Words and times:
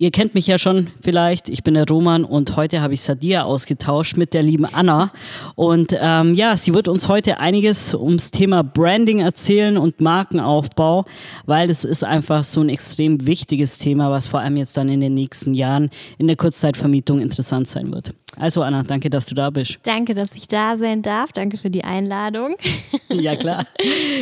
Ihr 0.00 0.12
kennt 0.12 0.36
mich 0.36 0.46
ja 0.46 0.58
schon 0.58 0.90
vielleicht. 1.02 1.48
Ich 1.48 1.64
bin 1.64 1.74
der 1.74 1.84
Roman 1.84 2.22
und 2.22 2.54
heute 2.54 2.82
habe 2.82 2.94
ich 2.94 3.00
Sadia 3.00 3.42
ausgetauscht 3.42 4.16
mit 4.16 4.32
der 4.32 4.44
lieben 4.44 4.64
Anna. 4.64 5.10
Und 5.56 5.92
ähm, 6.00 6.34
ja, 6.34 6.56
sie 6.56 6.72
wird 6.72 6.86
uns 6.86 7.08
heute 7.08 7.40
einiges 7.40 7.94
ums 7.94 8.30
Thema 8.30 8.62
Branding 8.62 9.18
erzählen 9.18 9.76
und 9.76 10.00
Markenaufbau, 10.00 11.04
weil 11.46 11.68
es 11.68 11.82
ist 11.82 12.04
einfach 12.04 12.44
so 12.44 12.60
ein 12.60 12.68
extrem 12.68 13.26
wichtiges 13.26 13.78
Thema, 13.78 14.08
was 14.08 14.28
vor 14.28 14.38
allem 14.38 14.56
jetzt 14.56 14.76
dann 14.76 14.88
in 14.88 15.00
den 15.00 15.14
nächsten 15.14 15.52
Jahren 15.52 15.90
in 16.16 16.28
der 16.28 16.36
Kurzzeitvermietung 16.36 17.20
interessant 17.20 17.66
sein 17.66 17.92
wird. 17.92 18.14
Also 18.36 18.62
Anna, 18.62 18.84
danke, 18.84 19.10
dass 19.10 19.26
du 19.26 19.34
da 19.34 19.50
bist. 19.50 19.80
Danke, 19.82 20.14
dass 20.14 20.32
ich 20.36 20.46
da 20.46 20.76
sein 20.76 21.02
darf. 21.02 21.32
Danke 21.32 21.56
für 21.56 21.70
die 21.70 21.82
Einladung. 21.82 22.54
ja, 23.08 23.34
klar. 23.34 23.66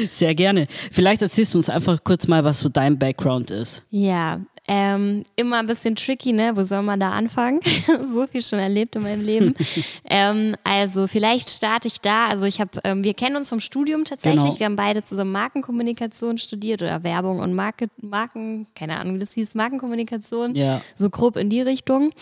Sehr 0.09 0.35
gerne. 0.35 0.69
Vielleicht 0.91 1.21
erzählst 1.21 1.53
du 1.53 1.59
uns 1.59 1.69
einfach 1.69 2.03
kurz 2.03 2.29
mal, 2.29 2.45
was 2.45 2.61
so 2.61 2.71
dein 2.71 2.99
Background 2.99 3.51
ist. 3.51 3.83
Ja, 3.91 4.41
ähm, 4.69 5.25
immer 5.37 5.59
ein 5.59 5.67
bisschen 5.67 5.95
tricky, 5.95 6.33
ne? 6.33 6.57
Wo 6.57 6.65
soll 6.65 6.83
man 6.83 6.99
da 6.99 7.11
anfangen? 7.11 7.61
so 8.03 8.27
viel 8.27 8.43
schon 8.43 8.59
erlebt 8.59 8.97
in 8.97 9.03
meinem 9.03 9.25
Leben. 9.25 9.55
ähm, 10.11 10.57
also 10.65 11.07
vielleicht 11.07 11.51
starte 11.51 11.89
ich 11.89 12.01
da. 12.01 12.27
Also 12.27 12.47
ich 12.47 12.61
habe, 12.61 12.81
ähm, 12.83 13.05
wir 13.05 13.15
kennen 13.15 13.37
uns 13.37 13.49
vom 13.49 13.61
Studium 13.61 14.05
tatsächlich. 14.05 14.43
Genau. 14.43 14.59
Wir 14.59 14.67
haben 14.67 14.77
beide 14.77 15.05
zusammen 15.05 15.33
Markenkommunikation 15.33 16.39
studiert 16.39 16.83
oder 16.83 17.05
Werbung 17.05 17.39
und 17.39 17.55
Market, 17.55 17.91
Marken, 18.03 18.67
keine 18.75 18.99
Ahnung, 18.99 19.17
wie 19.17 19.21
das 19.21 19.33
hieß, 19.33 19.55
Markenkommunikation. 19.55 20.55
Ja. 20.55 20.81
So 20.95 21.11
grob 21.11 21.37
in 21.37 21.49
die 21.49 21.61
Richtung. 21.61 22.13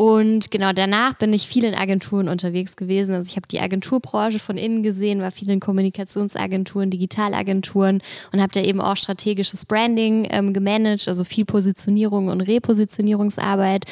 Und 0.00 0.50
genau 0.50 0.72
danach 0.72 1.12
bin 1.12 1.30
ich 1.34 1.46
viel 1.46 1.62
in 1.62 1.74
Agenturen 1.74 2.30
unterwegs 2.30 2.74
gewesen. 2.76 3.14
Also 3.14 3.28
ich 3.28 3.36
habe 3.36 3.46
die 3.48 3.60
Agenturbranche 3.60 4.38
von 4.38 4.56
innen 4.56 4.82
gesehen, 4.82 5.20
war 5.20 5.30
viel 5.30 5.50
in 5.50 5.60
Kommunikationsagenturen, 5.60 6.88
Digitalagenturen 6.88 8.00
und 8.32 8.40
habe 8.40 8.50
da 8.50 8.62
eben 8.62 8.80
auch 8.80 8.96
strategisches 8.96 9.66
Branding 9.66 10.26
ähm, 10.30 10.54
gemanagt, 10.54 11.06
also 11.06 11.22
viel 11.22 11.44
Positionierung 11.44 12.28
und 12.28 12.40
Repositionierungsarbeit 12.40 13.84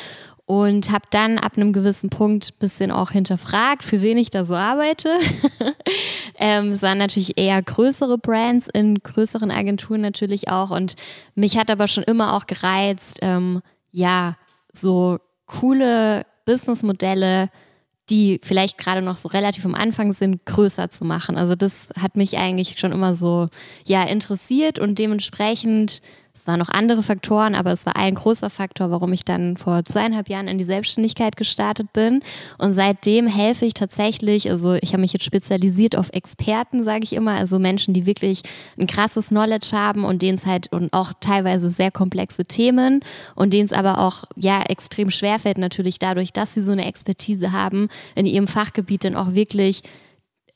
und 0.46 0.90
habe 0.90 1.04
dann 1.10 1.36
ab 1.36 1.58
einem 1.58 1.74
gewissen 1.74 2.08
Punkt 2.08 2.52
ein 2.54 2.58
bisschen 2.58 2.90
auch 2.90 3.10
hinterfragt, 3.10 3.84
für 3.84 4.00
wen 4.00 4.16
ich 4.16 4.30
da 4.30 4.46
so 4.46 4.54
arbeite. 4.54 5.10
ähm, 6.38 6.72
es 6.72 6.80
waren 6.80 6.96
natürlich 6.96 7.36
eher 7.36 7.60
größere 7.60 8.16
Brands 8.16 8.66
in 8.72 8.98
größeren 9.02 9.50
Agenturen 9.50 10.00
natürlich 10.00 10.48
auch 10.48 10.70
und 10.70 10.94
mich 11.34 11.58
hat 11.58 11.70
aber 11.70 11.86
schon 11.86 12.04
immer 12.04 12.32
auch 12.32 12.46
gereizt, 12.46 13.18
ähm, 13.20 13.60
ja, 13.92 14.36
so 14.72 15.18
coole 15.48 16.24
Businessmodelle, 16.44 17.50
die 18.10 18.40
vielleicht 18.42 18.78
gerade 18.78 19.02
noch 19.02 19.16
so 19.16 19.28
relativ 19.28 19.64
am 19.64 19.74
Anfang 19.74 20.12
sind, 20.12 20.46
größer 20.46 20.88
zu 20.88 21.04
machen. 21.04 21.36
Also 21.36 21.54
das 21.54 21.90
hat 22.00 22.16
mich 22.16 22.38
eigentlich 22.38 22.78
schon 22.78 22.92
immer 22.92 23.12
so 23.12 23.48
ja 23.84 24.04
interessiert 24.04 24.78
und 24.78 24.98
dementsprechend 24.98 26.00
es 26.38 26.46
waren 26.46 26.60
noch 26.60 26.68
andere 26.68 27.02
Faktoren, 27.02 27.56
aber 27.56 27.72
es 27.72 27.84
war 27.84 27.96
ein 27.96 28.14
großer 28.14 28.48
Faktor, 28.48 28.92
warum 28.92 29.12
ich 29.12 29.24
dann 29.24 29.56
vor 29.56 29.84
zweieinhalb 29.84 30.28
Jahren 30.28 30.46
in 30.46 30.56
die 30.56 30.64
Selbstständigkeit 30.64 31.36
gestartet 31.36 31.92
bin. 31.92 32.22
Und 32.58 32.74
seitdem 32.74 33.26
helfe 33.26 33.66
ich 33.66 33.74
tatsächlich, 33.74 34.48
also 34.48 34.74
ich 34.74 34.92
habe 34.92 35.00
mich 35.00 35.12
jetzt 35.12 35.24
spezialisiert 35.24 35.96
auf 35.96 36.10
Experten, 36.12 36.84
sage 36.84 37.02
ich 37.02 37.12
immer, 37.12 37.32
also 37.32 37.58
Menschen, 37.58 37.92
die 37.92 38.06
wirklich 38.06 38.42
ein 38.78 38.86
krasses 38.86 39.28
Knowledge 39.28 39.70
haben 39.72 40.04
und 40.04 40.22
denen 40.22 40.38
es 40.38 40.46
halt 40.46 40.72
und 40.72 40.92
auch 40.92 41.12
teilweise 41.18 41.70
sehr 41.70 41.90
komplexe 41.90 42.44
Themen 42.44 43.00
und 43.34 43.52
denen 43.52 43.66
es 43.66 43.72
aber 43.72 43.98
auch 43.98 44.24
ja 44.36 44.62
extrem 44.62 45.10
schwerfällt 45.10 45.58
natürlich 45.58 45.98
dadurch, 45.98 46.32
dass 46.32 46.54
sie 46.54 46.62
so 46.62 46.70
eine 46.70 46.86
Expertise 46.86 47.50
haben, 47.50 47.88
in 48.14 48.26
ihrem 48.26 48.46
Fachgebiet 48.46 49.02
dann 49.02 49.16
auch 49.16 49.34
wirklich 49.34 49.82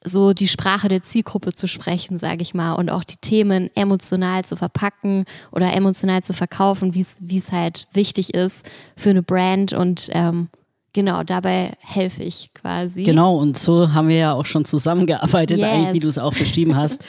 so 0.05 0.33
die 0.33 0.49
Sprache 0.49 0.89
der 0.89 1.03
Zielgruppe 1.03 1.53
zu 1.53 1.67
sprechen, 1.67 2.19
sage 2.19 2.43
ich 2.43 2.55
mal, 2.55 2.75
und 2.75 2.91
auch 2.91 3.05
die 3.05 3.17
Themen 3.17 3.71
emotional 3.75 4.45
zu 4.45 4.57
verpacken 4.57 5.25
oder 5.51 5.73
emotional 5.75 6.23
zu 6.23 6.33
verkaufen, 6.33 6.95
wie 6.95 7.37
es 7.37 7.53
halt 7.53 7.87
wichtig 7.93 8.35
ist 8.35 8.69
für 8.97 9.11
eine 9.11 9.23
Brand 9.23 9.73
und 9.73 10.09
ähm, 10.12 10.49
Genau, 10.95 11.23
dabei 11.23 11.73
helfe 11.79 12.23
ich 12.23 12.51
quasi. 12.53 13.03
Genau, 13.03 13.37
und 13.37 13.57
so 13.57 13.95
haben 13.95 14.09
wir 14.09 14.17
ja 14.17 14.33
auch 14.35 14.45
schon 14.45 14.67
zusammengearbeitet, 14.67 15.57
yes. 15.59 15.67
eigentlich, 15.67 15.95
wie 15.95 16.01
du 16.01 16.09
es 16.09 16.19
auch 16.19 16.35
beschrieben 16.35 16.77
hast. 16.77 17.03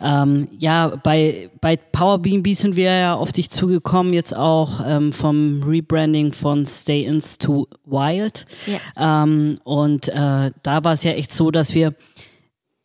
ähm, 0.00 0.46
ja, 0.56 0.92
bei, 1.02 1.50
bei 1.60 1.76
Power 1.76 2.20
BNB 2.20 2.54
sind 2.54 2.76
wir 2.76 2.96
ja 2.96 3.14
auf 3.16 3.32
dich 3.32 3.50
zugekommen, 3.50 4.12
jetzt 4.12 4.36
auch 4.36 4.80
ähm, 4.86 5.10
vom 5.10 5.64
Rebranding 5.66 6.32
von 6.32 6.64
Stay 6.64 7.02
Ins 7.02 7.36
to 7.38 7.66
Wild. 7.84 8.46
Yeah. 8.68 9.24
Ähm, 9.24 9.58
und 9.64 10.08
äh, 10.10 10.52
da 10.62 10.84
war 10.84 10.92
es 10.92 11.02
ja 11.02 11.10
echt 11.10 11.32
so, 11.32 11.50
dass 11.50 11.74
wir 11.74 11.92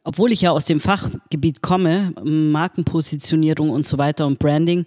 obwohl 0.04 0.32
ich 0.32 0.42
ja 0.42 0.52
aus 0.52 0.66
dem 0.66 0.80
Fachgebiet 0.80 1.62
komme, 1.62 2.14
Markenpositionierung 2.24 3.70
und 3.70 3.86
so 3.86 3.98
weiter 3.98 4.26
und 4.28 4.40
Branding, 4.40 4.86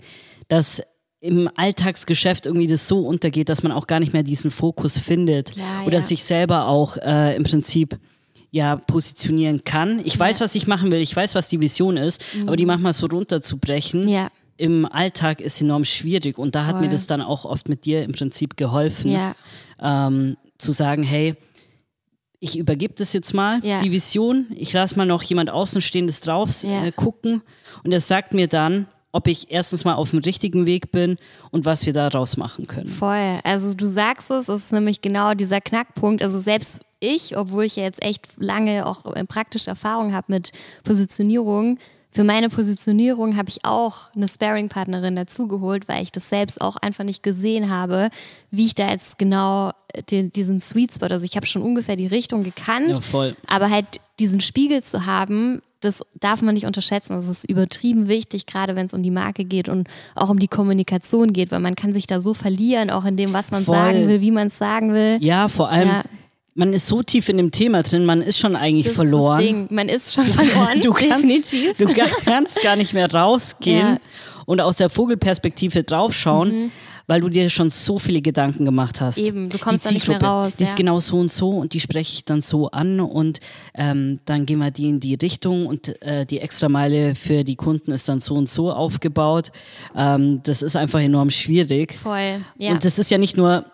dass 0.49 0.83
im 1.21 1.49
Alltagsgeschäft 1.55 2.47
irgendwie 2.47 2.67
das 2.67 2.89
so 2.89 3.06
untergeht, 3.06 3.49
dass 3.49 3.62
man 3.62 3.71
auch 3.71 3.87
gar 3.87 4.00
nicht 4.00 4.12
mehr 4.12 4.25
diesen 4.25 4.50
Fokus 4.50 4.99
findet 4.99 5.53
Klar, 5.53 5.87
oder 5.87 5.99
ja. 5.99 6.03
sich 6.03 6.25
selber 6.25 6.67
auch 6.67 6.97
äh, 6.97 7.37
im 7.37 7.45
Prinzip 7.45 7.99
ja 8.50 8.77
positionieren 8.77 9.62
kann. 9.65 10.00
Ich 10.05 10.19
weiß, 10.19 10.41
ja. 10.41 10.45
was 10.45 10.55
ich 10.56 10.67
machen 10.67 10.91
will, 10.91 11.00
ich 11.00 11.15
weiß, 11.15 11.34
was 11.37 11.49
die 11.49 11.61
Vision 11.61 11.97
ist, 11.97 12.23
mhm. 12.34 12.49
aber 12.49 12.56
die 12.56 12.67
manchmal 12.67 12.93
so 12.93 13.06
runterzubrechen 13.06 14.09
ja. 14.09 14.31
im 14.56 14.84
Alltag 14.84 15.41
ist 15.41 15.61
enorm 15.61 15.84
schwierig 15.84 16.39
und 16.39 16.56
da 16.56 16.67
hat 16.67 16.73
Voll. 16.73 16.83
mir 16.83 16.89
das 16.89 17.06
dann 17.06 17.23
auch 17.23 17.44
oft 17.44 17.69
mit 17.69 17.84
dir 17.84 18.03
im 18.03 18.12
Prinzip 18.12 18.56
geholfen, 18.56 19.17
ähm, 19.81 20.37
zu 20.59 20.73
sagen, 20.73 21.05
hey, 21.05 21.34
ich 22.42 22.58
übergebe 22.58 22.92
das 22.97 23.12
jetzt 23.12 23.34
mal, 23.34 23.60
ja. 23.64 23.80
die 23.80 23.92
Vision. 23.92 24.48
Ich 24.56 24.72
lasse 24.72 24.97
mal 24.97 25.06
noch 25.06 25.22
jemand 25.22 25.48
Außenstehendes 25.48 26.22
drauf 26.22 26.64
ja. 26.64 26.84
äh, 26.84 26.91
gucken 26.91 27.41
und 27.84 27.92
er 27.92 28.00
sagt 28.00 28.34
mir 28.34 28.48
dann, 28.48 28.88
ob 29.12 29.28
ich 29.28 29.53
erstens 29.53 29.84
mal 29.84 29.94
auf 29.94 30.10
dem 30.10 30.19
richtigen 30.19 30.66
Weg 30.66 30.91
bin 30.91 31.19
und 31.52 31.66
was 31.66 31.86
wir 31.86 31.92
daraus 31.92 32.36
machen 32.36 32.66
können. 32.66 32.88
Voll. 32.88 33.38
Also 33.44 33.75
du 33.75 33.86
sagst 33.86 34.32
es, 34.32 34.48
es 34.48 34.64
ist 34.64 34.72
nämlich 34.72 35.00
genau 35.00 35.34
dieser 35.34 35.60
Knackpunkt. 35.60 36.20
Also 36.20 36.41
selbst 36.41 36.81
ich, 36.98 37.36
obwohl 37.36 37.64
ich 37.64 37.76
ja 37.76 37.84
jetzt 37.84 38.02
echt 38.02 38.26
lange 38.38 38.86
auch 38.86 39.04
praktische 39.28 39.70
Erfahrung 39.70 40.12
habe 40.12 40.32
mit 40.32 40.50
Positionierung, 40.82 41.78
für 42.12 42.25
meine 42.25 42.50
Positionierung 42.50 43.37
habe 43.39 43.49
ich 43.49 43.65
auch 43.65 44.11
eine 44.15 44.28
Sparing-Partnerin 44.28 45.17
dazugeholt, 45.17 45.89
weil 45.89 46.03
ich 46.03 46.12
das 46.12 46.28
selbst 46.28 46.61
auch 46.61 46.77
einfach 46.77 47.05
nicht 47.05 47.23
gesehen 47.23 47.71
habe, 47.71 48.11
wie 48.50 48.67
ich 48.67 48.75
da 48.75 48.91
jetzt 48.91 49.19
genau 49.19 49.73
äh, 49.89 50.03
den, 50.03 50.31
diesen 50.31 50.61
Sweet 50.61 50.95
Spot, 50.95 51.06
also 51.06 51.25
ich 51.25 51.37
habe 51.37 51.47
schon 51.47 51.62
ungefähr 51.62 51.97
die 51.97 52.06
Richtung 52.06 52.45
gekannt, 52.45 53.00
ja, 53.12 53.33
aber 53.47 53.71
halt 53.71 53.87
diesen 54.21 54.41
Spiegel 54.41 54.83
zu 54.83 55.06
haben, 55.06 55.62
das 55.81 56.05
darf 56.21 56.43
man 56.43 56.55
nicht 56.55 56.67
unterschätzen. 56.67 57.15
Das 57.15 57.27
ist 57.27 57.45
übertrieben 57.45 58.06
wichtig, 58.06 58.47
gerade 58.47 58.77
wenn 58.77 58.87
es 58.87 58.94
um 58.94 59.03
die 59.03 59.11
Marke 59.11 59.44
geht 59.44 59.69
und 59.69 59.89
auch 60.15 60.29
um 60.29 60.39
die 60.39 60.47
Kommunikation 60.47 61.33
geht, 61.33 61.50
weil 61.50 61.59
man 61.59 61.75
kann 61.75 61.93
sich 61.93 62.06
da 62.06 62.21
so 62.21 62.34
verlieren, 62.34 62.91
auch 62.91 63.05
in 63.05 63.17
dem, 63.17 63.33
was 63.33 63.50
man 63.50 63.65
Voll. 63.65 63.75
sagen 63.75 64.06
will, 64.06 64.21
wie 64.21 64.31
man 64.31 64.47
es 64.47 64.59
sagen 64.59 64.94
will. 64.94 65.19
Ja, 65.21 65.49
vor 65.49 65.71
allem, 65.71 65.89
ja 65.89 66.05
man 66.54 66.72
ist 66.72 66.86
so 66.86 67.02
tief 67.02 67.28
in 67.28 67.38
dem 67.38 67.50
Thema 67.50 67.82
drin, 67.82 68.04
man 68.04 68.20
ist 68.22 68.38
schon 68.38 68.56
eigentlich 68.56 68.86
das 68.86 68.94
verloren. 68.94 69.40
Ist 69.40 69.50
das 69.50 69.56
Ding. 69.56 69.68
Man 69.70 69.88
ist 69.88 70.12
schon 70.12 70.26
verloren, 70.26 70.80
du 70.82 70.92
kannst, 70.92 71.24
definitiv. 71.24 71.76
Du 71.78 71.86
kannst 72.24 72.62
gar 72.62 72.76
nicht 72.76 72.92
mehr 72.92 73.12
rausgehen 73.12 73.94
ja. 73.94 73.98
und 74.44 74.60
aus 74.60 74.76
der 74.76 74.90
Vogelperspektive 74.90 75.82
draufschauen, 75.82 76.64
mhm. 76.64 76.72
weil 77.06 77.22
du 77.22 77.31
dir 77.31 77.49
schon 77.49 77.70
so 77.70 77.99
viele 77.99 78.20
Gedanken 78.20 78.66
gemacht 78.66 79.00
hast. 79.00 79.16
Eben, 79.16 79.49
du 79.49 79.56
kommst 79.56 79.87
da 79.87 79.93
nicht 79.93 80.06
mehr 80.06 80.20
raus. 80.20 80.56
Die 80.56 80.64
ja. 80.64 80.69
ist 80.69 80.76
genau 80.76 81.00
so 81.00 81.19
und 81.19 81.31
so 81.31 81.49
und 81.49 81.72
die 81.72 81.81
spreche 81.81 82.12
ich 82.12 82.25
dann 82.26 82.43
so 82.43 82.70
an 82.70 83.00
und 83.00 83.40
ähm, 83.75 84.20
dann 84.26 84.44
gehen 84.44 84.58
wir 84.58 84.70
die 84.70 84.90
in 84.90 85.00
die 85.00 85.14
Richtung 85.14 85.64
und 85.64 86.02
äh, 86.02 86.26
die 86.26 86.40
Extrameile 86.40 87.14
für 87.14 87.44
die 87.44 87.56
Kunden 87.56 87.93
ist 87.93 88.10
dann 88.10 88.20
so 88.20 88.34
und 88.34 88.50
so 88.50 88.70
aufgebaut. 88.70 89.52
Ähm, 89.96 90.43
das 90.43 90.60
ist 90.60 90.76
einfach 90.76 91.00
enorm 91.00 91.31
schwierig. 91.31 91.98
Voll, 92.02 92.43
ja. 92.58 92.72
Und 92.72 92.84
das 92.84 92.98
ist 92.98 93.10
ja 93.10 93.16
nicht 93.16 93.38
nur 93.38 93.64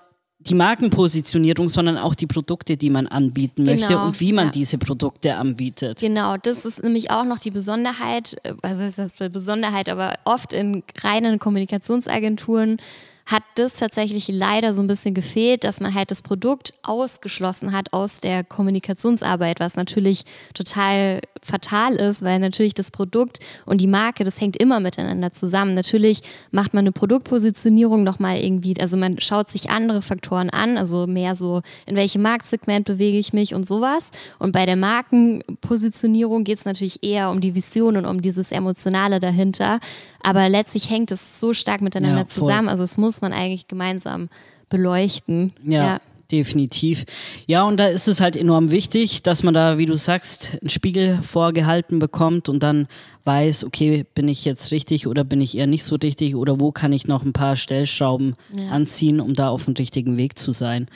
die 0.40 0.54
Markenpositionierung, 0.54 1.68
sondern 1.68 1.98
auch 1.98 2.14
die 2.14 2.26
Produkte, 2.26 2.76
die 2.76 2.90
man 2.90 3.06
anbieten 3.06 3.64
genau, 3.64 3.80
möchte 3.80 3.98
und 3.98 4.20
wie 4.20 4.32
man 4.32 4.46
ja. 4.46 4.50
diese 4.52 4.78
Produkte 4.78 5.34
anbietet. 5.34 5.98
Genau, 5.98 6.36
das 6.36 6.64
ist 6.64 6.82
nämlich 6.82 7.10
auch 7.10 7.24
noch 7.24 7.38
die 7.38 7.50
Besonderheit, 7.50 8.36
also 8.62 8.84
ist 8.84 8.98
das 8.98 9.16
Besonderheit, 9.16 9.88
aber 9.88 10.14
oft 10.24 10.52
in 10.52 10.84
reinen 11.02 11.38
Kommunikationsagenturen 11.38 12.78
hat 13.26 13.42
das 13.56 13.74
tatsächlich 13.74 14.28
leider 14.28 14.72
so 14.72 14.80
ein 14.80 14.86
bisschen 14.86 15.12
gefehlt, 15.12 15.64
dass 15.64 15.80
man 15.80 15.92
halt 15.92 16.10
das 16.10 16.22
Produkt 16.22 16.72
ausgeschlossen 16.82 17.72
hat 17.72 17.92
aus 17.92 18.20
der 18.20 18.42
Kommunikationsarbeit, 18.42 19.60
was 19.60 19.76
natürlich 19.76 20.24
total 20.54 21.20
fatal 21.42 21.94
ist, 21.94 22.22
weil 22.22 22.38
natürlich 22.38 22.74
das 22.74 22.90
Produkt 22.90 23.40
und 23.66 23.80
die 23.80 23.86
Marke, 23.86 24.24
das 24.24 24.40
hängt 24.40 24.56
immer 24.56 24.80
miteinander 24.80 25.32
zusammen. 25.32 25.74
Natürlich 25.74 26.22
macht 26.50 26.74
man 26.74 26.82
eine 26.82 26.92
Produktpositionierung 26.92 28.04
nochmal 28.04 28.38
irgendwie, 28.38 28.74
also 28.80 28.96
man 28.96 29.20
schaut 29.20 29.48
sich 29.48 29.70
andere 29.70 30.02
Faktoren 30.02 30.50
an, 30.50 30.78
also 30.78 31.06
mehr 31.06 31.34
so, 31.34 31.62
in 31.86 31.96
welchem 31.96 32.22
Marktsegment 32.22 32.86
bewege 32.86 33.18
ich 33.18 33.32
mich 33.32 33.54
und 33.54 33.66
sowas. 33.66 34.10
Und 34.38 34.52
bei 34.52 34.66
der 34.66 34.76
Markenpositionierung 34.76 36.44
geht 36.44 36.58
es 36.58 36.64
natürlich 36.64 37.02
eher 37.02 37.30
um 37.30 37.40
die 37.40 37.54
Vision 37.54 37.96
und 37.96 38.06
um 38.06 38.22
dieses 38.22 38.52
Emotionale 38.52 39.20
dahinter. 39.20 39.80
Aber 40.22 40.48
letztlich 40.48 40.90
hängt 40.90 41.10
es 41.10 41.40
so 41.40 41.52
stark 41.52 41.80
miteinander 41.80 42.20
ja, 42.20 42.26
zusammen. 42.26 42.68
Also 42.68 42.82
es 42.82 42.98
muss 42.98 43.20
man 43.20 43.32
eigentlich 43.32 43.68
gemeinsam 43.68 44.28
beleuchten. 44.68 45.54
ja. 45.64 45.84
ja 45.84 46.00
definitiv. 46.30 47.04
Ja, 47.46 47.64
und 47.64 47.78
da 47.78 47.86
ist 47.86 48.08
es 48.08 48.20
halt 48.20 48.36
enorm 48.36 48.70
wichtig, 48.70 49.22
dass 49.22 49.42
man 49.42 49.54
da, 49.54 49.78
wie 49.78 49.86
du 49.86 49.94
sagst, 49.94 50.58
einen 50.60 50.70
Spiegel 50.70 51.18
vorgehalten 51.22 51.98
bekommt 51.98 52.48
und 52.48 52.62
dann 52.62 52.86
weiß, 53.24 53.64
okay, 53.64 54.04
bin 54.14 54.28
ich 54.28 54.44
jetzt 54.44 54.70
richtig 54.70 55.06
oder 55.06 55.24
bin 55.24 55.40
ich 55.40 55.56
eher 55.56 55.66
nicht 55.66 55.84
so 55.84 55.96
richtig 55.96 56.34
oder 56.34 56.60
wo 56.60 56.72
kann 56.72 56.92
ich 56.92 57.06
noch 57.06 57.24
ein 57.24 57.32
paar 57.32 57.56
Stellschrauben 57.56 58.36
ja. 58.58 58.70
anziehen, 58.70 59.20
um 59.20 59.34
da 59.34 59.48
auf 59.48 59.64
dem 59.64 59.74
richtigen 59.74 60.18
Weg 60.18 60.38
zu 60.38 60.52
sein. 60.52 60.86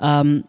Ähm, 0.00 0.44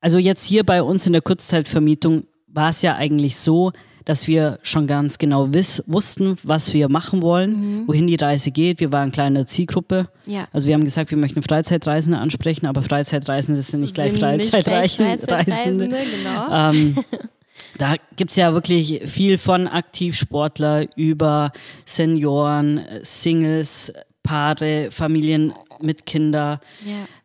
also 0.00 0.18
jetzt 0.18 0.44
hier 0.44 0.64
bei 0.64 0.82
uns 0.82 1.06
in 1.06 1.12
der 1.12 1.22
Kurzzeitvermietung 1.22 2.24
war 2.46 2.70
es 2.70 2.82
ja 2.82 2.94
eigentlich 2.94 3.36
so, 3.36 3.72
dass 4.08 4.26
wir 4.26 4.58
schon 4.62 4.86
ganz 4.86 5.18
genau 5.18 5.52
wiss, 5.52 5.82
wussten, 5.86 6.38
was 6.42 6.72
wir 6.72 6.88
machen 6.88 7.20
wollen, 7.20 7.82
mhm. 7.82 7.88
wohin 7.88 8.06
die 8.06 8.14
Reise 8.14 8.50
geht. 8.50 8.80
Wir 8.80 8.90
waren 8.90 9.02
eine 9.02 9.10
kleine 9.10 9.44
Zielgruppe. 9.44 10.08
Ja. 10.24 10.48
Also 10.50 10.66
wir 10.66 10.74
haben 10.74 10.84
gesagt, 10.84 11.10
wir 11.10 11.18
möchten 11.18 11.42
Freizeitreisende 11.42 12.18
ansprechen, 12.18 12.64
aber 12.64 12.80
Freizeitreisende 12.80 13.60
sind 13.60 13.80
nicht 13.80 13.92
gleich 13.92 14.14
Freizeitreisende. 14.14 15.18
Freizeitreisende 15.26 15.88
genau. 15.88 16.48
Ähm, 16.70 16.96
da 17.76 17.96
gibt 18.16 18.30
es 18.30 18.38
ja 18.38 18.54
wirklich 18.54 19.02
viel 19.04 19.36
von 19.36 19.68
Aktivsportler 19.68 20.86
über 20.96 21.52
Senioren, 21.84 22.80
Singles, 23.02 23.92
Paare, 24.22 24.88
Familien 24.90 25.52
mit 25.82 26.06
Kindern. 26.06 26.60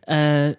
Ja. 0.05 0.47
Äh, 0.49 0.55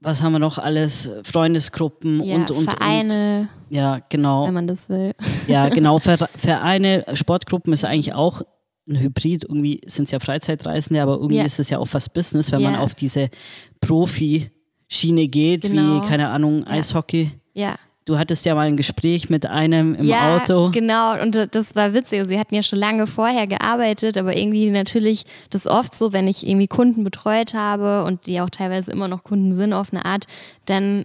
was 0.00 0.22
haben 0.22 0.32
wir 0.32 0.38
noch 0.38 0.58
alles? 0.58 1.10
Freundesgruppen 1.24 2.22
ja, 2.22 2.36
und, 2.36 2.50
und 2.50 2.64
Vereine. 2.64 3.48
Und. 3.68 3.76
Ja, 3.76 4.00
genau. 4.08 4.46
Wenn 4.46 4.54
man 4.54 4.66
das 4.66 4.88
will. 4.88 5.14
Ja, 5.46 5.68
genau. 5.70 5.98
Vereine, 5.98 7.04
Sportgruppen 7.14 7.72
ist 7.72 7.84
eigentlich 7.84 8.14
auch 8.14 8.42
ein 8.88 9.00
Hybrid. 9.00 9.44
Irgendwie 9.44 9.80
sind 9.86 10.04
es 10.04 10.10
ja 10.10 10.20
Freizeitreisende, 10.20 11.02
aber 11.02 11.14
irgendwie 11.14 11.36
ja. 11.36 11.44
ist 11.44 11.58
es 11.58 11.70
ja 11.70 11.78
auch 11.78 11.86
fast 11.88 12.12
Business, 12.12 12.52
wenn 12.52 12.60
ja. 12.60 12.70
man 12.70 12.80
auf 12.80 12.94
diese 12.94 13.28
Profi-Schiene 13.80 15.28
geht, 15.28 15.62
genau. 15.62 16.02
wie, 16.02 16.08
keine 16.08 16.28
Ahnung, 16.28 16.64
Eishockey. 16.64 17.32
Ja. 17.54 17.76
Du 18.08 18.18
hattest 18.18 18.46
ja 18.46 18.54
mal 18.54 18.66
ein 18.66 18.78
Gespräch 18.78 19.28
mit 19.28 19.44
einem 19.44 19.94
im 19.94 20.06
ja, 20.06 20.36
Auto. 20.36 20.70
Genau, 20.70 21.20
und 21.20 21.54
das 21.54 21.76
war 21.76 21.92
witzig. 21.92 22.24
Sie 22.24 22.38
hatten 22.38 22.54
ja 22.54 22.62
schon 22.62 22.78
lange 22.78 23.06
vorher 23.06 23.46
gearbeitet, 23.46 24.16
aber 24.16 24.34
irgendwie 24.34 24.70
natürlich 24.70 25.26
das 25.50 25.66
oft 25.66 25.94
so, 25.94 26.14
wenn 26.14 26.26
ich 26.26 26.46
irgendwie 26.46 26.68
Kunden 26.68 27.04
betreut 27.04 27.52
habe 27.52 28.04
und 28.04 28.24
die 28.24 28.40
auch 28.40 28.48
teilweise 28.48 28.92
immer 28.92 29.08
noch 29.08 29.24
Kunden 29.24 29.52
sind 29.52 29.74
auf 29.74 29.92
eine 29.92 30.06
Art, 30.06 30.24
dann 30.64 31.04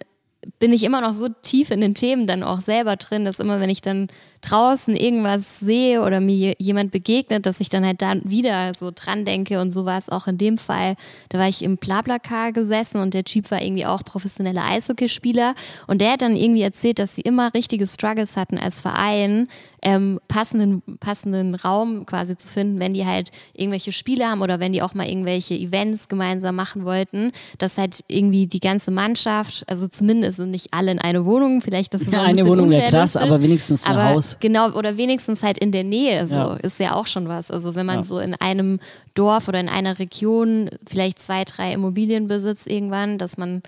bin 0.59 0.73
ich 0.73 0.83
immer 0.83 1.01
noch 1.01 1.13
so 1.13 1.29
tief 1.29 1.71
in 1.71 1.81
den 1.81 1.95
Themen 1.95 2.27
dann 2.27 2.43
auch 2.43 2.61
selber 2.61 2.95
drin, 2.95 3.25
dass 3.25 3.39
immer, 3.39 3.59
wenn 3.59 3.69
ich 3.69 3.81
dann 3.81 4.07
draußen 4.43 4.95
irgendwas 4.95 5.59
sehe 5.59 6.01
oder 6.01 6.19
mir 6.19 6.55
jemand 6.59 6.91
begegnet, 6.91 7.45
dass 7.45 7.59
ich 7.61 7.69
dann 7.69 7.85
halt 7.85 8.01
da 8.01 8.13
wieder 8.23 8.73
so 8.77 8.91
dran 8.93 9.25
denke 9.25 9.61
und 9.61 9.71
so 9.71 9.85
war 9.85 9.97
es 9.97 10.09
auch 10.09 10.27
in 10.27 10.37
dem 10.37 10.57
Fall. 10.57 10.95
Da 11.29 11.39
war 11.39 11.47
ich 11.47 11.63
im 11.63 11.77
Blablacar 11.77 12.51
gesessen 12.51 13.01
und 13.01 13.13
der 13.13 13.23
Typ 13.23 13.51
war 13.51 13.61
irgendwie 13.61 13.85
auch 13.85 14.03
professioneller 14.03 14.65
Eishockeyspieler 14.65 15.55
und 15.87 16.01
der 16.01 16.13
hat 16.13 16.21
dann 16.21 16.35
irgendwie 16.35 16.61
erzählt, 16.61 16.99
dass 16.99 17.15
sie 17.15 17.21
immer 17.21 17.53
richtige 17.53 17.87
Struggles 17.87 18.35
hatten 18.35 18.57
als 18.57 18.79
Verein, 18.81 19.47
ähm, 19.81 20.19
passenden, 20.27 20.81
passenden 20.99 21.55
Raum 21.55 22.05
quasi 22.05 22.35
zu 22.37 22.47
finden, 22.47 22.79
wenn 22.79 22.93
die 22.93 23.05
halt 23.05 23.31
irgendwelche 23.53 23.91
Spiele 23.91 24.27
haben 24.27 24.41
oder 24.41 24.59
wenn 24.59 24.73
die 24.73 24.81
auch 24.81 24.93
mal 24.93 25.07
irgendwelche 25.07 25.55
Events 25.55 26.09
gemeinsam 26.09 26.55
machen 26.55 26.85
wollten, 26.85 27.31
dass 27.57 27.77
halt 27.77 28.03
irgendwie 28.07 28.47
die 28.47 28.59
ganze 28.59 28.91
Mannschaft, 28.91 29.63
also 29.67 29.87
zumindest 29.87 30.32
nicht 30.39 30.67
alle 30.71 30.91
in 30.91 30.99
eine 30.99 31.25
Wohnung, 31.25 31.61
vielleicht 31.61 31.93
das 31.93 32.03
ist 32.03 32.13
ja, 32.13 32.21
eine 32.21 32.45
Wohnung 32.45 32.69
wäre 32.69 32.89
krass, 32.89 33.15
aber 33.15 33.41
wenigstens 33.41 33.85
ein 33.85 33.95
Haus 33.95 34.37
Genau, 34.39 34.71
oder 34.71 34.97
wenigstens 34.97 35.43
halt 35.43 35.57
in 35.57 35.71
der 35.71 35.83
Nähe, 35.83 36.27
so 36.27 36.35
ja. 36.35 36.53
ist 36.55 36.79
ja 36.79 36.95
auch 36.95 37.07
schon 37.07 37.27
was. 37.27 37.51
Also 37.51 37.75
wenn 37.75 37.85
man 37.85 37.97
ja. 37.97 38.03
so 38.03 38.19
in 38.19 38.35
einem 38.35 38.79
Dorf 39.13 39.47
oder 39.47 39.59
in 39.59 39.69
einer 39.69 39.99
Region 39.99 40.69
vielleicht 40.87 41.19
zwei, 41.19 41.43
drei 41.43 41.73
Immobilien 41.73 42.27
besitzt 42.27 42.67
irgendwann, 42.67 43.17
dass 43.17 43.37
man 43.37 43.61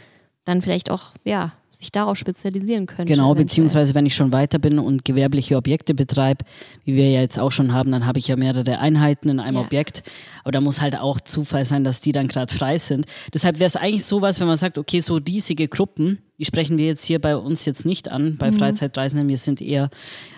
dann 0.46 0.62
vielleicht 0.62 0.92
auch, 0.92 1.12
ja, 1.24 1.54
sich 1.78 1.92
darauf 1.92 2.18
spezialisieren 2.18 2.86
könnte. 2.86 3.12
Genau, 3.12 3.28
eventuell. 3.28 3.46
beziehungsweise 3.46 3.96
wenn 3.96 4.06
ich 4.06 4.16
schon 4.16 4.34
weiter 4.34 4.60
bin 4.60 4.80
und 4.80 5.06
gewerbliche 5.06 5.56
Objekte 5.56 5.94
betreibe, 5.94 6.46
wie 6.84 6.96
wir 6.96 7.10
ja 7.12 7.22
jetzt 7.22 7.40
auch 7.40 7.52
schon 7.52 7.74
haben, 7.74 7.92
dann 7.92 8.06
habe 8.06 8.20
ich 8.20 8.28
ja 8.28 8.36
mehrere 8.36 8.80
Einheiten 8.80 9.30
in 9.30 9.40
einem 9.40 9.58
ja. 9.58 9.64
Objekt. 9.64 10.04
Aber 10.44 10.52
da 10.52 10.62
muss 10.62 10.82
halt 10.82 10.98
auch 10.98 11.20
Zufall 11.20 11.66
sein, 11.66 11.84
dass 11.84 12.02
die 12.02 12.12
dann 12.12 12.28
gerade 12.28 12.54
frei 12.54 12.78
sind. 12.78 13.06
Deshalb 13.34 13.60
wäre 13.60 13.68
es 13.68 13.76
eigentlich 13.76 14.06
sowas, 14.06 14.40
wenn 14.40 14.48
man 14.48 14.58
sagt, 14.58 14.78
okay, 14.78 15.00
so 15.00 15.16
riesige 15.16 15.68
Gruppen, 15.68 16.20
die 16.38 16.46
sprechen 16.46 16.78
wir 16.78 16.86
jetzt 16.86 17.06
hier 17.06 17.20
bei 17.20 17.38
uns 17.38 17.66
jetzt 17.66 17.86
nicht 17.86 18.12
an, 18.12 18.38
bei 18.38 18.52
mhm. 18.52 18.58
Freizeitreisenden. 18.58 19.30
Wir 19.30 19.38
sind 19.38 19.62
eher 19.62 19.90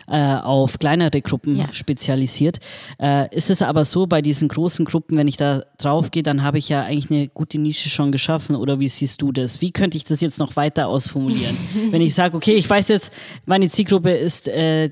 äh, 0.07 0.35
auf 0.35 0.77
kleinere 0.77 1.21
Gruppen 1.21 1.57
ja. 1.57 1.73
spezialisiert. 1.73 2.59
Äh, 3.01 3.35
ist 3.35 3.49
es 3.49 3.61
aber 3.61 3.83
so, 3.83 4.05
bei 4.05 4.21
diesen 4.21 4.47
großen 4.47 4.85
Gruppen, 4.85 5.17
wenn 5.17 5.27
ich 5.27 5.37
da 5.37 5.63
drauf 5.77 6.11
gehe, 6.11 6.23
dann 6.23 6.43
habe 6.43 6.59
ich 6.59 6.69
ja 6.69 6.81
eigentlich 6.81 7.09
eine 7.09 7.27
gute 7.27 7.57
Nische 7.57 7.89
schon 7.89 8.11
geschaffen. 8.11 8.55
Oder 8.55 8.79
wie 8.79 8.89
siehst 8.89 9.21
du 9.21 9.31
das? 9.31 9.61
Wie 9.61 9.71
könnte 9.71 9.97
ich 9.97 10.03
das 10.03 10.21
jetzt 10.21 10.39
noch 10.39 10.55
weiter 10.55 10.87
ausformulieren? 10.87 11.57
wenn 11.91 12.01
ich 12.01 12.13
sage, 12.13 12.37
okay, 12.37 12.53
ich 12.53 12.69
weiß 12.69 12.89
jetzt, 12.89 13.11
meine 13.45 13.69
Zielgruppe 13.69 14.11
ist 14.11 14.47
äh, 14.47 14.91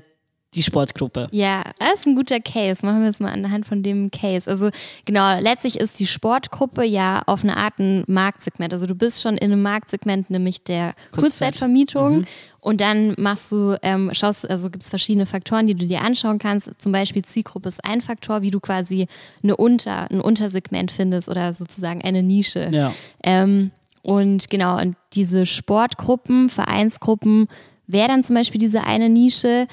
die 0.54 0.62
Sportgruppe. 0.62 1.28
Ja, 1.32 1.64
das 1.78 2.00
ist 2.00 2.06
ein 2.06 2.16
guter 2.16 2.40
Case. 2.40 2.84
Machen 2.84 3.02
wir 3.02 3.10
es 3.10 3.20
mal 3.20 3.32
anhand 3.32 3.66
von 3.66 3.82
dem 3.82 4.10
Case. 4.10 4.48
Also 4.50 4.70
genau, 5.04 5.38
letztlich 5.38 5.78
ist 5.78 6.00
die 6.00 6.06
Sportgruppe 6.06 6.84
ja 6.84 7.22
auf 7.26 7.42
eine 7.42 7.56
Art 7.56 7.78
ein 7.78 8.04
Marktsegment. 8.06 8.72
Also 8.72 8.86
du 8.86 8.94
bist 8.94 9.20
schon 9.22 9.36
in 9.36 9.52
einem 9.52 9.62
Marktsegment, 9.62 10.30
nämlich 10.30 10.62
der 10.62 10.94
Kurzzeitvermietung. 11.12 12.18
Mhm. 12.20 12.26
Und 12.60 12.80
dann 12.80 13.14
machst 13.18 13.52
du, 13.52 13.76
ähm, 13.82 14.10
schaust, 14.12 14.48
also 14.48 14.70
gibt 14.70 14.82
es 14.82 14.90
verschiedene 14.90 15.26
Faktoren, 15.26 15.66
die 15.66 15.74
du 15.74 15.86
dir 15.86 16.00
anschauen 16.00 16.38
kannst. 16.38 16.72
Zum 16.78 16.90
Beispiel 16.90 17.24
Zielgruppe 17.24 17.68
ist 17.68 17.84
ein 17.84 18.00
Faktor, 18.00 18.42
wie 18.42 18.50
du 18.50 18.58
quasi 18.58 19.06
eine 19.42 19.56
Unter, 19.56 20.10
ein 20.10 20.20
Untersegment 20.20 20.90
findest 20.90 21.28
oder 21.28 21.52
sozusagen 21.52 22.02
eine 22.02 22.22
Nische. 22.22 22.70
Ja. 22.72 22.92
Ähm, 23.22 23.70
und 24.02 24.48
genau, 24.50 24.80
und 24.80 24.96
diese 25.12 25.46
Sportgruppen, 25.46 26.48
Vereinsgruppen 26.48 27.48
wäre 27.86 28.08
dann 28.08 28.22
zum 28.22 28.34
Beispiel 28.34 28.60
diese 28.60 28.84
eine 28.84 29.08
Nische. 29.08 29.66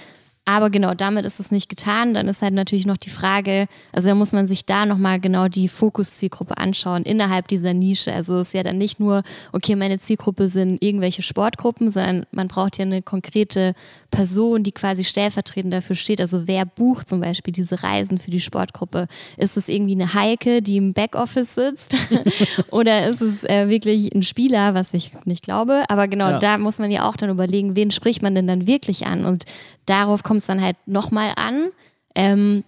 Aber 0.46 0.70
genau, 0.70 0.94
damit 0.94 1.26
ist 1.26 1.40
es 1.40 1.52
nicht 1.52 1.70
getan. 1.70 2.14
Dann 2.14 2.28
ist 2.28 2.42
halt 2.42 2.54
natürlich 2.54 2.86
noch 2.86 2.98
die 2.98 3.10
Frage, 3.10 3.68
also 3.94 4.10
da 4.10 4.16
muss 4.16 4.34
man 4.34 4.46
sich 4.46 4.66
da 4.66 4.86
nochmal 4.86 5.22
genau 5.22 5.48
die 5.48 5.70
Fokuszielgruppe 5.70 6.58
anschauen 6.58 7.04
innerhalb 7.04 7.48
dieser 7.48 7.74
Nische. 7.74 8.12
Also 8.12 8.40
es 8.40 8.48
ist 8.48 8.54
ja 8.54 8.64
dann 8.64 8.78
nicht 8.78 9.00
nur, 9.00 9.24
okay, 9.54 9.76
meine 9.76 10.00
Zielgruppe 10.00 10.50
sind 10.50 10.84
irgendwelche 10.84 11.22
Sportgruppen, 11.22 11.90
sondern 11.90 12.26
man 12.32 12.50
braucht 12.50 12.78
ja 12.78 12.84
eine 12.84 13.02
konkrete 13.02 13.74
Person, 14.12 14.64
die 14.64 14.74
quasi 14.74 15.06
stellvertretend 15.06 15.74
dafür 15.74 15.96
steht. 15.96 16.20
Also 16.20 16.46
wer 16.46 16.66
bucht 16.66 17.08
zum 17.08 17.22
Beispiel 17.22 17.54
diese 17.54 17.82
Reisen 17.82 18.18
für 18.18 18.30
die 18.30 18.42
Sportgruppe? 18.42 19.08
Ist 19.38 19.56
es 19.56 19.70
irgendwie 19.70 19.94
eine 19.94 20.14
Heike, 20.14 20.62
die 20.62 20.76
im 20.76 20.94
Backoffice 20.94 21.56
sitzt? 21.56 21.96
Oder 22.72 23.08
ist 23.08 23.22
es 23.22 23.46
äh, 23.46 23.70
wirklich 23.70 24.14
ein 24.14 24.24
Spieler, 24.24 24.74
was 24.74 24.94
ich 24.94 25.14
nicht 25.24 25.44
glaube? 25.44 25.86
Aber 25.88 26.10
genau, 26.10 26.32
ja. 26.32 26.40
da 26.40 26.58
muss 26.58 26.80
man 26.80 26.92
ja 26.92 27.08
auch 27.08 27.16
dann 27.16 27.30
überlegen, 27.30 27.78
wen 27.78 27.92
spricht 27.92 28.22
man 28.22 28.36
denn 28.36 28.46
dann 28.46 28.68
wirklich 28.68 29.08
an? 29.08 29.26
Und 29.26 29.46
darauf 29.86 30.24
kommt 30.24 30.42
es 30.42 30.48
dann 30.48 30.62
halt 30.62 30.78
nochmal 30.86 31.34
an. 31.36 31.70
Ähm, 32.16 32.64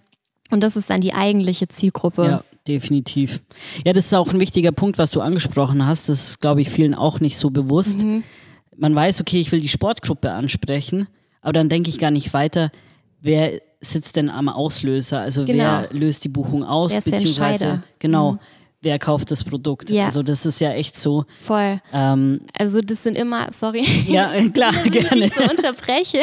und 0.50 0.62
das 0.62 0.76
ist 0.76 0.90
dann 0.90 1.00
die 1.00 1.12
eigentliche 1.12 1.68
Zielgruppe. 1.68 2.24
Ja, 2.24 2.44
definitiv. 2.68 3.42
Ja, 3.84 3.92
das 3.92 4.06
ist 4.06 4.14
auch 4.14 4.32
ein 4.32 4.40
wichtiger 4.40 4.72
Punkt, 4.72 4.98
was 4.98 5.10
du 5.10 5.20
angesprochen 5.20 5.86
hast. 5.86 6.08
Das 6.08 6.28
ist, 6.28 6.40
glaube 6.40 6.60
ich, 6.60 6.70
vielen 6.70 6.94
auch 6.94 7.20
nicht 7.20 7.38
so 7.38 7.50
bewusst. 7.50 8.02
Mhm. 8.02 8.22
Man 8.76 8.94
weiß, 8.94 9.20
okay, 9.20 9.40
ich 9.40 9.52
will 9.52 9.60
die 9.60 9.68
Sportgruppe 9.68 10.30
ansprechen, 10.30 11.08
aber 11.40 11.54
dann 11.54 11.68
denke 11.68 11.88
ich 11.88 11.98
gar 11.98 12.10
nicht 12.10 12.34
weiter, 12.34 12.70
wer 13.20 13.52
sitzt 13.80 14.16
denn 14.16 14.28
am 14.28 14.48
Auslöser? 14.48 15.20
Also 15.20 15.44
genau. 15.44 15.64
wer 15.64 15.88
löst 15.92 16.24
die 16.24 16.28
Buchung 16.28 16.64
aus? 16.64 16.90
Wer 16.90 16.98
ist 16.98 17.04
beziehungsweise, 17.04 17.82
genau. 17.98 18.32
Mhm 18.32 18.38
wer 18.86 18.98
kauft 19.00 19.32
das 19.32 19.42
Produkt. 19.42 19.90
Ja. 19.90 20.06
Also 20.06 20.22
das 20.22 20.46
ist 20.46 20.60
ja 20.60 20.70
echt 20.70 20.96
so. 20.96 21.24
Voll. 21.42 21.80
Ähm, 21.92 22.40
also 22.56 22.80
das 22.80 23.02
sind 23.02 23.18
immer, 23.18 23.48
sorry. 23.52 23.84
Ja, 24.06 24.30
klar, 24.54 24.72
gerne. 24.84 25.26
ich 25.26 25.34
so 25.34 25.42
unterbreche. 25.42 26.20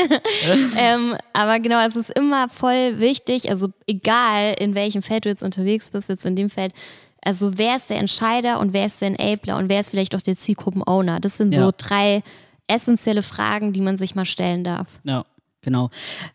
ähm, 0.77 1.15
aber 1.33 1.59
genau, 1.59 1.85
es 1.85 1.95
ist 1.95 2.09
immer 2.09 2.47
voll 2.47 2.99
wichtig, 2.99 3.49
also 3.49 3.67
egal 3.85 4.55
in 4.57 4.75
welchem 4.75 5.03
Feld 5.03 5.25
du 5.25 5.29
jetzt 5.29 5.43
unterwegs 5.43 5.91
bist, 5.91 6.07
jetzt 6.07 6.25
in 6.25 6.37
dem 6.37 6.49
Feld, 6.49 6.73
also 7.21 7.57
wer 7.57 7.75
ist 7.75 7.89
der 7.89 7.97
Entscheider 7.99 8.59
und 8.59 8.73
wer 8.73 8.85
ist 8.85 9.01
der 9.01 9.09
Enabler 9.09 9.57
und 9.57 9.69
wer 9.69 9.81
ist 9.81 9.89
vielleicht 9.89 10.15
auch 10.15 10.21
der 10.21 10.35
Zielgruppen-Owner? 10.35 11.19
Das 11.19 11.37
sind 11.37 11.53
ja. 11.53 11.65
so 11.65 11.71
drei 11.77 12.23
essentielle 12.67 13.23
Fragen, 13.23 13.73
die 13.73 13.81
man 13.81 13.97
sich 13.97 14.15
mal 14.15 14.25
stellen 14.25 14.63
darf. 14.63 14.87
Ja. 15.03 15.25
Genau. 15.63 15.89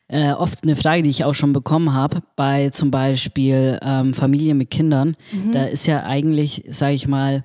Äh, 0.09 0.33
oft 0.33 0.65
eine 0.65 0.75
Frage, 0.75 1.03
die 1.03 1.11
ich 1.11 1.25
auch 1.25 1.35
schon 1.35 1.53
bekommen 1.53 1.93
habe, 1.93 2.23
bei 2.35 2.71
zum 2.71 2.91
Beispiel 2.91 3.79
ähm, 3.83 4.15
Familie 4.15 4.55
mit 4.55 4.71
Kindern. 4.71 5.17
Mhm. 5.31 5.53
Da 5.53 5.65
ist 5.65 5.87
ja 5.87 6.05
eigentlich, 6.05 6.65
sage 6.69 6.95
ich 6.95 7.07
mal, 7.07 7.45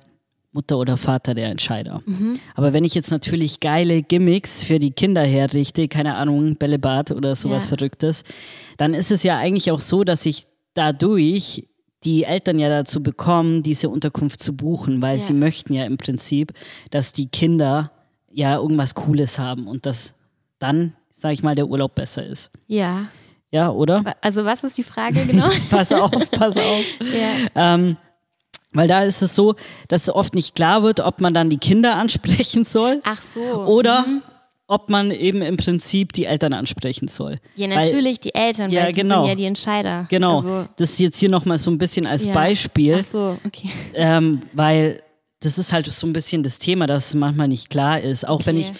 Mutter 0.54 0.78
oder 0.78 0.96
Vater 0.96 1.34
der 1.34 1.48
Entscheider. 1.50 2.02
Mhm. 2.06 2.38
Aber 2.54 2.72
wenn 2.72 2.84
ich 2.84 2.94
jetzt 2.94 3.10
natürlich 3.10 3.60
geile 3.60 4.02
Gimmicks 4.02 4.62
für 4.62 4.78
die 4.78 4.92
Kinder 4.92 5.22
herrichte, 5.22 5.88
keine 5.88 6.14
Ahnung, 6.14 6.56
Bällebad 6.56 7.10
oder 7.10 7.34
sowas 7.36 7.64
ja. 7.64 7.76
Verrücktes, 7.76 8.22
dann 8.76 8.94
ist 8.94 9.10
es 9.10 9.24
ja 9.24 9.36
eigentlich 9.36 9.70
auch 9.72 9.80
so, 9.80 10.04
dass 10.04 10.24
ich 10.26 10.46
dadurch 10.74 11.66
die 12.04 12.24
Eltern 12.24 12.58
ja 12.58 12.68
dazu 12.68 13.02
bekommen, 13.02 13.62
diese 13.62 13.88
Unterkunft 13.88 14.42
zu 14.42 14.54
buchen, 14.56 15.02
weil 15.02 15.18
ja. 15.18 15.22
sie 15.22 15.32
möchten 15.32 15.74
ja 15.74 15.84
im 15.86 15.96
Prinzip, 15.96 16.52
dass 16.90 17.12
die 17.12 17.26
Kinder 17.26 17.90
ja 18.30 18.56
irgendwas 18.56 18.94
Cooles 18.94 19.38
haben 19.38 19.66
und 19.66 19.86
dass 19.86 20.14
dann, 20.58 20.94
sage 21.24 21.32
ich 21.32 21.42
mal, 21.42 21.54
der 21.54 21.66
Urlaub 21.66 21.94
besser 21.94 22.22
ist. 22.26 22.50
Ja. 22.66 23.06
Ja, 23.50 23.70
oder? 23.70 24.04
Also 24.20 24.44
was 24.44 24.62
ist 24.62 24.76
die 24.76 24.82
Frage 24.82 25.24
genau? 25.24 25.48
pass 25.70 25.90
auf, 25.90 26.10
pass 26.30 26.54
auf. 26.54 26.84
ja. 27.00 27.74
Ähm, 27.74 27.96
weil 28.74 28.88
da 28.88 29.04
ist 29.04 29.22
es 29.22 29.34
so, 29.34 29.54
dass 29.88 30.10
oft 30.10 30.34
nicht 30.34 30.54
klar 30.54 30.82
wird, 30.82 31.00
ob 31.00 31.22
man 31.22 31.32
dann 31.32 31.48
die 31.48 31.56
Kinder 31.56 31.96
ansprechen 31.96 32.64
soll. 32.64 33.00
Ach 33.04 33.22
so. 33.22 33.40
Oder 33.40 34.02
mhm. 34.02 34.22
ob 34.66 34.90
man 34.90 35.10
eben 35.12 35.40
im 35.40 35.56
Prinzip 35.56 36.12
die 36.12 36.26
Eltern 36.26 36.52
ansprechen 36.52 37.08
soll. 37.08 37.38
Ja, 37.56 37.68
natürlich 37.68 38.18
weil, 38.18 38.30
die 38.30 38.34
Eltern, 38.34 38.70
ja, 38.70 38.82
weil 38.82 38.92
die 38.92 39.00
genau. 39.00 39.22
sind 39.22 39.28
ja 39.30 39.34
die 39.34 39.46
Entscheider. 39.46 40.06
Genau. 40.10 40.36
Also, 40.36 40.68
das 40.76 40.90
ist 40.90 40.98
jetzt 40.98 41.16
hier 41.16 41.30
nochmal 41.30 41.58
so 41.58 41.70
ein 41.70 41.78
bisschen 41.78 42.06
als 42.06 42.26
ja. 42.26 42.34
Beispiel. 42.34 42.98
Ach 43.00 43.06
so, 43.06 43.38
okay. 43.46 43.70
Ähm, 43.94 44.40
weil 44.52 45.02
das 45.40 45.56
ist 45.56 45.72
halt 45.72 45.86
so 45.86 46.06
ein 46.06 46.12
bisschen 46.12 46.42
das 46.42 46.58
Thema, 46.58 46.86
das 46.86 47.14
manchmal 47.14 47.48
nicht 47.48 47.70
klar 47.70 47.98
ist. 48.02 48.28
Auch 48.28 48.34
okay. 48.34 48.46
wenn 48.46 48.60
ich 48.60 48.72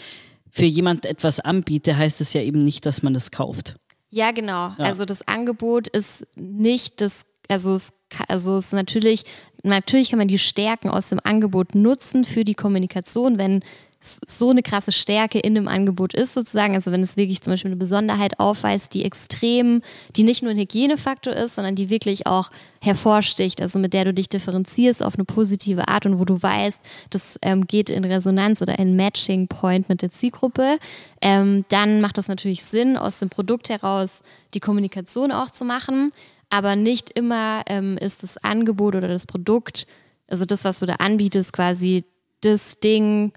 für 0.54 0.66
jemand 0.66 1.04
etwas 1.04 1.40
anbiete, 1.40 1.96
heißt 1.96 2.20
es 2.20 2.32
ja 2.32 2.40
eben 2.40 2.62
nicht, 2.62 2.86
dass 2.86 3.02
man 3.02 3.12
das 3.12 3.32
kauft. 3.32 3.74
Ja, 4.10 4.30
genau. 4.30 4.68
Ja. 4.78 4.84
Also 4.84 5.04
das 5.04 5.26
Angebot 5.26 5.88
ist 5.88 6.24
nicht 6.36 7.00
das, 7.00 7.26
also 7.48 7.74
es, 7.74 7.92
also 8.28 8.56
es 8.56 8.66
ist 8.66 8.72
natürlich 8.72 9.24
natürlich 9.64 10.10
kann 10.10 10.20
man 10.20 10.28
die 10.28 10.38
Stärken 10.38 10.90
aus 10.90 11.08
dem 11.08 11.18
Angebot 11.24 11.74
nutzen 11.74 12.24
für 12.24 12.44
die 12.44 12.54
Kommunikation, 12.54 13.36
wenn 13.36 13.64
so 14.04 14.50
eine 14.50 14.62
krasse 14.62 14.92
Stärke 14.92 15.38
in 15.38 15.54
dem 15.54 15.68
Angebot 15.68 16.14
ist, 16.14 16.34
sozusagen. 16.34 16.74
Also 16.74 16.92
wenn 16.92 17.02
es 17.02 17.16
wirklich 17.16 17.40
zum 17.40 17.52
Beispiel 17.52 17.70
eine 17.70 17.76
Besonderheit 17.76 18.38
aufweist, 18.38 18.92
die 18.94 19.04
extrem, 19.04 19.82
die 20.16 20.24
nicht 20.24 20.42
nur 20.42 20.52
ein 20.52 20.58
Hygienefaktor 20.58 21.32
ist, 21.32 21.54
sondern 21.54 21.74
die 21.74 21.90
wirklich 21.90 22.26
auch 22.26 22.50
hervorsticht, 22.80 23.62
also 23.62 23.78
mit 23.78 23.94
der 23.94 24.04
du 24.04 24.14
dich 24.14 24.28
differenzierst 24.28 25.02
auf 25.02 25.14
eine 25.14 25.24
positive 25.24 25.88
Art 25.88 26.06
und 26.06 26.18
wo 26.18 26.24
du 26.24 26.42
weißt, 26.42 26.80
das 27.10 27.38
ähm, 27.42 27.66
geht 27.66 27.88
in 27.88 28.04
Resonanz 28.04 28.60
oder 28.60 28.78
in 28.78 28.96
Matching 28.96 29.48
Point 29.48 29.88
mit 29.88 30.02
der 30.02 30.10
Zielgruppe, 30.10 30.78
ähm, 31.22 31.64
dann 31.68 32.00
macht 32.00 32.18
das 32.18 32.28
natürlich 32.28 32.64
Sinn, 32.64 32.96
aus 32.96 33.18
dem 33.18 33.30
Produkt 33.30 33.70
heraus 33.70 34.22
die 34.52 34.60
Kommunikation 34.60 35.32
auch 35.32 35.50
zu 35.50 35.64
machen 35.64 36.12
aber 36.50 36.76
nicht 36.76 37.10
immer 37.18 37.62
ähm, 37.66 37.98
ist 37.98 38.22
das 38.22 38.36
Angebot 38.38 38.94
oder 38.94 39.08
das 39.08 39.26
Produkt, 39.26 39.88
also 40.28 40.44
das, 40.44 40.64
was 40.64 40.78
du 40.78 40.86
da 40.86 40.94
anbietest, 40.94 41.52
quasi 41.52 42.04
das 42.42 42.78
Ding, 42.78 43.32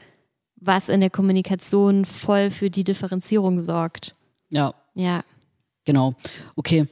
was 0.60 0.90
in 0.90 1.00
der 1.00 1.10
Kommunikation 1.10 2.06
voll 2.06 2.52
für 2.52 2.70
die 2.70 2.84
Differenzierung 2.84 3.62
sorgt. 3.62 4.16
Ja. 4.50 4.74
Ja. 4.96 5.24
Genau. 5.86 6.14
Okay. 6.56 6.88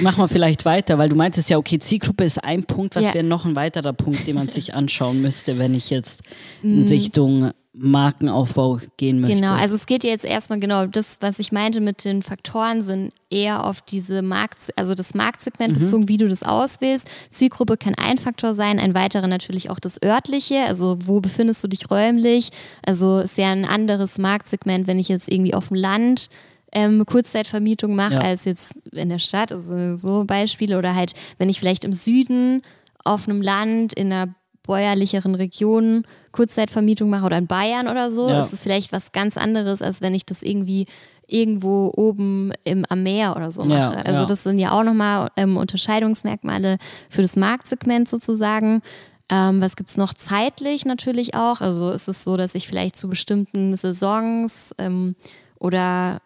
Machen 0.00 0.22
wir 0.22 0.28
vielleicht 0.28 0.64
weiter, 0.64 0.96
weil 0.96 1.08
du 1.08 1.16
meintest 1.16 1.50
ja, 1.50 1.58
okay, 1.58 1.80
Zielgruppe 1.80 2.22
ist 2.22 2.42
ein 2.42 2.62
Punkt, 2.62 2.94
was 2.94 3.06
ja. 3.06 3.14
wäre 3.14 3.24
noch 3.24 3.44
ein 3.44 3.56
weiterer 3.56 3.92
Punkt, 3.92 4.28
den 4.28 4.36
man 4.36 4.48
sich 4.48 4.74
anschauen 4.74 5.20
müsste, 5.20 5.58
wenn 5.58 5.74
ich 5.74 5.90
jetzt 5.90 6.22
in 6.62 6.84
mm. 6.84 6.88
Richtung 6.88 7.50
Markenaufbau 7.74 8.80
gehen 8.98 9.20
möchte. 9.20 9.36
Genau, 9.36 9.54
also 9.54 9.74
es 9.74 9.86
geht 9.86 10.04
jetzt 10.04 10.26
erstmal 10.26 10.60
genau, 10.60 10.86
das, 10.86 11.16
was 11.20 11.38
ich 11.38 11.52
meinte 11.52 11.80
mit 11.80 12.04
den 12.04 12.22
Faktoren, 12.22 12.82
sind 12.82 13.12
eher 13.30 13.64
auf 13.64 13.80
diese 13.80 14.20
Markt, 14.20 14.70
also 14.76 14.94
das 14.94 15.14
Marktsegment 15.14 15.76
mhm. 15.76 15.80
bezogen, 15.80 16.08
wie 16.08 16.18
du 16.18 16.28
das 16.28 16.42
auswählst. 16.42 17.08
Zielgruppe 17.30 17.78
kann 17.78 17.94
ein 17.94 18.18
Faktor 18.18 18.52
sein, 18.52 18.78
ein 18.78 18.94
weiterer 18.94 19.26
natürlich 19.26 19.70
auch 19.70 19.78
das 19.78 20.02
örtliche, 20.02 20.66
also 20.66 20.98
wo 21.04 21.20
befindest 21.20 21.64
du 21.64 21.68
dich 21.68 21.90
räumlich. 21.90 22.50
Also 22.84 23.20
ist 23.20 23.38
ja 23.38 23.50
ein 23.50 23.64
anderes 23.64 24.18
Marktsegment, 24.18 24.86
wenn 24.86 24.98
ich 24.98 25.08
jetzt 25.08 25.32
irgendwie 25.32 25.54
auf 25.54 25.68
dem 25.68 25.76
Land 25.76 26.28
ähm, 26.72 27.06
Kurzzeitvermietung 27.06 27.94
mache, 27.94 28.14
ja. 28.14 28.20
als 28.20 28.44
jetzt 28.44 28.74
in 28.92 29.08
der 29.08 29.18
Stadt, 29.18 29.50
also 29.50 29.96
so 29.96 30.24
Beispiele. 30.24 30.76
Oder 30.76 30.94
halt, 30.94 31.14
wenn 31.38 31.48
ich 31.48 31.58
vielleicht 31.58 31.84
im 31.86 31.94
Süden 31.94 32.60
auf 33.04 33.28
einem 33.28 33.40
Land 33.40 33.94
in 33.94 34.12
einer 34.12 34.34
bäuerlicheren 34.62 35.34
Regionen 35.34 36.06
Kurzzeitvermietung 36.32 37.10
mache 37.10 37.26
oder 37.26 37.38
in 37.38 37.46
Bayern 37.46 37.88
oder 37.88 38.10
so, 38.10 38.28
ja. 38.28 38.40
ist 38.40 38.52
es 38.52 38.62
vielleicht 38.62 38.92
was 38.92 39.12
ganz 39.12 39.36
anderes, 39.36 39.82
als 39.82 40.00
wenn 40.00 40.14
ich 40.14 40.24
das 40.24 40.42
irgendwie 40.42 40.86
irgendwo 41.26 41.92
oben 41.96 42.52
im, 42.64 42.84
am 42.88 43.02
Meer 43.02 43.36
oder 43.36 43.50
so 43.50 43.64
mache. 43.64 43.94
Ja, 43.96 44.02
also 44.02 44.22
ja. 44.22 44.26
das 44.26 44.42
sind 44.42 44.58
ja 44.58 44.72
auch 44.72 44.84
nochmal 44.84 45.30
ähm, 45.36 45.56
Unterscheidungsmerkmale 45.56 46.78
für 47.08 47.22
das 47.22 47.36
Marktsegment 47.36 48.08
sozusagen. 48.08 48.82
Ähm, 49.28 49.60
was 49.60 49.76
gibt 49.76 49.88
es 49.88 49.96
noch 49.96 50.14
zeitlich 50.14 50.84
natürlich 50.84 51.34
auch? 51.34 51.60
Also 51.60 51.90
ist 51.90 52.08
es 52.08 52.22
so, 52.22 52.36
dass 52.36 52.54
ich 52.54 52.66
vielleicht 52.66 52.96
zu 52.96 53.08
bestimmten 53.08 53.74
Saisons 53.74 54.74
ähm, 54.78 55.16
oder 55.58 56.20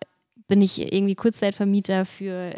bin 0.48 0.62
ich 0.62 0.92
irgendwie 0.92 1.14
Kurzzeitvermieter 1.14 2.04
für 2.06 2.52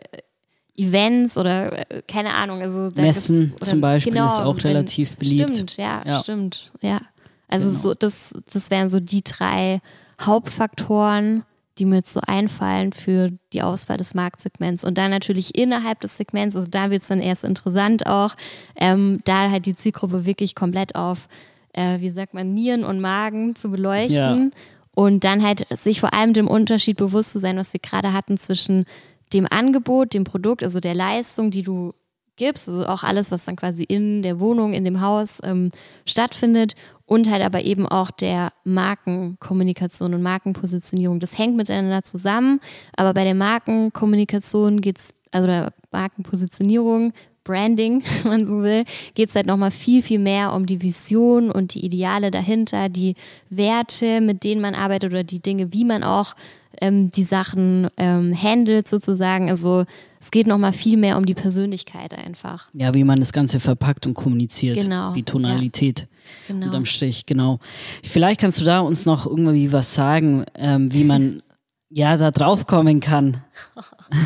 Events 0.78 1.37
oder 1.37 1.90
äh, 1.90 2.02
keine 2.06 2.35
Ahnung. 2.35 2.62
Also 2.62 2.90
Messen 2.94 3.52
oder, 3.56 3.66
zum 3.66 3.80
Beispiel 3.80 4.12
genau, 4.12 4.26
ist 4.26 4.40
auch 4.40 4.64
relativ 4.64 5.16
beliebt. 5.16 5.50
Stimmt, 5.50 5.76
ja, 5.76 6.02
ja. 6.06 6.20
stimmt, 6.20 6.70
ja. 6.80 7.00
Also 7.49 7.68
genau. 7.68 7.80
so, 7.80 7.94
das, 7.94 8.35
das 8.52 8.70
wären 8.70 8.88
so 8.88 9.00
die 9.00 9.23
drei 9.25 9.80
Hauptfaktoren, 10.20 11.44
die 11.78 11.85
mir 11.85 11.97
jetzt 11.97 12.12
so 12.12 12.20
einfallen 12.26 12.92
für 12.92 13.30
die 13.52 13.62
Auswahl 13.62 13.97
des 13.97 14.14
Marktsegments. 14.14 14.85
Und 14.85 14.99
dann 14.99 15.11
natürlich 15.11 15.56
innerhalb 15.56 16.00
des 16.00 16.16
Segments, 16.16 16.56
also 16.56 16.68
da 16.68 16.90
wird 16.90 17.02
es 17.02 17.08
dann 17.08 17.20
erst 17.20 17.44
interessant 17.44 18.06
auch, 18.06 18.35
ähm, 18.76 19.20
da 19.25 19.50
halt 19.50 19.66
die 19.66 19.75
Zielgruppe 19.75 20.26
wirklich 20.26 20.54
komplett 20.54 20.94
auf, 20.94 21.28
äh, 21.73 22.00
wie 22.00 22.11
sagt 22.11 22.35
man, 22.35 22.52
Nieren 22.52 22.85
und 22.85 23.00
Magen 23.00 23.56
zu 23.56 23.70
beleuchten. 23.70 24.52
Ja. 24.52 24.61
Und 24.94 25.23
dann 25.23 25.44
halt 25.44 25.66
sich 25.70 26.00
vor 26.00 26.12
allem 26.12 26.32
dem 26.32 26.49
Unterschied 26.49 26.97
bewusst 26.97 27.30
zu 27.30 27.38
sein, 27.38 27.56
was 27.56 27.73
wir 27.73 27.80
gerade 27.80 28.12
hatten 28.12 28.37
zwischen 28.37 28.85
dem 29.32 29.47
Angebot, 29.49 30.14
dem 30.14 30.25
Produkt, 30.25 30.62
also 30.62 30.80
der 30.80 30.94
Leistung, 30.94 31.50
die 31.50 31.62
du 31.62 31.94
gibst, 32.37 32.68
also 32.68 32.87
auch 32.87 33.02
alles, 33.02 33.30
was 33.30 33.44
dann 33.44 33.56
quasi 33.56 33.85
in 33.85 34.23
der 34.23 34.40
Wohnung, 34.40 34.73
in 34.73 34.85
dem 34.85 35.00
Haus 35.00 35.40
ähm, 35.42 35.70
stattfindet 36.06 36.75
und 37.04 37.30
halt 37.30 37.42
aber 37.42 37.62
eben 37.62 37.87
auch 37.87 38.11
der 38.11 38.52
Markenkommunikation 38.64 40.14
und 40.14 40.23
Markenpositionierung. 40.23 41.20
Das 41.20 41.37
hängt 41.37 41.56
miteinander 41.56 42.02
zusammen, 42.02 42.61
aber 42.97 43.12
bei 43.12 43.25
der 43.25 43.35
Markenkommunikation 43.35 44.80
geht 44.80 44.99
es, 44.99 45.14
also 45.32 45.47
der 45.47 45.73
Markenpositionierung, 45.90 47.12
Branding, 47.44 48.04
wenn 48.23 48.30
man 48.30 48.47
so 48.47 48.62
will, 48.62 48.85
geht 49.14 49.30
es 49.30 49.35
halt 49.35 49.47
nochmal 49.47 49.70
viel, 49.70 50.02
viel 50.02 50.18
mehr 50.18 50.52
um 50.52 50.66
die 50.66 50.82
Vision 50.82 51.50
und 51.50 51.75
die 51.75 51.85
Ideale 51.85 52.30
dahinter, 52.30 52.88
die 52.88 53.14
Werte, 53.50 54.20
mit 54.20 54.44
denen 54.44 54.61
man 54.61 54.75
arbeitet 54.75 55.11
oder 55.11 55.25
die 55.25 55.40
Dinge, 55.40 55.73
wie 55.73 55.85
man 55.85 56.04
auch 56.04 56.35
ähm, 56.80 57.10
die 57.10 57.25
Sachen 57.25 57.88
ähm, 57.96 58.34
handelt 58.40 58.88
sozusagen. 58.88 59.48
Also 59.50 59.84
es 60.20 60.30
geht 60.30 60.46
nochmal 60.46 60.72
viel 60.72 60.96
mehr 60.96 61.16
um 61.16 61.26
die 61.26 61.34
Persönlichkeit 61.34 62.12
einfach. 62.14 62.68
Ja, 62.72 62.94
wie 62.94 63.04
man 63.04 63.20
das 63.20 63.32
Ganze 63.32 63.60
verpackt 63.60 64.06
und 64.06 64.14
kommuniziert. 64.14 64.78
Genau. 64.78 65.14
Die 65.14 65.22
Tonalität. 65.22 66.00
Ja. 66.00 66.06
Genau. 66.48 66.66
Unterm 66.66 66.84
Strich, 66.84 67.25
genau. 67.26 67.58
Vielleicht 68.02 68.40
kannst 68.40 68.60
du 68.60 68.64
da 68.64 68.80
uns 68.80 69.06
noch 69.06 69.26
irgendwie 69.26 69.72
was 69.72 69.94
sagen, 69.94 70.44
ähm, 70.54 70.92
wie 70.92 71.04
man 71.04 71.42
ja 71.88 72.16
da 72.16 72.30
drauf 72.30 72.66
kommen 72.66 73.00
kann. 73.00 73.42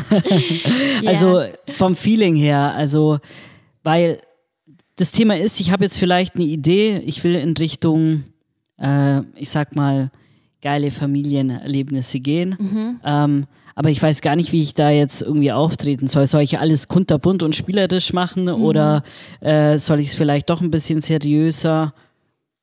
also 1.05 1.41
ja. 1.41 1.49
vom 1.69 1.95
Feeling 1.95 2.35
her, 2.35 2.73
also 2.75 3.19
weil 3.83 4.19
das 4.95 5.11
Thema 5.11 5.37
ist, 5.37 5.59
ich 5.59 5.71
habe 5.71 5.83
jetzt 5.83 5.97
vielleicht 5.97 6.35
eine 6.35 6.45
Idee, 6.45 7.01
ich 7.05 7.23
will 7.23 7.35
in 7.35 7.55
Richtung, 7.57 8.25
äh, 8.77 9.21
ich 9.35 9.49
sag 9.49 9.75
mal, 9.75 10.11
geile 10.63 10.89
Familienerlebnisse 10.89 12.19
gehen. 12.19 12.55
Mhm. 12.57 12.99
Ähm, 13.05 13.47
aber 13.75 13.89
ich 13.89 14.01
weiß 14.01 14.21
gar 14.21 14.35
nicht, 14.35 14.51
wie 14.51 14.63
ich 14.63 14.73
da 14.73 14.89
jetzt 14.89 15.21
irgendwie 15.21 15.51
auftreten 15.51 16.07
soll. 16.07 16.25
Soll 16.25 16.41
ich 16.41 16.59
alles 16.59 16.87
kunterbunt 16.87 17.43
und 17.43 17.55
spielerisch 17.55 18.13
machen 18.13 18.45
mhm. 18.45 18.63
oder 18.63 19.03
äh, 19.41 19.77
soll 19.77 19.99
ich 19.99 20.07
es 20.07 20.15
vielleicht 20.15 20.49
doch 20.49 20.61
ein 20.61 20.71
bisschen 20.71 21.01
seriöser 21.01 21.93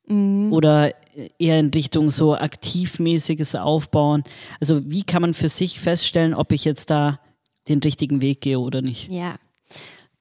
mhm. 0.07 0.51
oder 0.51 0.93
eher 1.37 1.59
in 1.59 1.69
Richtung 1.69 2.09
so 2.09 2.35
aktivmäßiges 2.35 3.55
Aufbauen? 3.55 4.23
Also 4.59 4.81
wie 4.89 5.03
kann 5.03 5.21
man 5.21 5.33
für 5.33 5.49
sich 5.49 5.79
feststellen, 5.79 6.33
ob 6.33 6.51
ich 6.51 6.65
jetzt 6.65 6.89
da 6.89 7.19
den 7.67 7.79
richtigen 7.79 8.21
Weg 8.21 8.41
gehe 8.41 8.59
oder 8.59 8.81
nicht? 8.81 9.11
Ja, 9.11 9.35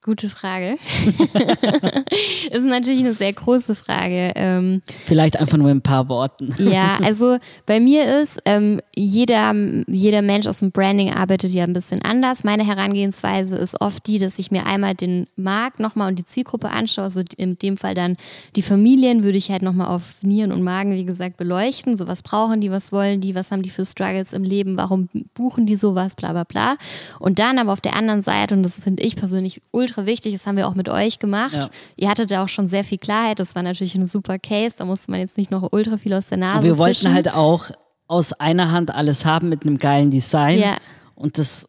Gute 0.02 0.30
Frage. 0.30 0.78
ist 2.50 2.64
natürlich 2.64 3.00
eine 3.00 3.12
sehr 3.12 3.34
große 3.34 3.74
Frage. 3.74 4.32
Ähm, 4.34 4.80
Vielleicht 5.04 5.38
einfach 5.38 5.58
nur 5.58 5.70
in 5.70 5.76
ein 5.76 5.82
paar 5.82 6.08
Worten. 6.08 6.54
ja, 6.56 6.96
also 7.04 7.36
bei 7.66 7.80
mir 7.80 8.18
ist, 8.22 8.40
ähm, 8.46 8.80
jeder, 8.96 9.54
jeder 9.88 10.22
Mensch 10.22 10.46
aus 10.46 10.60
dem 10.60 10.72
Branding 10.72 11.12
arbeitet 11.12 11.50
ja 11.52 11.64
ein 11.64 11.74
bisschen 11.74 12.00
anders. 12.00 12.44
Meine 12.44 12.66
Herangehensweise 12.66 13.56
ist 13.56 13.78
oft 13.82 14.06
die, 14.06 14.16
dass 14.16 14.38
ich 14.38 14.50
mir 14.50 14.64
einmal 14.64 14.94
den 14.94 15.26
Markt 15.36 15.80
nochmal 15.80 16.08
und 16.08 16.18
die 16.18 16.24
Zielgruppe 16.24 16.70
anschaue. 16.70 17.04
Also 17.04 17.20
in 17.36 17.58
dem 17.58 17.76
Fall 17.76 17.92
dann 17.92 18.16
die 18.56 18.62
Familien 18.62 19.22
würde 19.22 19.36
ich 19.36 19.50
halt 19.50 19.60
nochmal 19.60 19.88
auf 19.88 20.22
Nieren 20.22 20.50
und 20.50 20.62
Magen, 20.62 20.96
wie 20.96 21.04
gesagt, 21.04 21.36
beleuchten. 21.36 21.98
So 21.98 22.08
was 22.08 22.22
brauchen 22.22 22.62
die, 22.62 22.70
was 22.70 22.90
wollen 22.90 23.20
die, 23.20 23.34
was 23.34 23.52
haben 23.52 23.60
die 23.60 23.68
für 23.68 23.84
Struggles 23.84 24.32
im 24.32 24.44
Leben, 24.44 24.78
warum 24.78 25.10
buchen 25.34 25.66
die 25.66 25.76
sowas, 25.76 26.16
bla 26.16 26.32
bla 26.32 26.44
bla. 26.44 26.78
Und 27.18 27.38
dann 27.38 27.58
aber 27.58 27.74
auf 27.74 27.82
der 27.82 27.96
anderen 27.96 28.22
Seite, 28.22 28.54
und 28.54 28.62
das 28.62 28.82
finde 28.82 29.02
ich 29.02 29.14
persönlich 29.14 29.60
ultra 29.72 29.89
ultra 29.90 30.06
wichtig. 30.06 30.32
Das 30.32 30.46
haben 30.46 30.56
wir 30.56 30.68
auch 30.68 30.74
mit 30.74 30.88
euch 30.88 31.18
gemacht. 31.18 31.54
Ja. 31.54 31.70
Ihr 31.96 32.08
hattet 32.08 32.30
da 32.30 32.42
auch 32.42 32.48
schon 32.48 32.68
sehr 32.68 32.84
viel 32.84 32.98
Klarheit. 32.98 33.38
Das 33.38 33.54
war 33.54 33.62
natürlich 33.62 33.94
ein 33.94 34.06
super 34.06 34.38
Case. 34.38 34.76
Da 34.78 34.84
musste 34.84 35.10
man 35.10 35.20
jetzt 35.20 35.36
nicht 35.36 35.50
noch 35.50 35.72
ultra 35.72 35.98
viel 35.98 36.14
aus 36.14 36.28
der 36.28 36.38
Nase. 36.38 36.58
Und 36.58 36.64
wir 36.64 36.70
fischen. 36.70 36.78
wollten 36.78 37.14
halt 37.14 37.32
auch 37.34 37.70
aus 38.06 38.32
einer 38.34 38.72
Hand 38.72 38.92
alles 38.92 39.24
haben 39.24 39.48
mit 39.48 39.62
einem 39.62 39.78
geilen 39.78 40.10
Design. 40.10 40.58
Ja. 40.58 40.76
Und 41.14 41.38
das 41.38 41.66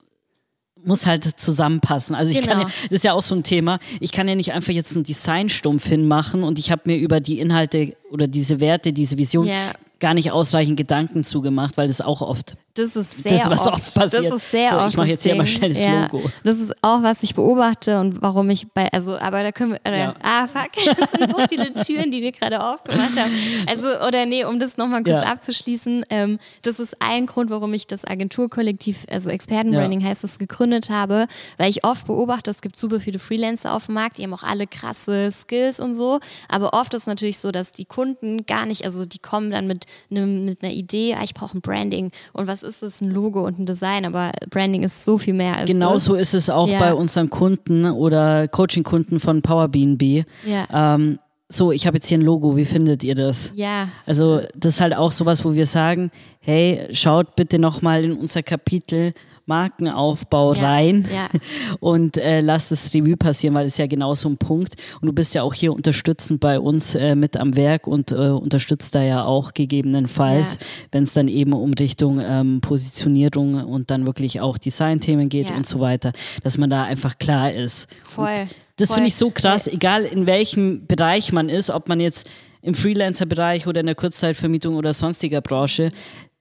muss 0.84 1.06
halt 1.06 1.24
zusammenpassen. 1.40 2.16
Also 2.16 2.32
ich 2.32 2.42
genau. 2.42 2.54
kann 2.54 2.62
ja, 2.62 2.68
das 2.68 2.92
ist 2.92 3.04
ja 3.04 3.14
auch 3.14 3.22
so 3.22 3.36
ein 3.36 3.44
Thema. 3.44 3.78
Ich 4.00 4.12
kann 4.12 4.28
ja 4.28 4.34
nicht 4.34 4.54
einfach 4.54 4.74
jetzt 4.74 4.96
einen 4.96 5.04
Designstumpf 5.04 5.86
hinmachen 5.86 6.44
und 6.44 6.58
ich 6.58 6.72
habe 6.72 6.84
mir 6.86 6.98
über 6.98 7.20
die 7.20 7.40
Inhalte 7.40 7.96
oder 8.10 8.28
diese 8.28 8.60
Werte, 8.60 8.92
diese 8.92 9.18
Vision 9.18 9.46
yeah. 9.46 9.74
Gar 10.02 10.14
nicht 10.14 10.32
ausreichend 10.32 10.76
Gedanken 10.76 11.24
zugemacht, 11.24 11.78
weil 11.78 11.88
das 11.88 12.02
auch 12.02 12.22
oft 12.22 12.58
das 12.74 12.96
ist 12.96 13.24
sehr 13.24 13.38
das, 13.38 13.50
was 13.50 13.68
oft, 13.68 13.78
oft 13.78 13.96
passiert. 13.96 14.26
Das 14.26 14.34
ist 14.34 14.52
sehr 14.52 14.70
so, 14.70 14.78
oft 14.78 14.90
ich 14.90 14.98
mache 14.98 15.08
jetzt 15.10 15.24
hier 15.24 15.36
mal 15.36 15.48
schnell 15.48 15.74
das 15.74 15.84
ja, 15.84 16.04
Logo. 16.04 16.30
Das 16.44 16.60
ist 16.60 16.74
auch, 16.82 17.04
was 17.04 17.22
ich 17.24 17.36
beobachte 17.36 18.00
und 18.00 18.22
warum 18.22 18.50
ich 18.50 18.70
bei, 18.70 18.88
also, 18.94 19.18
aber 19.18 19.44
da 19.44 19.52
können 19.52 19.74
wir, 19.74 19.82
oder, 19.86 19.98
ja. 19.98 20.14
ah, 20.22 20.48
fuck, 20.48 20.72
das 20.98 21.12
sind 21.12 21.30
so 21.30 21.48
viele 21.50 21.74
Türen, 21.74 22.12
die 22.12 22.22
wir 22.22 22.32
gerade 22.32 22.64
aufgemacht 22.64 23.20
haben. 23.20 23.32
Also, 23.68 23.88
oder 24.08 24.26
nee, 24.26 24.46
um 24.46 24.60
das 24.60 24.78
nochmal 24.78 25.04
kurz 25.04 25.22
ja. 25.22 25.32
abzuschließen, 25.32 26.06
ähm, 26.10 26.40
das 26.62 26.80
ist 26.80 26.96
ein 27.02 27.26
Grund, 27.26 27.50
warum 27.50 27.74
ich 27.74 27.88
das 27.88 28.06
Agenturkollektiv, 28.06 29.06
also 29.10 29.30
Expertenbranding 29.30 30.04
heißt 30.04 30.24
es, 30.24 30.40
gegründet 30.40 30.90
habe, 30.90 31.28
weil 31.58 31.70
ich 31.70 31.84
oft 31.84 32.08
beobachte, 32.08 32.52
es 32.52 32.62
gibt 32.62 32.78
super 32.78 33.00
viele 33.02 33.20
Freelancer 33.20 33.74
auf 33.74 33.88
dem 33.88 33.96
Markt, 33.96 34.18
die 34.18 34.24
haben 34.24 34.34
auch 34.34 34.44
alle 34.44 34.66
krasse 34.66 35.30
Skills 35.32 35.80
und 35.80 35.94
so, 35.94 36.20
aber 36.48 36.74
oft 36.74 36.94
ist 36.94 37.02
es 37.02 37.08
natürlich 37.08 37.40
so, 37.40 37.52
dass 37.52 37.74
die 37.74 37.86
Kunden 37.86 38.46
gar 38.46 38.66
nicht, 38.66 38.86
also 38.86 39.06
die 39.06 39.20
kommen 39.20 39.52
dann 39.52 39.68
mit, 39.68 39.86
ne, 40.10 40.26
mit 40.26 40.64
einer 40.64 40.72
Idee, 40.72 41.16
ah, 41.16 41.24
ich 41.24 41.34
brauche 41.34 41.58
ein 41.58 41.62
Branding 41.62 42.12
und 42.34 42.48
was 42.48 42.64
ist 42.64 42.84
es, 42.84 43.02
ein 43.02 43.10
Logo 43.10 43.46
und 43.46 43.60
ein 43.60 43.66
Design, 43.66 44.06
aber 44.06 44.32
Branding 44.50 44.84
ist 44.84 45.06
so 45.06 45.18
viel 45.18 45.34
mehr 45.34 45.58
als 45.58 45.68
Genauso 45.68 46.14
das. 46.14 46.22
ist 46.22 46.34
es 46.34 46.50
auch 46.50 46.68
ja. 46.68 46.80
bei 46.80 46.94
unseren 46.94 47.30
Kunden 47.30 47.86
oder 47.86 48.48
Coaching-Kunden 48.48 49.20
von 49.20 49.42
PowerBNB. 49.42 50.26
Ja. 50.46 50.96
Ähm, 50.96 51.20
so, 51.52 51.72
ich 51.72 51.86
habe 51.86 51.98
jetzt 51.98 52.08
hier 52.08 52.18
ein 52.18 52.24
Logo, 52.24 52.56
wie 52.56 52.66
findet 52.66 53.04
ihr 53.04 53.16
das? 53.16 53.52
Ja. 53.56 53.90
Also 54.06 54.42
das 54.56 54.76
ist 54.76 54.82
halt 54.82 54.96
auch 54.96 55.12
sowas, 55.12 55.44
wo 55.44 55.54
wir 55.54 55.66
sagen, 55.66 56.12
hey, 56.40 56.88
schaut 56.92 57.36
bitte 57.36 57.60
nochmal 57.60 58.04
in 58.04 58.14
unser 58.14 58.42
Kapitel 58.42 59.14
Markenaufbau 59.46 60.54
ja, 60.54 60.62
rein 60.62 61.06
ja. 61.14 61.28
und 61.80 62.18
äh, 62.18 62.42
lass 62.42 62.70
das 62.70 62.94
Revue 62.94 63.18
passieren, 63.18 63.54
weil 63.54 63.66
es 63.66 63.78
ja 63.78 63.88
genau 63.88 64.16
so 64.16 64.30
ein 64.30 64.38
Punkt. 64.38 64.76
Und 65.02 65.08
du 65.08 65.14
bist 65.14 65.36
ja 65.36 65.44
auch 65.44 65.54
hier 65.54 65.74
unterstützend 65.74 66.40
bei 66.40 66.60
uns 66.60 66.96
äh, 66.96 67.16
mit 67.16 67.36
am 67.36 67.56
Werk 67.56 67.88
und 67.88 68.12
äh, 68.12 68.16
unterstützt 68.16 68.96
da 68.96 69.04
ja 69.04 69.26
auch 69.26 69.54
gegebenenfalls, 69.54 70.54
ja. 70.54 70.60
wenn 70.92 71.04
es 71.04 71.14
dann 71.14 71.28
eben 71.28 71.54
um 71.54 71.74
Richtung 71.74 72.22
ähm, 72.24 72.62
Positionierung 72.62 73.56
und 73.66 73.92
dann 73.92 74.08
wirklich 74.08 74.40
auch 74.40 74.58
Designthemen 74.58 75.28
geht 75.28 75.52
und 75.52 75.66
so 75.66 75.80
weiter, 75.80 76.14
dass 76.44 76.58
man 76.58 76.70
da 76.70 76.84
einfach 76.84 77.18
klar 77.18 77.52
ist. 77.52 77.88
Voll. 78.06 78.28
Und 78.30 78.56
das 78.82 78.94
finde 78.94 79.08
ich 79.08 79.16
so 79.16 79.30
krass, 79.30 79.68
egal 79.68 80.06
in 80.06 80.26
welchem 80.26 80.86
Bereich 80.88 81.32
man 81.32 81.50
ist, 81.50 81.70
ob 81.70 81.88
man 81.88 82.00
jetzt 82.00 82.30
im 82.62 82.76
Freelancer-Bereich 82.76 83.68
oder 83.68 83.80
in 83.80 83.88
der 83.88 83.96
Kurzzeitvermietung 83.96 84.76
oder 84.76 84.94
sonstiger 84.94 85.42
Branche, 85.42 85.92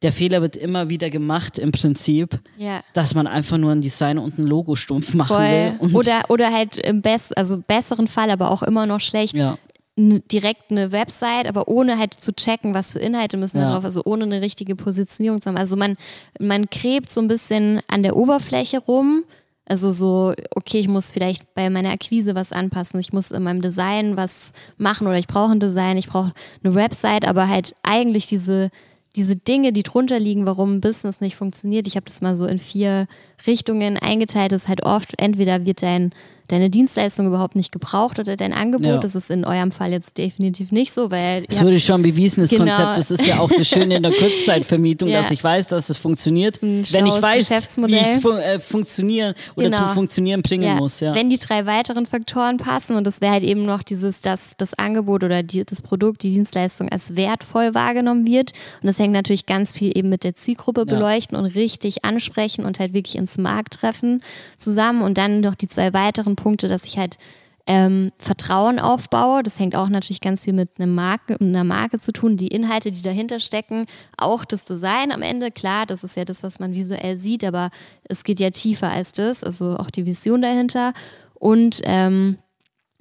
der 0.03 0.13
Fehler 0.13 0.41
wird 0.41 0.57
immer 0.57 0.89
wieder 0.89 1.11
gemacht 1.11 1.59
im 1.59 1.73
Prinzip, 1.73 2.39
ja. 2.57 2.83
dass 2.95 3.15
man 3.15 3.27
einfach 3.27 3.59
nur 3.59 3.73
ein 3.73 3.81
Design 3.81 4.19
und 4.19 4.39
ein 4.39 4.47
Logo 4.47 4.75
stumpf 4.75 5.15
machen 5.15 5.37
Voll. 5.37 5.79
will. 5.81 5.95
oder, 5.95 6.23
oder 6.29 6.53
halt 6.53 6.77
im 6.79 7.03
best, 7.03 7.37
also 7.37 7.59
besseren 7.59 8.09
Fall, 8.09 8.31
aber 8.31 8.51
auch 8.51 8.63
immer 8.63 8.87
noch 8.87 9.01
schlecht. 9.01 9.37
Ja. 9.37 9.59
Direkt 9.97 10.71
eine 10.71 10.93
Website, 10.93 11.47
aber 11.47 11.69
ohne 11.69 11.99
halt 11.99 12.15
zu 12.15 12.33
checken, 12.33 12.73
was 12.73 12.93
für 12.93 13.01
Inhalte 13.01 13.37
müssen 13.37 13.59
da 13.59 13.71
drauf, 13.71 13.85
also 13.85 14.01
ohne 14.07 14.25
eine 14.25 14.41
richtige 14.41 14.75
Positionierung 14.75 15.43
zu 15.43 15.51
haben. 15.51 15.59
Also 15.59 15.77
man, 15.77 15.97
man 16.39 16.67
gräbt 16.71 17.11
so 17.11 17.21
ein 17.21 17.29
bisschen 17.29 17.81
an 17.87 18.03
der 18.03 18.17
Oberfläche 18.17 18.79
rum, 18.79 19.25
also 19.71 19.93
so, 19.93 20.35
okay, 20.57 20.81
ich 20.81 20.89
muss 20.89 21.13
vielleicht 21.13 21.55
bei 21.55 21.71
meiner 21.71 21.93
Akquise 21.93 22.35
was 22.35 22.51
anpassen, 22.51 22.99
ich 22.99 23.13
muss 23.13 23.31
in 23.31 23.45
meinem 23.45 23.63
Design 23.63 24.17
was 24.17 24.53
machen 24.79 25.07
oder 25.07 25.17
ich 25.17 25.29
brauche 25.29 25.53
ein 25.53 25.61
Design, 25.61 25.97
ich 25.97 26.09
brauche 26.09 26.33
eine 26.65 26.75
Website, 26.75 27.25
aber 27.25 27.49
halt 27.49 27.73
eigentlich 27.85 28.27
diese 28.27 28.71
diese 29.17 29.35
Dinge, 29.35 29.73
die 29.73 29.83
drunter 29.83 30.21
liegen, 30.21 30.47
warum 30.47 30.77
ein 30.77 30.81
Business 30.81 31.21
nicht 31.21 31.35
funktioniert, 31.35 31.89
ich 31.89 31.97
habe 31.97 32.07
das 32.07 32.21
mal 32.21 32.37
so 32.37 32.47
in 32.47 32.61
vier 32.61 33.07
Richtungen 33.47 33.97
eingeteilt, 33.97 34.53
das 34.53 34.63
ist 34.63 34.69
halt 34.69 34.85
oft, 34.85 35.15
entweder 35.19 35.67
wird 35.67 35.83
dein 35.83 36.13
deine 36.51 36.71
Dienstleistung 36.71 37.27
überhaupt 37.27 37.55
nicht 37.55 37.73
gebraucht 37.73 38.19
oder 38.19 38.37
dein 38.37 38.53
Angebot. 38.53 38.87
Ja. 38.87 38.99
Das 38.99 39.15
ist 39.15 39.31
in 39.31 39.45
eurem 39.45 39.73
Fall 39.73 39.93
jetzt 39.93 40.19
definitiv 40.19 40.73
nicht 40.73 40.93
so, 40.93 41.11
weil. 41.11 41.45
Es 41.49 41.63
wurde 41.63 41.81
schon 41.81 42.03
bewiesen, 42.03 42.43
das 42.43 42.51
genau. 42.51 42.65
Konzept. 42.65 42.97
Das 42.97 43.11
ist 43.11 43.27
ja 43.27 43.39
auch 43.39 43.51
das 43.51 43.69
Schöne 43.69 43.97
in 43.97 44.03
der 44.03 44.13
Kurzzeitvermietung, 44.19 45.09
ja. 45.09 45.23
dass 45.23 45.31
ich 45.31 45.43
weiß, 45.43 45.69
dass 45.69 45.91
es 45.91 45.97
funktioniert. 45.97 46.61
Wenn 46.61 46.83
ich 47.07 47.23
weiß, 47.23 47.51
wie 47.51 47.95
es 47.95 48.19
fun 48.19 48.39
äh, 48.39 48.59
funktionieren 48.59 49.35
oder 49.57 49.67
genau. 49.67 49.79
zum 49.79 49.89
Funktionieren 49.91 50.43
bringen 50.43 50.65
ja. 50.65 50.75
muss. 50.75 51.01
Ja. 51.01 51.15
Wenn 51.15 51.31
die 51.31 51.39
drei 51.39 51.67
weiteren 51.67 52.07
Faktoren 52.07 52.57
passen 52.57 52.97
und 52.97 53.07
das 53.07 53.21
wäre 53.21 53.33
halt 53.33 53.45
eben 53.45 53.65
noch 53.65 53.83
dieses, 53.83 54.21
dass 54.21 54.51
das 54.57 54.75
Angebot 54.75 55.25
oder 55.25 55.43
die, 55.43 55.65
das 55.65 55.83
Produkt, 55.83 56.23
die 56.23 56.31
Dienstleistung 56.31 56.89
als 56.89 57.17
wertvoll 57.17 57.75
wahrgenommen 57.75 58.27
wird. 58.27 58.53
Und 58.83 58.87
das 58.87 58.99
hängt 58.99 59.13
natürlich 59.13 59.47
ganz 59.47 59.73
viel 59.73 59.97
eben 59.97 60.09
mit 60.09 60.25
der 60.25 60.35
Zielgruppe 60.35 60.87
beleuchten 60.87 61.37
und 61.37 61.47
richtig 61.47 62.05
ansprechen 62.05 62.65
und 62.65 62.81
halt 62.81 62.93
wirklich 62.93 63.17
ins 63.17 63.39
Markt 63.39 63.75
treffen 63.75 64.23
zusammen. 64.57 65.03
Und 65.03 65.19
dann 65.19 65.41
noch 65.41 65.55
die 65.55 65.69
zwei 65.69 65.93
weiteren 65.93 66.37
Punkte, 66.43 66.69
dass 66.69 66.85
ich 66.85 66.99
halt 66.99 67.19
ähm, 67.67 68.11
Vertrauen 68.19 68.79
aufbaue. 68.79 69.43
Das 69.43 69.59
hängt 69.59 69.77
auch 69.77 69.89
natürlich 69.89 70.21
ganz 70.21 70.45
viel 70.45 70.53
mit, 70.53 70.71
einem 70.79 70.95
Marke, 70.95 71.37
einer 71.41 71.65
Marke 71.65 71.99
zu 71.99 72.13
tun. 72.13 72.37
Die 72.37 72.49
Inhalte, 72.49 72.91
die 72.91 73.03
dahinter 73.03 73.39
stecken, 73.39 73.87
auch 74.17 74.45
das 74.45 74.65
Design 74.65 75.13
am 75.13 75.23
Ende. 75.23 75.51
Klar, 75.51 75.87
das 75.87 76.03
ist 76.03 76.17
ja 76.17 76.25
das, 76.25 76.43
was 76.43 76.59
man 76.59 76.73
visuell 76.73 77.17
sieht, 77.17 77.45
aber 77.45 77.71
es 78.05 78.25
geht 78.25 78.41
ja 78.41 78.51
tiefer 78.51 78.91
als 78.91 79.13
das. 79.13 79.45
Also 79.45 79.77
auch 79.77 79.91
die 79.91 80.07
Vision 80.07 80.43
dahinter. 80.43 80.95
Und 81.35 81.81
ähm, 81.85 82.39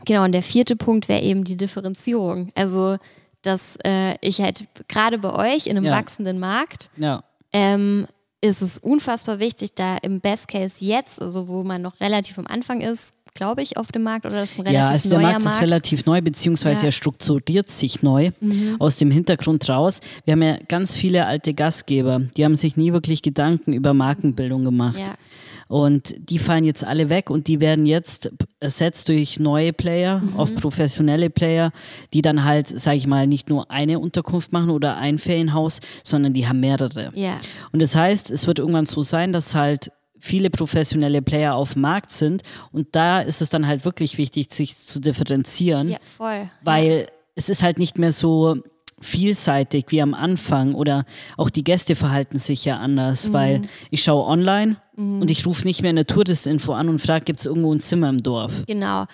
genau, 0.05 0.23
und 0.25 0.33
der 0.33 0.43
vierte 0.43 0.75
Punkt 0.75 1.09
wäre 1.09 1.21
eben 1.21 1.45
die 1.45 1.57
Differenzierung. 1.57 2.51
Also, 2.55 2.97
dass 3.41 3.77
äh, 3.85 4.15
ich 4.21 4.41
halt 4.41 4.65
gerade 4.87 5.17
bei 5.17 5.55
euch 5.55 5.65
in 5.65 5.77
einem 5.77 5.85
ja. 5.85 5.93
wachsenden 5.93 6.39
Markt 6.39 6.91
ja. 6.97 7.23
ähm, 7.53 8.05
ist 8.41 8.61
es 8.61 8.77
unfassbar 8.77 9.39
wichtig, 9.39 9.73
da 9.75 9.97
im 9.97 10.21
Best 10.21 10.47
Case 10.47 10.83
jetzt, 10.83 11.21
also 11.21 11.47
wo 11.47 11.63
man 11.63 11.81
noch 11.81 11.99
relativ 11.99 12.37
am 12.37 12.47
Anfang 12.47 12.81
ist, 12.81 13.13
glaube 13.39 13.61
ich, 13.61 13.77
auf 13.77 13.93
dem 13.93 14.03
Markt 14.03 14.25
oder 14.25 14.43
ist 14.43 14.59
ein 14.59 14.67
relativ 14.67 14.73
Ja, 14.73 14.89
also 14.89 15.09
der 15.09 15.19
Markt, 15.19 15.45
Markt 15.45 15.55
ist 15.55 15.61
relativ 15.61 16.05
neu, 16.05 16.21
beziehungsweise 16.21 16.81
ja. 16.81 16.87
er 16.87 16.91
strukturiert 16.91 17.69
sich 17.69 18.03
neu 18.03 18.31
mhm. 18.41 18.75
aus 18.79 18.97
dem 18.97 19.11
Hintergrund 19.11 19.69
raus. 19.69 20.01
Wir 20.25 20.33
haben 20.33 20.41
ja 20.41 20.57
ganz 20.67 20.97
viele 20.97 21.25
alte 21.25 21.53
Gastgeber, 21.53 22.19
die 22.35 22.43
haben 22.43 22.57
sich 22.57 22.75
nie 22.75 22.91
wirklich 22.91 23.21
Gedanken 23.21 23.71
über 23.71 23.93
Markenbildung 23.93 24.65
gemacht. 24.65 24.99
Ja. 24.99 25.13
Und 25.69 26.15
die 26.17 26.37
fallen 26.39 26.65
jetzt 26.65 26.83
alle 26.83 27.09
weg 27.09 27.29
und 27.29 27.47
die 27.47 27.61
werden 27.61 27.85
jetzt 27.85 28.29
ersetzt 28.59 29.07
durch 29.07 29.39
neue 29.39 29.71
Player, 29.71 30.19
mhm. 30.19 30.35
oft 30.35 30.55
professionelle 30.55 31.29
Player, 31.29 31.71
die 32.11 32.21
dann 32.21 32.43
halt, 32.43 32.67
sage 32.67 32.97
ich 32.97 33.07
mal, 33.07 33.25
nicht 33.25 33.49
nur 33.49 33.71
eine 33.71 33.99
Unterkunft 33.99 34.51
machen 34.51 34.71
oder 34.71 34.97
ein 34.97 35.17
Ferienhaus, 35.17 35.79
sondern 36.03 36.33
die 36.33 36.45
haben 36.47 36.59
mehrere. 36.59 37.11
Ja. 37.15 37.39
Und 37.71 37.81
das 37.81 37.95
heißt, 37.95 38.31
es 38.31 38.47
wird 38.47 38.59
irgendwann 38.59 38.87
so 38.87 39.01
sein, 39.01 39.31
dass 39.31 39.55
halt 39.55 39.91
viele 40.19 40.49
professionelle 40.49 41.21
Player 41.21 41.55
auf 41.55 41.73
dem 41.73 41.81
Markt 41.81 42.11
sind 42.11 42.43
und 42.71 42.87
da 42.91 43.21
ist 43.21 43.41
es 43.41 43.49
dann 43.49 43.67
halt 43.67 43.85
wirklich 43.85 44.17
wichtig, 44.17 44.53
sich 44.53 44.75
zu 44.75 44.99
differenzieren. 44.99 45.89
Ja, 45.89 45.97
voll. 46.17 46.49
Weil 46.63 46.91
ja. 47.01 47.05
es 47.35 47.49
ist 47.49 47.63
halt 47.63 47.79
nicht 47.79 47.97
mehr 47.97 48.11
so 48.11 48.57
vielseitig 49.01 49.85
wie 49.89 50.01
am 50.01 50.13
Anfang 50.13 50.75
oder 50.75 51.05
auch 51.37 51.49
die 51.49 51.63
Gäste 51.63 51.95
verhalten 51.95 52.37
sich 52.37 52.65
ja 52.65 52.77
anders, 52.77 53.29
mhm. 53.29 53.33
weil 53.33 53.61
ich 53.91 54.03
schaue 54.03 54.25
online 54.25 54.77
mhm. 54.95 55.21
und 55.21 55.31
ich 55.31 55.45
rufe 55.45 55.65
nicht 55.65 55.81
mehr 55.81 55.89
eine 55.89 56.05
Touristinnenfo 56.05 56.73
an 56.73 56.89
und 56.89 57.01
frage, 57.01 57.25
gibt 57.25 57.39
es 57.39 57.45
irgendwo 57.45 57.73
ein 57.73 57.79
Zimmer 57.79 58.09
im 58.09 58.21
Dorf? 58.21 58.63
Genau. 58.67 59.05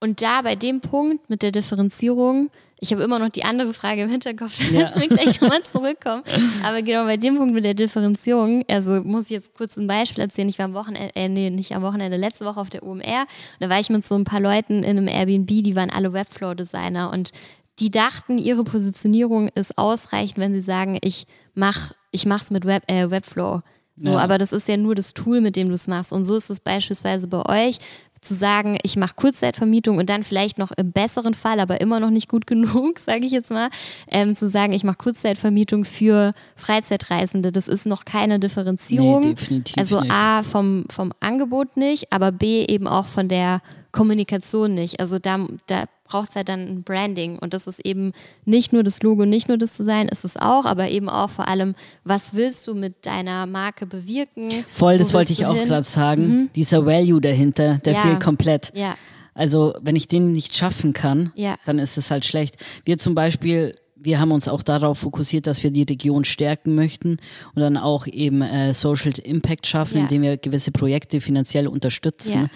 Und 0.00 0.22
da 0.22 0.42
bei 0.42 0.54
dem 0.54 0.80
Punkt 0.80 1.28
mit 1.28 1.42
der 1.42 1.52
Differenzierung, 1.52 2.50
ich 2.80 2.92
habe 2.92 3.02
immer 3.02 3.18
noch 3.18 3.28
die 3.28 3.44
andere 3.44 3.72
Frage 3.72 4.02
im 4.02 4.10
Hinterkopf, 4.10 4.56
da 4.58 4.64
ja. 4.64 4.80
müssen 4.80 5.00
wir 5.00 5.08
gleich 5.08 5.40
nochmal 5.40 5.62
zurückkommen. 5.62 6.22
Aber 6.64 6.82
genau 6.82 7.04
bei 7.04 7.16
dem 7.16 7.36
Punkt 7.36 7.54
mit 7.54 7.64
der 7.64 7.74
Differenzierung, 7.74 8.64
also 8.70 9.02
muss 9.02 9.24
ich 9.24 9.30
jetzt 9.30 9.54
kurz 9.54 9.76
ein 9.76 9.86
Beispiel 9.86 10.22
erzählen. 10.22 10.48
Ich 10.48 10.58
war 10.58 10.66
am 10.66 10.74
Wochenende, 10.74 11.14
äh, 11.14 11.28
nee, 11.28 11.50
nicht 11.50 11.74
am 11.74 11.82
Wochenende, 11.82 12.16
letzte 12.16 12.44
Woche 12.44 12.60
auf 12.60 12.70
der 12.70 12.84
OMR. 12.84 13.26
Da 13.60 13.68
war 13.68 13.80
ich 13.80 13.90
mit 13.90 14.06
so 14.06 14.14
ein 14.14 14.24
paar 14.24 14.40
Leuten 14.40 14.84
in 14.84 14.98
einem 14.98 15.08
Airbnb, 15.08 15.48
die 15.48 15.76
waren 15.76 15.90
alle 15.90 16.12
Webflow-Designer 16.12 17.10
und 17.10 17.32
die 17.80 17.90
dachten, 17.90 18.38
ihre 18.38 18.64
Positionierung 18.64 19.48
ist 19.54 19.78
ausreichend, 19.78 20.38
wenn 20.38 20.54
sie 20.54 20.60
sagen, 20.60 20.98
ich 21.00 21.26
mach, 21.54 21.92
ich 22.10 22.26
mach's 22.26 22.50
mit 22.50 22.64
Web, 22.64 22.90
äh, 22.90 23.10
Webflow. 23.10 23.62
So, 24.00 24.12
ja. 24.12 24.18
aber 24.18 24.38
das 24.38 24.52
ist 24.52 24.68
ja 24.68 24.76
nur 24.76 24.94
das 24.94 25.12
Tool, 25.12 25.40
mit 25.40 25.56
dem 25.56 25.68
du 25.68 25.74
es 25.74 25.88
machst. 25.88 26.12
Und 26.12 26.24
so 26.24 26.36
ist 26.36 26.50
es 26.50 26.60
beispielsweise 26.60 27.26
bei 27.26 27.66
euch 27.66 27.78
zu 28.20 28.34
sagen, 28.34 28.78
ich 28.82 28.96
mache 28.96 29.14
Kurzzeitvermietung 29.14 29.98
und 29.98 30.10
dann 30.10 30.22
vielleicht 30.22 30.58
noch 30.58 30.72
im 30.72 30.92
besseren 30.92 31.34
Fall, 31.34 31.60
aber 31.60 31.80
immer 31.80 32.00
noch 32.00 32.10
nicht 32.10 32.28
gut 32.28 32.46
genug, 32.46 32.98
sage 32.98 33.26
ich 33.26 33.32
jetzt 33.32 33.50
mal, 33.50 33.70
ähm, 34.08 34.34
zu 34.34 34.48
sagen, 34.48 34.72
ich 34.72 34.84
mache 34.84 34.96
Kurzzeitvermietung 34.96 35.84
für 35.84 36.34
Freizeitreisende. 36.56 37.52
Das 37.52 37.68
ist 37.68 37.86
noch 37.86 38.04
keine 38.04 38.38
Differenzierung. 38.38 39.20
Nee, 39.20 39.34
definitiv 39.34 39.78
also. 39.78 40.02
A 40.08 40.42
vom, 40.42 40.84
vom 40.90 41.12
Angebot 41.20 41.76
nicht, 41.76 42.12
aber 42.12 42.32
B 42.32 42.64
eben 42.64 42.86
auch 42.86 43.06
von 43.06 43.28
der 43.28 43.60
Kommunikation 43.92 44.74
nicht. 44.74 45.00
Also 45.00 45.18
da, 45.18 45.46
da 45.66 45.84
braucht 46.04 46.30
es 46.30 46.36
halt 46.36 46.48
dann 46.48 46.60
ein 46.60 46.82
Branding. 46.82 47.38
Und 47.38 47.54
das 47.54 47.66
ist 47.66 47.80
eben 47.80 48.12
nicht 48.44 48.72
nur 48.72 48.82
das 48.82 49.02
Logo, 49.02 49.24
nicht 49.24 49.48
nur 49.48 49.58
das 49.58 49.74
Design, 49.74 50.08
ist 50.08 50.24
es 50.24 50.36
auch, 50.36 50.64
aber 50.64 50.88
eben 50.88 51.08
auch 51.08 51.30
vor 51.30 51.48
allem, 51.48 51.74
was 52.04 52.34
willst 52.34 52.66
du 52.66 52.74
mit 52.74 53.06
deiner 53.06 53.46
Marke 53.46 53.86
bewirken? 53.86 54.64
Voll, 54.70 54.98
das 54.98 55.14
wollte 55.14 55.32
ich 55.32 55.46
auch 55.46 55.54
gerade 55.54 55.84
sagen. 55.84 56.26
Mhm. 56.28 56.50
Dieser 56.56 56.84
Value 56.86 57.20
dahinter, 57.20 57.78
der 57.84 57.92
ja. 57.94 58.00
fehlt 58.00 58.20
komplett. 58.20 58.72
Ja. 58.74 58.96
Also 59.34 59.74
wenn 59.80 59.94
ich 59.96 60.08
den 60.08 60.32
nicht 60.32 60.56
schaffen 60.56 60.92
kann, 60.92 61.32
Ja. 61.36 61.56
dann 61.64 61.78
ist 61.78 61.96
es 61.96 62.10
halt 62.10 62.24
schlecht. 62.24 62.56
Wir 62.84 62.98
zum 62.98 63.14
Beispiel, 63.14 63.74
wir 64.00 64.20
haben 64.20 64.32
uns 64.32 64.48
auch 64.48 64.62
darauf 64.62 64.98
fokussiert, 64.98 65.46
dass 65.46 65.62
wir 65.62 65.70
die 65.70 65.82
Region 65.82 66.24
stärken 66.24 66.74
möchten 66.74 67.16
und 67.54 67.60
dann 67.62 67.76
auch 67.76 68.06
eben 68.06 68.42
äh, 68.42 68.72
Social 68.74 69.12
Impact 69.22 69.66
schaffen, 69.66 69.96
Ja. 69.98 70.02
indem 70.04 70.22
wir 70.22 70.36
gewisse 70.36 70.70
Projekte 70.70 71.20
finanziell 71.20 71.66
unterstützen. 71.66 72.50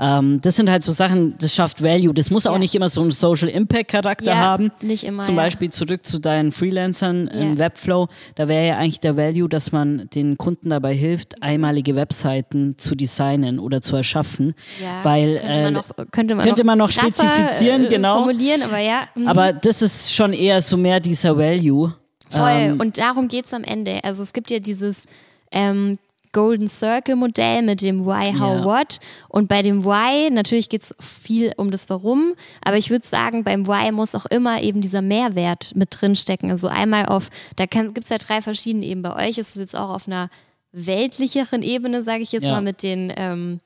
Ähm, 0.00 0.40
das 0.42 0.56
sind 0.56 0.70
halt 0.70 0.82
so 0.82 0.92
Sachen, 0.92 1.36
das 1.38 1.54
schafft 1.54 1.82
Value. 1.82 2.14
Das 2.14 2.30
muss 2.30 2.46
auch 2.46 2.52
Ja. 2.54 2.58
nicht 2.58 2.74
immer 2.74 2.88
so 2.88 3.02
einen 3.02 3.10
Social 3.10 3.48
Impact 3.48 3.88
Charakter 3.90 4.26
Ja, 4.26 4.36
haben. 4.36 4.70
nicht 4.82 5.04
immer, 5.04 5.22
Zum 5.22 5.36
ja. 5.36 5.42
Beispiel 5.42 5.70
zurück 5.70 6.04
zu 6.06 6.18
deinen 6.18 6.52
Freelancern 6.52 7.28
im 7.28 7.52
Ja. 7.54 7.58
Webflow. 7.58 8.08
Da 8.34 8.48
wäre 8.48 8.66
ja 8.66 8.76
eigentlich 8.78 9.00
der 9.00 9.16
Value, 9.16 9.48
dass 9.48 9.72
man 9.72 10.08
den 10.14 10.38
Kunden 10.38 10.70
dabei 10.70 10.94
hilft, 10.94 11.42
einmalige 11.42 11.94
Webseiten 11.94 12.74
zu 12.78 12.94
designen 12.94 13.58
oder 13.58 13.80
zu 13.80 13.96
erschaffen. 13.96 14.54
Ja, 14.82 15.04
Weil 15.04 15.36
könnte 15.38 15.46
man 15.46 15.64
äh, 15.66 15.70
noch, 15.70 15.84
könnte 16.10 16.34
man 16.34 16.44
könnte 16.46 16.60
noch, 16.62 16.66
man 16.66 16.78
noch 16.78 16.90
spezifizieren, 16.90 17.84
äh, 17.84 17.88
genau. 17.88 18.18
formulieren, 18.18 18.62
aber 18.62 18.78
ja. 18.78 19.08
mhm. 19.14 19.28
Aber 19.28 19.52
das 19.52 19.82
ist 19.82 20.12
schon 20.14 20.32
eher 20.32 20.62
so 20.62 20.76
mehr 20.86 21.00
dieser 21.00 21.36
Value. 21.36 21.94
Voll. 22.30 22.50
Ähm, 22.50 22.80
und 22.80 22.98
darum 22.98 23.28
geht 23.28 23.46
es 23.46 23.52
am 23.52 23.64
Ende. 23.64 24.02
Also 24.04 24.22
es 24.22 24.32
gibt 24.32 24.50
ja 24.50 24.58
dieses 24.60 25.06
ähm, 25.50 25.98
Golden 26.32 26.68
Circle 26.68 27.16
Modell 27.16 27.62
mit 27.62 27.82
dem 27.82 28.04
Why, 28.04 28.32
How, 28.38 28.58
Ja. 28.58 28.64
What. 28.64 28.98
Und 29.28 29.48
bei 29.48 29.62
dem 29.62 29.84
Why, 29.84 30.30
natürlich 30.30 30.68
geht 30.68 30.82
es 30.82 30.94
viel 31.00 31.52
um 31.56 31.70
das 31.70 31.88
Warum, 31.88 32.34
aber 32.64 32.76
ich 32.76 32.90
würde 32.90 33.06
sagen, 33.06 33.42
beim 33.42 33.66
Why 33.66 33.90
muss 33.90 34.14
auch 34.14 34.26
immer 34.26 34.60
eben 34.62 34.80
dieser 34.80 35.02
Mehrwert 35.02 35.72
mit 35.74 35.88
drin 35.98 36.14
stecken. 36.14 36.50
Also 36.50 36.68
einmal 36.68 37.06
auf, 37.06 37.30
da 37.56 37.66
gibt 37.66 38.04
es 38.04 38.10
ja 38.10 38.18
drei 38.18 38.42
verschiedene 38.42 38.84
Ebenen. 38.84 39.02
Bei 39.14 39.28
euch 39.28 39.38
ist 39.38 39.50
es 39.50 39.56
jetzt 39.56 39.76
auch 39.76 39.90
auf 39.90 40.06
einer 40.06 40.28
weltlicheren 40.72 41.62
Ebene, 41.62 42.02
sage 42.02 42.22
ich 42.22 42.32
jetzt 42.32 42.44
Ja. 42.44 42.52
mal, 42.52 42.62
mit 42.62 42.82
den 42.82 43.12
ähm, 43.16 43.60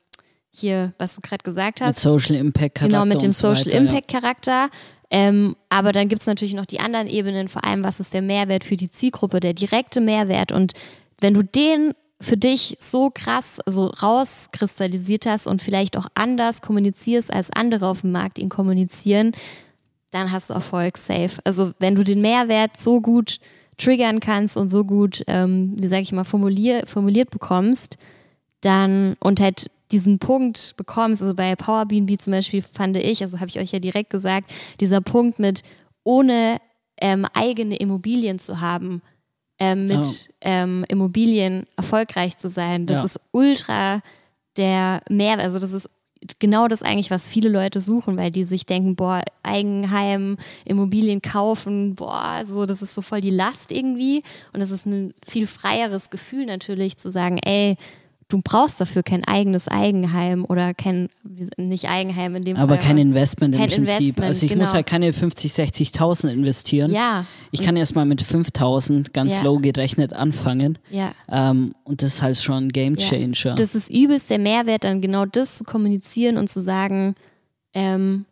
hier, 0.53 0.93
was 0.99 1.15
du 1.17 1.21
gerade 1.23 1.43
gesagt 1.43 1.81
mit 1.81 1.89
hast. 1.89 2.01
Social 2.01 2.37
Impact 2.37 2.77
Charakter. 2.77 2.87
Genau, 2.87 3.05
mit 3.05 3.23
dem 3.23 3.33
Social 3.33 3.67
weiter, 3.67 3.79
Impact 3.79 4.09
Charakter. 4.09 4.71
Ähm, 5.11 5.57
aber 5.69 5.93
dann 5.93 6.09
gibt 6.09 6.23
es 6.23 6.27
natürlich 6.27 6.55
noch 6.55 6.67
die 6.67 6.81
anderen 6.81 7.09
Ebenen, 7.09 7.49
vor 7.49 7.65
allem 7.65 7.83
was 7.83 8.01
ist 8.01 8.15
der 8.15 8.23
Mehrwert 8.23 8.65
für 8.65 8.77
die 8.77 8.91
Zielgruppe, 8.91 9.41
der 9.41 9.55
direkte 9.55 10.01
Mehrwert. 10.01 10.53
Und 10.53 10.73
wenn 11.19 11.35
du 11.35 11.43
den 11.43 11.93
für 12.21 12.37
dich 12.37 12.77
so 12.81 13.11
krass 13.13 13.59
so 13.67 13.87
rauskristallisiert 13.87 15.27
hast 15.27 15.47
und 15.47 15.63
vielleicht 15.63 15.97
auch 15.97 16.07
anders 16.15 16.63
kommunizierst, 16.63 17.33
als 17.33 17.51
andere 17.51 17.89
auf 17.89 18.03
dem 18.03 18.13
Markt 18.13 18.39
ihn 18.39 18.51
kommunizieren, 18.51 19.33
dann 20.11 20.31
hast 20.31 20.51
du 20.51 20.55
Erfolg 20.55 20.99
safe. 20.99 21.39
Also 21.45 21.73
wenn 21.79 21.95
du 21.95 22.05
den 22.05 22.21
Mehrwert 22.21 22.79
so 22.79 23.01
gut 23.01 23.39
triggern 23.79 24.21
kannst 24.21 24.57
und 24.57 24.69
so 24.69 24.85
gut, 24.85 25.23
ähm, 25.27 25.75
wie 25.77 25.89
sage 25.89 26.03
ich 26.03 26.13
mal, 26.13 26.25
formulier, 26.25 26.87
formuliert 26.87 27.31
bekommst, 27.31 27.97
dann 28.61 29.17
und 29.21 29.41
halt 29.41 29.71
diesen 29.93 30.19
Punkt 30.19 30.75
bekommst, 30.77 31.23
also 31.23 31.35
bei 31.35 31.55
Power 31.57 31.87
BNB 31.87 32.21
zum 32.21 32.33
Beispiel 32.33 32.63
fand 32.63 32.97
ich, 32.97 33.23
also 33.23 33.41
habe 33.41 33.49
ich 33.49 33.59
euch 33.59 33.73
ja 33.73 33.79
direkt 33.79 34.11
gesagt, 34.11 34.51
dieser 34.81 35.01
Punkt 35.01 35.39
mit 35.39 35.63
ohne 36.05 36.59
ähm, 37.01 37.27
eigene 37.35 37.77
Immobilien 37.77 38.39
zu 38.39 38.61
haben, 38.61 39.03
ähm, 39.59 39.87
mit 39.87 39.99
Oh. 40.01 40.33
ähm, 40.43 40.85
Immobilien 40.89 41.67
erfolgreich 41.77 42.37
zu 42.39 42.49
sein, 42.49 42.87
das 42.87 42.99
Ja. 42.99 43.05
ist 43.05 43.21
ultra 43.33 44.03
der 44.57 45.03
Mehrwert, 45.09 45.41
also 45.45 45.59
das 45.59 45.73
ist 45.73 45.89
genau 46.39 46.69
das 46.69 46.83
eigentlich, 46.83 47.11
was 47.11 47.27
viele 47.29 47.49
Leute 47.49 47.81
suchen, 47.81 48.17
weil 48.19 48.31
die 48.31 48.45
sich 48.45 48.67
denken, 48.67 48.95
boah, 48.97 49.23
Eigenheim, 49.43 50.37
Immobilien 50.67 51.23
kaufen, 51.23 51.95
boah, 51.95 52.43
so, 52.45 52.67
das 52.67 52.83
ist 52.83 52.93
so 52.95 53.01
voll 53.01 53.23
die 53.23 53.31
Last 53.31 53.73
irgendwie. 53.73 54.23
Und 54.53 54.61
es 54.61 54.71
ist 54.71 54.85
ein 54.87 55.15
viel 55.27 55.47
freieres 55.47 56.11
Gefühl 56.11 56.45
natürlich 56.45 56.99
zu 56.99 57.11
sagen, 57.11 57.39
ey, 57.39 57.77
du 58.31 58.41
brauchst 58.43 58.81
dafür 58.81 59.03
kein 59.03 59.25
eigenes 59.25 59.69
Eigenheim 59.69 60.47
oder 60.49 60.73
kein, 60.73 61.09
nicht 61.59 61.89
Eigenheim 61.89 62.37
in 62.37 62.45
dem 62.45 62.57
Aber 62.57 62.77
Fall. 62.77 62.85
kein 62.87 62.99
Investment 62.99 63.55
im 63.55 63.61
Kein 63.61 63.69
Prinzip. 63.69 63.89
Investment, 63.99 64.21
also 64.27 64.47
ich 64.47 64.53
genau. 64.53 64.65
muss 64.65 64.73
halt 64.75 64.87
keine 64.87 65.13
50, 65.13 65.53
60.000 65.53 66.29
investieren. 66.33 66.91
Ja. 66.93 67.27
Ich 67.51 67.61
kann 67.61 67.77
erst 67.77 67.95
mal 67.95 68.07
mit 68.07 68.23
5.000 68.23 69.13
ganz 69.13 69.33
Ja. 69.33 69.43
low 69.43 69.59
gerechnet 69.59 70.13
anfangen. 70.15 70.79
Ja. 70.91 71.13
Ähm, 71.31 71.75
und 71.85 72.03
das 72.03 72.15
ist 72.15 72.23
halt 72.23 72.39
schon 72.39 72.67
ein 72.67 72.69
Game 72.71 72.97
Ja. 72.97 73.07
Changer. 73.09 73.55
Das 73.57 73.75
ist 73.75 73.91
übelst 73.91 74.31
der 74.31 74.39
Mehrwert, 74.39 74.85
dann 74.85 75.01
genau 75.01 75.27
das 75.27 75.57
zu 75.57 75.65
kommunizieren 75.65 76.37
und 76.39 76.49
zu 76.49 76.61
sagen, 76.61 77.15
ähm, 77.75 78.25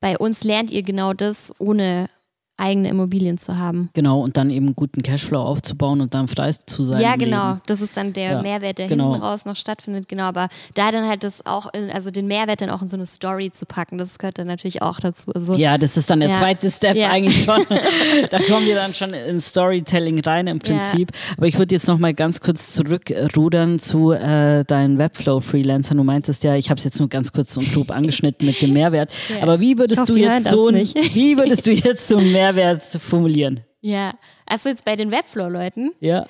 bei 0.00 0.16
uns 0.16 0.44
lernt 0.44 0.70
ihr 0.70 0.82
genau 0.82 1.12
das, 1.12 1.52
ohne 1.58 2.08
eigene 2.58 2.88
Immobilien 2.88 3.38
zu 3.38 3.56
haben. 3.56 3.88
genau, 3.94 4.20
und 4.20 4.36
dann 4.36 4.50
eben 4.50 4.74
guten 4.74 5.02
Cashflow 5.02 5.38
aufzubauen 5.38 6.00
und 6.00 6.12
dann 6.12 6.28
frei 6.28 6.52
zu 6.52 6.84
sein. 6.84 7.00
Ja, 7.00 7.16
genau. 7.16 7.48
Leben. 7.50 7.60
Das 7.66 7.80
ist 7.80 7.96
dann 7.96 8.12
der 8.12 8.32
Ja, 8.32 8.42
Mehrwert, 8.42 8.78
der 8.78 8.88
genau. 8.88 9.12
hinten 9.12 9.24
raus 9.24 9.44
noch 9.44 9.56
stattfindet. 9.56 10.08
Genau, 10.08 10.24
aber 10.24 10.48
da 10.74 10.90
dann 10.90 11.08
halt 11.08 11.22
das 11.24 11.46
auch, 11.46 11.72
in, 11.72 11.90
also 11.90 12.10
den 12.10 12.26
Mehrwert 12.26 12.60
dann 12.60 12.70
auch 12.70 12.82
in 12.82 12.88
so 12.88 12.96
eine 12.96 13.06
Story 13.06 13.50
zu 13.52 13.64
packen, 13.64 13.96
das 13.96 14.18
gehört 14.18 14.38
dann 14.38 14.48
natürlich 14.48 14.82
auch 14.82 14.98
dazu. 15.00 15.30
Also, 15.32 15.54
Ja, 15.54 15.78
das 15.78 15.96
ist 15.96 16.10
dann 16.10 16.20
der 16.20 16.30
Ja. 16.30 16.38
zweite 16.38 16.70
Step 16.70 16.96
Ja. 16.96 17.10
eigentlich 17.10 17.44
schon. 17.44 17.64
da 18.30 18.38
kommen 18.40 18.66
wir 18.66 18.74
dann 18.74 18.92
schon 18.92 19.14
in 19.14 19.40
Storytelling 19.40 20.18
rein 20.20 20.48
im 20.48 20.58
Prinzip. 20.58 21.12
Aber 21.36 21.46
ich 21.46 21.58
würde 21.58 21.74
jetzt 21.74 21.86
noch 21.86 21.98
mal 21.98 22.12
ganz 22.12 22.40
kurz 22.40 22.74
zurückrudern 22.74 23.78
zu 23.78 24.10
äh, 24.12 24.64
deinen 24.64 24.98
Webflow-Freelancern. 24.98 25.96
Du 25.96 26.02
meintest 26.04 26.42
ja, 26.44 26.56
ich 26.56 26.70
habe 26.70 26.78
es 26.78 26.84
jetzt 26.84 26.98
nur 26.98 27.08
ganz 27.08 27.32
kurz 27.32 27.56
und 27.56 27.72
grob 27.72 27.90
angeschnitten 27.92 28.46
mit 28.46 28.60
dem 28.60 28.72
Mehrwert. 28.72 29.12
Aber 29.42 29.60
wie 29.60 29.78
würdest 29.78 30.02
hoffe, 30.02 30.12
du 30.12 30.18
jetzt 30.18 30.48
so, 30.48 30.68
ein- 30.68 30.76
wie 31.14 31.36
würdest 31.36 31.66
du 31.66 31.72
jetzt 31.72 32.08
so 32.08 32.16
einen 32.18 32.32
Mehrwert 32.32 32.47
formulieren? 33.00 33.60
ja. 33.80 34.12
Also 34.50 34.70
jetzt 34.70 34.84
bei 34.86 34.96
den 34.96 35.10
Webflow-Leuten 35.10 35.92
Ja. 36.00 36.24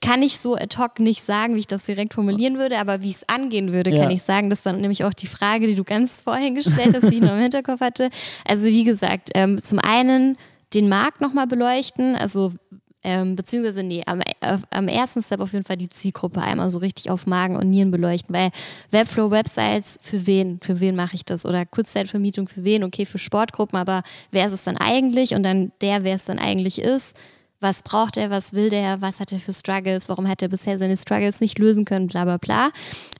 kann 0.00 0.22
ich 0.22 0.38
so 0.38 0.54
ad 0.56 0.76
hoc 0.78 0.98
nicht 0.98 1.22
sagen, 1.22 1.54
wie 1.54 1.58
ich 1.60 1.66
das 1.66 1.84
direkt 1.84 2.14
formulieren 2.14 2.58
würde, 2.58 2.78
aber 2.78 3.02
wie 3.02 3.10
es 3.10 3.28
angehen 3.28 3.72
würde, 3.72 3.90
Ja. 3.90 4.02
kann 4.02 4.10
ich 4.10 4.22
sagen. 4.22 4.48
Das 4.50 4.60
ist 4.60 4.66
dann 4.66 4.80
nämlich 4.80 5.04
auch 5.04 5.12
die 5.14 5.26
Frage, 5.26 5.66
die 5.66 5.74
du 5.74 5.84
ganz 5.84 6.22
vorhin 6.22 6.54
gestellt 6.54 6.94
hast, 6.94 7.10
die 7.10 7.16
ich 7.16 7.20
noch 7.20 7.32
im 7.34 7.40
Hinterkopf 7.40 7.80
hatte. 7.80 8.08
Also 8.48 8.64
wie 8.66 8.84
gesagt, 8.84 9.28
ähm, 9.34 9.62
zum 9.62 9.78
einen 9.78 10.36
den 10.74 10.88
Markt 10.88 11.20
nochmal 11.20 11.46
beleuchten, 11.46 12.16
also 12.16 12.52
ähm, 13.02 13.36
beziehungsweise 13.36 13.82
nee, 13.82 14.02
am, 14.06 14.20
äh, 14.20 14.58
am 14.70 14.88
ersten 14.88 15.22
Step 15.22 15.40
auf 15.40 15.52
jeden 15.52 15.64
Fall 15.64 15.76
die 15.76 15.88
Zielgruppe 15.88 16.40
einmal 16.42 16.68
so 16.70 16.78
richtig 16.78 17.10
auf 17.10 17.26
Magen 17.26 17.56
und 17.56 17.70
Nieren 17.70 17.90
beleuchten, 17.90 18.34
weil 18.34 18.50
Webflow-Websites, 18.90 19.98
für 20.02 20.26
wen, 20.26 20.60
für 20.62 20.80
wen 20.80 20.96
mache 20.96 21.14
ich 21.14 21.24
das? 21.24 21.46
Oder 21.46 21.64
Kurzzeitvermietung 21.64 22.48
für 22.48 22.64
wen? 22.64 22.84
Okay, 22.84 23.06
für 23.06 23.18
Sportgruppen, 23.18 23.78
aber 23.78 24.02
wer 24.30 24.46
ist 24.46 24.52
es 24.52 24.64
dann 24.64 24.76
eigentlich? 24.76 25.34
Und 25.34 25.42
dann 25.42 25.72
der, 25.80 26.04
wer 26.04 26.14
es 26.14 26.24
dann 26.24 26.38
eigentlich 26.38 26.78
ist, 26.78 27.16
was 27.60 27.82
braucht 27.82 28.16
er, 28.16 28.30
was 28.30 28.52
will 28.52 28.70
der, 28.70 29.00
was 29.02 29.20
hat 29.20 29.32
er 29.32 29.38
für 29.38 29.52
Struggles, 29.52 30.08
warum 30.08 30.26
hat 30.26 30.42
er 30.42 30.48
bisher 30.48 30.78
seine 30.78 30.96
Struggles 30.96 31.40
nicht 31.40 31.58
lösen 31.58 31.84
können, 31.84 32.06
bla 32.06 32.24
bla 32.24 32.38
bla. 32.38 32.70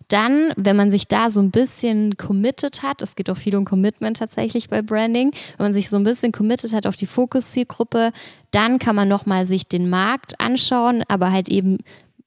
Dann, 0.09 0.53
wenn 0.57 0.76
man 0.76 0.90
sich 0.90 1.07
da 1.07 1.31
so 1.31 1.40
ein 1.40 1.50
bisschen 1.50 2.16
committed 2.16 2.83
hat, 2.83 3.03
es 3.03 3.14
geht 3.14 3.31
auch 3.31 3.37
viel 3.37 3.55
um 3.55 3.64
Commitment 3.64 4.16
tatsächlich 4.16 4.68
bei 4.68 4.83
Branding, 4.83 5.33
wenn 5.57 5.66
man 5.66 5.74
sich 5.74 5.88
so 5.88 5.96
ein 5.96 6.05
bisschen 6.05 6.33
committed 6.33 6.72
hat 6.72 6.87
auf 6.87 6.96
die 6.96 7.07
Fokus-Zielgruppe, 7.07 8.12
dann 8.50 8.79
kann 8.79 8.96
man 8.96 9.09
nochmal 9.09 9.44
sich 9.44 9.68
den 9.68 9.88
Markt 9.88 10.40
anschauen, 10.40 11.05
aber 11.07 11.31
halt 11.31 11.48
eben 11.48 11.79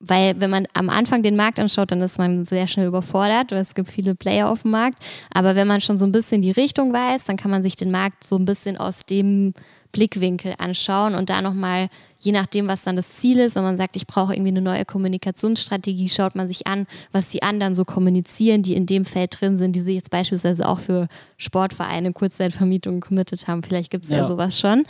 weil 0.05 0.35
wenn 0.39 0.49
man 0.49 0.67
am 0.73 0.89
Anfang 0.89 1.23
den 1.23 1.37
Markt 1.37 1.61
anschaut, 1.61 1.91
dann 1.91 2.01
ist 2.01 2.17
man 2.17 2.43
sehr 2.43 2.67
schnell 2.67 2.87
überfordert, 2.87 3.51
weil 3.51 3.61
es 3.61 3.73
gibt 3.73 3.89
viele 3.89 4.15
Player 4.15 4.49
auf 4.49 4.63
dem 4.63 4.71
Markt. 4.71 5.01
Aber 5.33 5.55
wenn 5.55 5.65
man 5.65 5.79
schon 5.79 5.97
so 5.97 6.05
ein 6.05 6.11
bisschen 6.11 6.41
die 6.41 6.51
Richtung 6.51 6.91
weiß, 6.91 7.23
dann 7.23 7.37
kann 7.37 7.49
man 7.49 7.63
sich 7.63 7.77
den 7.77 7.89
Markt 7.89 8.25
so 8.25 8.35
ein 8.35 8.43
bisschen 8.43 8.75
aus 8.75 9.05
dem 9.05 9.53
Blickwinkel 9.93 10.55
anschauen 10.57 11.15
und 11.15 11.29
da 11.29 11.41
nochmal, 11.41 11.87
je 12.19 12.33
nachdem, 12.33 12.67
was 12.67 12.83
dann 12.83 12.97
das 12.97 13.11
Ziel 13.11 13.39
ist, 13.39 13.55
wenn 13.55 13.63
man 13.63 13.77
sagt, 13.77 13.95
ich 13.95 14.05
brauche 14.05 14.33
irgendwie 14.33 14.49
eine 14.49 14.61
neue 14.61 14.83
Kommunikationsstrategie, 14.83 16.09
schaut 16.09 16.35
man 16.35 16.49
sich 16.49 16.67
an, 16.67 16.87
was 17.13 17.29
die 17.29 17.43
anderen 17.43 17.75
so 17.75 17.85
kommunizieren, 17.85 18.63
die 18.63 18.73
in 18.73 18.85
dem 18.85 19.05
Feld 19.05 19.39
drin 19.39 19.57
sind, 19.57 19.75
die 19.75 19.81
sich 19.81 19.95
jetzt 19.95 20.09
beispielsweise 20.09 20.67
auch 20.67 20.79
für 20.79 21.07
Sportvereine, 21.37 22.11
Kurzzeitvermietungen 22.11 22.99
committed 22.99 23.47
haben. 23.47 23.63
Vielleicht 23.63 23.91
gibt 23.91 24.03
es 24.03 24.11
ja. 24.11 24.17
Ja. 24.17 24.25
sowas 24.25 24.59
schon. 24.59 24.85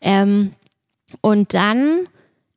Ähm, 0.00 0.54
und 1.20 1.54
dann 1.54 2.08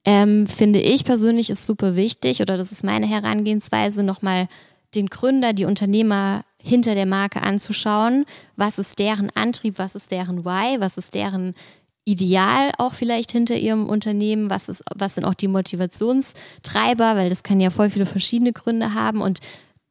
ähm, 0.06 0.47
finde 0.47 0.80
ich 0.80 1.06
persönlich 1.06 1.49
ist 1.49 1.65
super 1.65 1.95
wichtig, 1.95 2.41
oder 2.41 2.58
das 2.58 2.71
ist 2.71 2.84
meine 2.84 3.06
Herangehensweise, 3.06 4.01
nochmal 4.01 4.47
den 4.95 5.08
Gründer, 5.08 5.54
die 5.54 5.65
Unternehmer 5.65 6.43
hinter 6.62 6.95
der 6.95 7.06
Marke 7.06 7.41
anzuschauen. 7.41 8.25
Was 8.56 8.80
ist 8.80 8.99
deren 8.99 9.30
Antrieb, 9.32 9.77
was 9.77 9.95
ist 9.95 10.12
deren 10.12 10.45
Why, 10.45 10.80
was 10.80 10.97
ist 10.97 11.13
deren 11.13 11.54
Ideal 12.03 12.71
auch 12.77 12.93
vielleicht 12.93 13.31
hinter 13.31 13.55
ihrem 13.55 13.87
Unternehmen, 13.87 14.49
was, 14.49 14.69
ist, 14.69 14.83
was 14.95 15.15
sind 15.15 15.25
auch 15.25 15.35
die 15.35 15.47
Motivationstreiber, 15.47 17.15
weil 17.15 17.29
das 17.29 17.43
kann 17.43 17.59
ja 17.59 17.69
voll 17.69 17.89
viele 17.89 18.05
verschiedene 18.05 18.53
Gründe 18.53 18.93
haben 18.93 19.21
und 19.21 19.39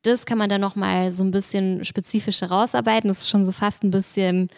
das 0.02 0.24
kann 0.26 0.38
man 0.38 0.48
dann 0.48 0.60
nochmal 0.60 1.12
so 1.12 1.22
ein 1.22 1.30
bisschen 1.30 1.84
spezifischer 1.84 2.48
rausarbeiten. 2.48 3.08
Das 3.08 3.18
ist 3.18 3.28
schon 3.28 3.44
so 3.44 3.52
fast 3.52 3.84
ein 3.84 3.90
bisschen, 3.90 4.48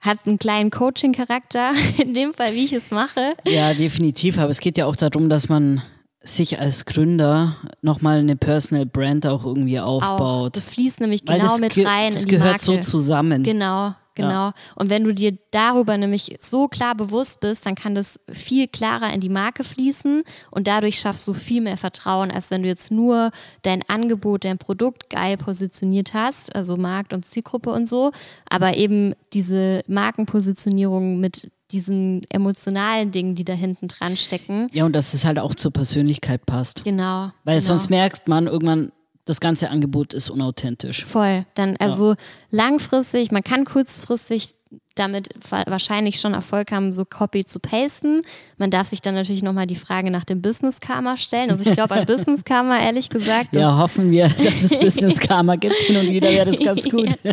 hat 0.00 0.18
einen 0.24 0.38
kleinen 0.38 0.70
Coaching-Charakter 0.70 1.72
in 1.98 2.14
dem 2.14 2.32
Fall, 2.32 2.54
wie 2.54 2.64
ich 2.64 2.72
es 2.72 2.90
mache. 2.90 3.34
Ja, 3.44 3.74
definitiv. 3.74 4.38
Aber 4.38 4.50
es 4.50 4.60
geht 4.60 4.78
ja 4.78 4.86
auch 4.86 4.96
darum, 4.96 5.28
dass 5.28 5.48
man 5.48 5.82
sich 6.22 6.58
als 6.60 6.84
Gründer 6.84 7.56
nochmal 7.82 8.18
eine 8.20 8.36
Personal 8.36 8.86
Brand 8.86 9.26
auch 9.26 9.44
irgendwie 9.44 9.80
Auch. 9.80 10.02
aufbaut. 10.02 10.56
Das 10.56 10.70
fließt 10.70 11.00
nämlich 11.00 11.24
genau 11.24 11.58
mit 11.58 11.76
rein 11.76 12.12
Das 12.12 12.22
in 12.22 12.28
die 12.28 12.36
gehört 12.36 12.66
Marke. 12.66 12.82
so 12.82 12.90
zusammen. 12.90 13.42
Genau. 13.42 13.94
Genau. 14.14 14.28
Ja. 14.28 14.54
Und 14.76 14.90
wenn 14.90 15.04
du 15.04 15.14
dir 15.14 15.36
darüber 15.50 15.96
nämlich 15.96 16.36
so 16.40 16.68
klar 16.68 16.94
bewusst 16.94 17.40
bist, 17.40 17.66
dann 17.66 17.74
kann 17.74 17.94
das 17.94 18.20
viel 18.28 18.68
klarer 18.68 19.12
in 19.12 19.20
die 19.20 19.28
Marke 19.28 19.64
fließen 19.64 20.24
und 20.50 20.66
dadurch 20.66 20.98
schaffst 20.98 21.26
du 21.28 21.34
viel 21.34 21.60
mehr 21.60 21.76
Vertrauen, 21.76 22.30
als 22.30 22.50
wenn 22.50 22.62
du 22.62 22.68
jetzt 22.68 22.90
nur 22.90 23.30
dein 23.62 23.82
Angebot, 23.88 24.44
dein 24.44 24.58
Produkt 24.58 25.10
geil 25.10 25.36
positioniert 25.36 26.14
hast, 26.14 26.54
also 26.54 26.76
Markt 26.76 27.12
und 27.12 27.24
Zielgruppe 27.24 27.70
und 27.70 27.86
so, 27.86 28.12
aber 28.48 28.76
eben 28.76 29.14
diese 29.32 29.82
Markenpositionierung 29.86 31.20
mit 31.20 31.50
diesen 31.72 32.22
emotionalen 32.30 33.10
Dingen, 33.10 33.34
die 33.34 33.44
da 33.44 33.52
hinten 33.52 33.88
dran 33.88 34.16
stecken. 34.16 34.68
Ja, 34.72 34.84
und 34.84 34.94
dass 34.94 35.14
es 35.14 35.24
halt 35.24 35.38
auch 35.38 35.54
zur 35.54 35.72
Persönlichkeit 35.72 36.46
passt. 36.46 36.84
Genau. 36.84 37.30
Weil 37.44 37.58
genau. 37.58 37.68
sonst 37.68 37.90
merkt 37.90 38.28
man 38.28 38.46
irgendwann, 38.46 38.92
das 39.24 39.40
ganze 39.40 39.70
Angebot 39.70 40.14
ist 40.14 40.30
unauthentisch. 40.30 41.04
Voll. 41.04 41.46
Dann 41.54 41.76
also 41.78 42.10
ja. 42.12 42.16
langfristig, 42.50 43.32
man 43.32 43.42
kann 43.42 43.64
kurzfristig 43.64 44.54
damit 44.94 45.30
wahrscheinlich 45.48 46.20
schon 46.20 46.34
Erfolg 46.34 46.70
haben, 46.70 46.92
so 46.92 47.04
Copy 47.04 47.44
zu 47.44 47.58
pasten. 47.58 48.22
Man 48.58 48.70
darf 48.70 48.88
sich 48.88 49.02
dann 49.02 49.14
natürlich 49.14 49.42
nochmal 49.42 49.66
die 49.66 49.76
Frage 49.76 50.10
nach 50.10 50.24
dem 50.24 50.40
Business 50.40 50.80
Karma 50.80 51.16
stellen. 51.16 51.50
Also 51.50 51.68
ich 51.68 51.74
glaube 51.74 51.94
an 51.94 52.06
Business 52.06 52.44
Karma, 52.44 52.78
ehrlich 52.78 53.08
gesagt. 53.08 53.56
Ja, 53.56 53.76
hoffen 53.78 54.10
wir, 54.10 54.28
dass 54.28 54.62
es 54.62 54.78
Business 54.80 55.18
Karma 55.18 55.56
gibt. 55.56 55.74
Hin 55.74 55.96
und 55.96 56.10
wieder 56.10 56.30
wäre 56.30 56.50
das 56.50 56.60
ganz 56.60 56.84
gut. 56.84 57.08
ja. 57.22 57.32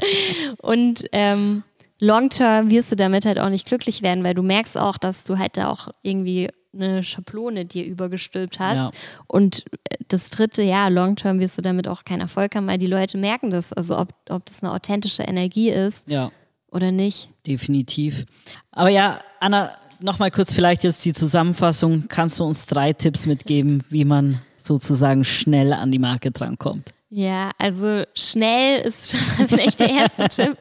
Und 0.57 1.05
ähm, 1.11 1.63
long-term 1.99 2.71
wirst 2.71 2.91
du 2.91 2.95
damit 2.95 3.25
halt 3.25 3.39
auch 3.39 3.49
nicht 3.49 3.67
glücklich 3.67 4.01
werden, 4.01 4.23
weil 4.23 4.33
du 4.33 4.41
merkst 4.41 4.77
auch, 4.77 4.97
dass 4.97 5.23
du 5.23 5.37
halt 5.37 5.57
da 5.57 5.69
auch 5.69 5.89
irgendwie 6.01 6.49
eine 6.73 7.03
Schablone 7.03 7.65
dir 7.65 7.85
übergestülpt 7.85 8.59
hast. 8.59 8.77
Ja. 8.77 8.91
Und 9.27 9.65
das 10.07 10.29
dritte, 10.29 10.63
ja, 10.63 10.87
long-term 10.87 11.39
wirst 11.39 11.57
du 11.57 11.61
damit 11.61 11.87
auch 11.87 12.05
keinen 12.05 12.21
Erfolg 12.21 12.55
haben, 12.55 12.67
weil 12.67 12.77
die 12.77 12.87
Leute 12.87 13.17
merken 13.17 13.51
das. 13.51 13.73
Also 13.73 13.97
ob, 13.97 14.13
ob 14.29 14.45
das 14.45 14.63
eine 14.63 14.71
authentische 14.71 15.23
Energie 15.23 15.69
ist 15.69 16.07
ja. 16.09 16.31
oder 16.71 16.91
nicht. 16.91 17.29
Definitiv. 17.45 18.25
Aber 18.71 18.89
ja, 18.89 19.19
Anna, 19.39 19.71
nochmal 19.99 20.31
kurz 20.31 20.53
vielleicht 20.53 20.83
jetzt 20.83 21.03
die 21.05 21.13
Zusammenfassung. 21.13 22.05
Kannst 22.07 22.39
du 22.39 22.45
uns 22.45 22.65
drei 22.65 22.93
Tipps 22.93 23.25
mitgeben, 23.25 23.83
wie 23.89 24.05
man 24.05 24.41
sozusagen 24.57 25.23
schnell 25.23 25.73
an 25.73 25.91
die 25.91 25.99
Marke 25.99 26.31
drankommt? 26.31 26.93
Ja, 27.09 27.51
also 27.57 28.03
schnell 28.15 28.81
ist 28.81 29.11
schon 29.11 29.47
vielleicht 29.47 29.81
der 29.81 29.89
erste 29.89 30.29
Tipp. 30.29 30.57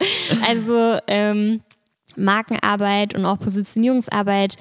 Also 0.47 0.97
ähm, 1.07 1.61
Markenarbeit 2.17 3.15
und 3.15 3.25
auch 3.25 3.39
Positionierungsarbeit 3.39 4.57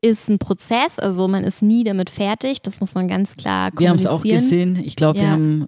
ist 0.00 0.28
ein 0.28 0.38
Prozess, 0.38 0.98
also 0.98 1.26
man 1.26 1.44
ist 1.44 1.62
nie 1.62 1.82
damit 1.82 2.10
fertig, 2.10 2.62
das 2.62 2.80
muss 2.80 2.94
man 2.94 3.08
ganz 3.08 3.36
klar 3.36 3.70
kommunizieren. 3.70 3.80
Wir 3.80 3.88
haben 3.88 3.96
es 3.96 4.06
auch 4.06 4.22
gesehen, 4.22 4.78
ich 4.84 4.96
glaube, 4.96 5.18
ja. 5.18 5.24
wir 5.24 5.30
haben 5.30 5.66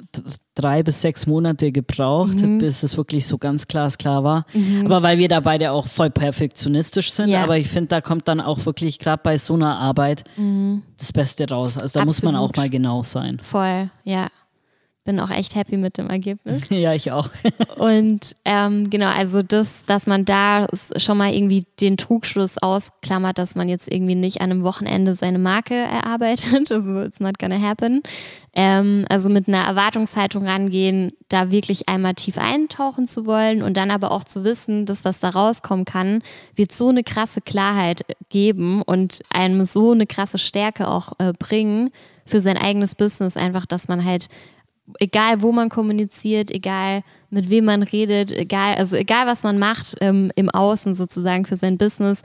drei 0.54 0.82
bis 0.82 1.00
sechs 1.00 1.26
Monate 1.26 1.72
gebraucht, 1.72 2.40
mhm. 2.40 2.58
bis 2.58 2.82
es 2.82 2.96
wirklich 2.96 3.26
so 3.26 3.38
ganz 3.38 3.66
glasklar 3.68 4.24
war. 4.24 4.44
Mhm. 4.52 4.86
Aber 4.86 5.02
weil 5.02 5.18
wir 5.18 5.28
da 5.28 5.40
beide 5.40 5.72
auch 5.72 5.86
voll 5.86 6.10
perfektionistisch 6.10 7.12
sind, 7.12 7.28
ja. 7.28 7.42
aber 7.42 7.58
ich 7.58 7.68
finde, 7.68 7.88
da 7.88 8.00
kommt 8.00 8.28
dann 8.28 8.40
auch 8.40 8.66
wirklich 8.66 8.98
gerade 8.98 9.22
bei 9.22 9.38
so 9.38 9.54
einer 9.54 9.78
Arbeit 9.78 10.24
mhm. 10.36 10.82
das 10.98 11.12
Beste 11.12 11.48
raus. 11.48 11.78
Also 11.78 11.94
da 11.94 12.00
Absolut. 12.00 12.06
muss 12.06 12.22
man 12.22 12.36
auch 12.36 12.54
mal 12.56 12.68
genau 12.68 13.02
sein. 13.02 13.40
Voll, 13.42 13.90
ja 14.04 14.28
bin 15.08 15.20
auch 15.20 15.30
echt 15.30 15.54
happy 15.54 15.78
mit 15.78 15.96
dem 15.96 16.10
Ergebnis. 16.10 16.68
Ja, 16.70 16.92
ich 16.92 17.10
auch. 17.12 17.30
und 17.78 18.34
ähm, 18.44 18.90
genau, 18.90 19.08
also 19.08 19.40
das, 19.40 19.86
dass 19.86 20.06
man 20.06 20.26
da 20.26 20.66
schon 20.98 21.16
mal 21.16 21.32
irgendwie 21.32 21.64
den 21.80 21.96
Trugschluss 21.96 22.58
ausklammert, 22.58 23.38
dass 23.38 23.54
man 23.54 23.70
jetzt 23.70 23.90
irgendwie 23.90 24.14
nicht 24.14 24.42
an 24.42 24.50
einem 24.50 24.64
Wochenende 24.64 25.14
seine 25.14 25.38
Marke 25.38 25.74
erarbeitet. 25.74 26.70
Also 26.78 27.00
it's 27.00 27.20
not 27.20 27.38
gonna 27.38 27.58
happen. 27.58 28.02
Ähm, 28.52 29.06
also 29.08 29.30
mit 29.30 29.48
einer 29.48 29.64
Erwartungshaltung 29.64 30.46
rangehen, 30.46 31.12
da 31.30 31.50
wirklich 31.50 31.88
einmal 31.88 32.12
tief 32.12 32.36
eintauchen 32.36 33.06
zu 33.06 33.24
wollen 33.24 33.62
und 33.62 33.78
dann 33.78 33.90
aber 33.90 34.12
auch 34.12 34.24
zu 34.24 34.44
wissen, 34.44 34.84
dass 34.84 35.06
was 35.06 35.20
da 35.20 35.30
rauskommen 35.30 35.86
kann, 35.86 36.22
wird 36.54 36.72
so 36.72 36.90
eine 36.90 37.02
krasse 37.02 37.40
Klarheit 37.40 38.02
geben 38.28 38.82
und 38.82 39.20
einem 39.30 39.64
so 39.64 39.92
eine 39.92 40.06
krasse 40.06 40.36
Stärke 40.36 40.86
auch 40.86 41.12
äh, 41.18 41.32
bringen 41.38 41.90
für 42.26 42.40
sein 42.40 42.58
eigenes 42.58 42.94
Business, 42.94 43.38
einfach, 43.38 43.64
dass 43.64 43.88
man 43.88 44.04
halt 44.04 44.28
egal 44.98 45.42
wo 45.42 45.52
man 45.52 45.68
kommuniziert, 45.68 46.50
egal 46.50 47.02
mit 47.30 47.50
wem 47.50 47.66
man 47.66 47.82
redet, 47.82 48.32
egal, 48.32 48.74
also 48.76 48.96
egal 48.96 49.26
was 49.26 49.42
man 49.42 49.58
macht 49.58 49.96
ähm, 50.00 50.32
im 50.34 50.50
Außen 50.50 50.94
sozusagen 50.94 51.46
für 51.46 51.56
sein 51.56 51.78
Business, 51.78 52.22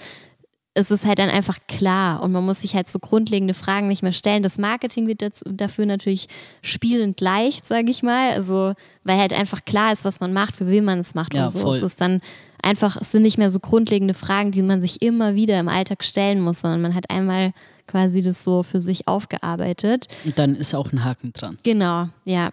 ist 0.76 0.90
es 0.90 1.06
halt 1.06 1.20
dann 1.20 1.30
einfach 1.30 1.60
klar 1.68 2.24
und 2.24 2.32
man 2.32 2.46
muss 2.46 2.62
sich 2.62 2.74
halt 2.74 2.90
so 2.90 2.98
grundlegende 2.98 3.54
Fragen 3.54 3.88
nicht 3.88 4.02
mehr 4.02 4.12
stellen. 4.12 4.42
Das 4.42 4.58
Marketing 4.58 5.08
wird 5.08 5.22
dazu, 5.22 5.46
dafür 5.52 5.86
natürlich 5.86 6.28
spielend 6.64 7.22
leicht, 7.22 7.68
sage 7.68 7.92
ich 7.92 8.02
mal. 8.02 8.32
Also, 8.32 8.74
weil 9.04 9.20
halt 9.20 9.34
einfach 9.34 9.66
klar 9.66 9.94
ist, 9.94 10.04
was 10.04 10.20
man 10.20 10.34
macht, 10.34 10.56
für 10.56 10.68
wen 10.68 10.84
man 10.84 11.00
es 11.00 11.14
macht 11.14 11.36
ja, 11.36 11.44
und 11.44 11.52
so. 11.52 11.60
Voll. 11.60 11.78
Es 11.78 11.84
ist 11.84 12.02
dann 12.02 12.22
einfach, 12.64 12.98
es 13.00 13.12
sind 13.12 13.22
nicht 13.22 13.38
mehr 13.38 13.52
so 13.52 13.60
grundlegende 13.60 14.16
Fragen, 14.16 14.52
die 14.52 14.64
man 14.64 14.82
sich 14.82 15.02
immer 15.04 15.36
wieder 15.36 15.60
im 15.60 15.68
Alltag 15.68 16.04
stellen 16.04 16.42
muss, 16.42 16.62
sondern 16.62 16.82
man 16.82 16.96
hat 16.96 17.10
einmal 17.12 17.52
quasi 17.88 18.22
das 18.22 18.44
so 18.44 18.64
für 18.64 18.82
sich 18.82 19.08
aufgearbeitet. 19.08 20.08
Und 20.26 20.40
dann 20.40 20.56
ist 20.56 20.74
auch 20.74 20.92
ein 20.92 21.04
Haken 21.04 21.34
dran. 21.34 21.58
Genau, 21.64 22.08
ja. 22.26 22.52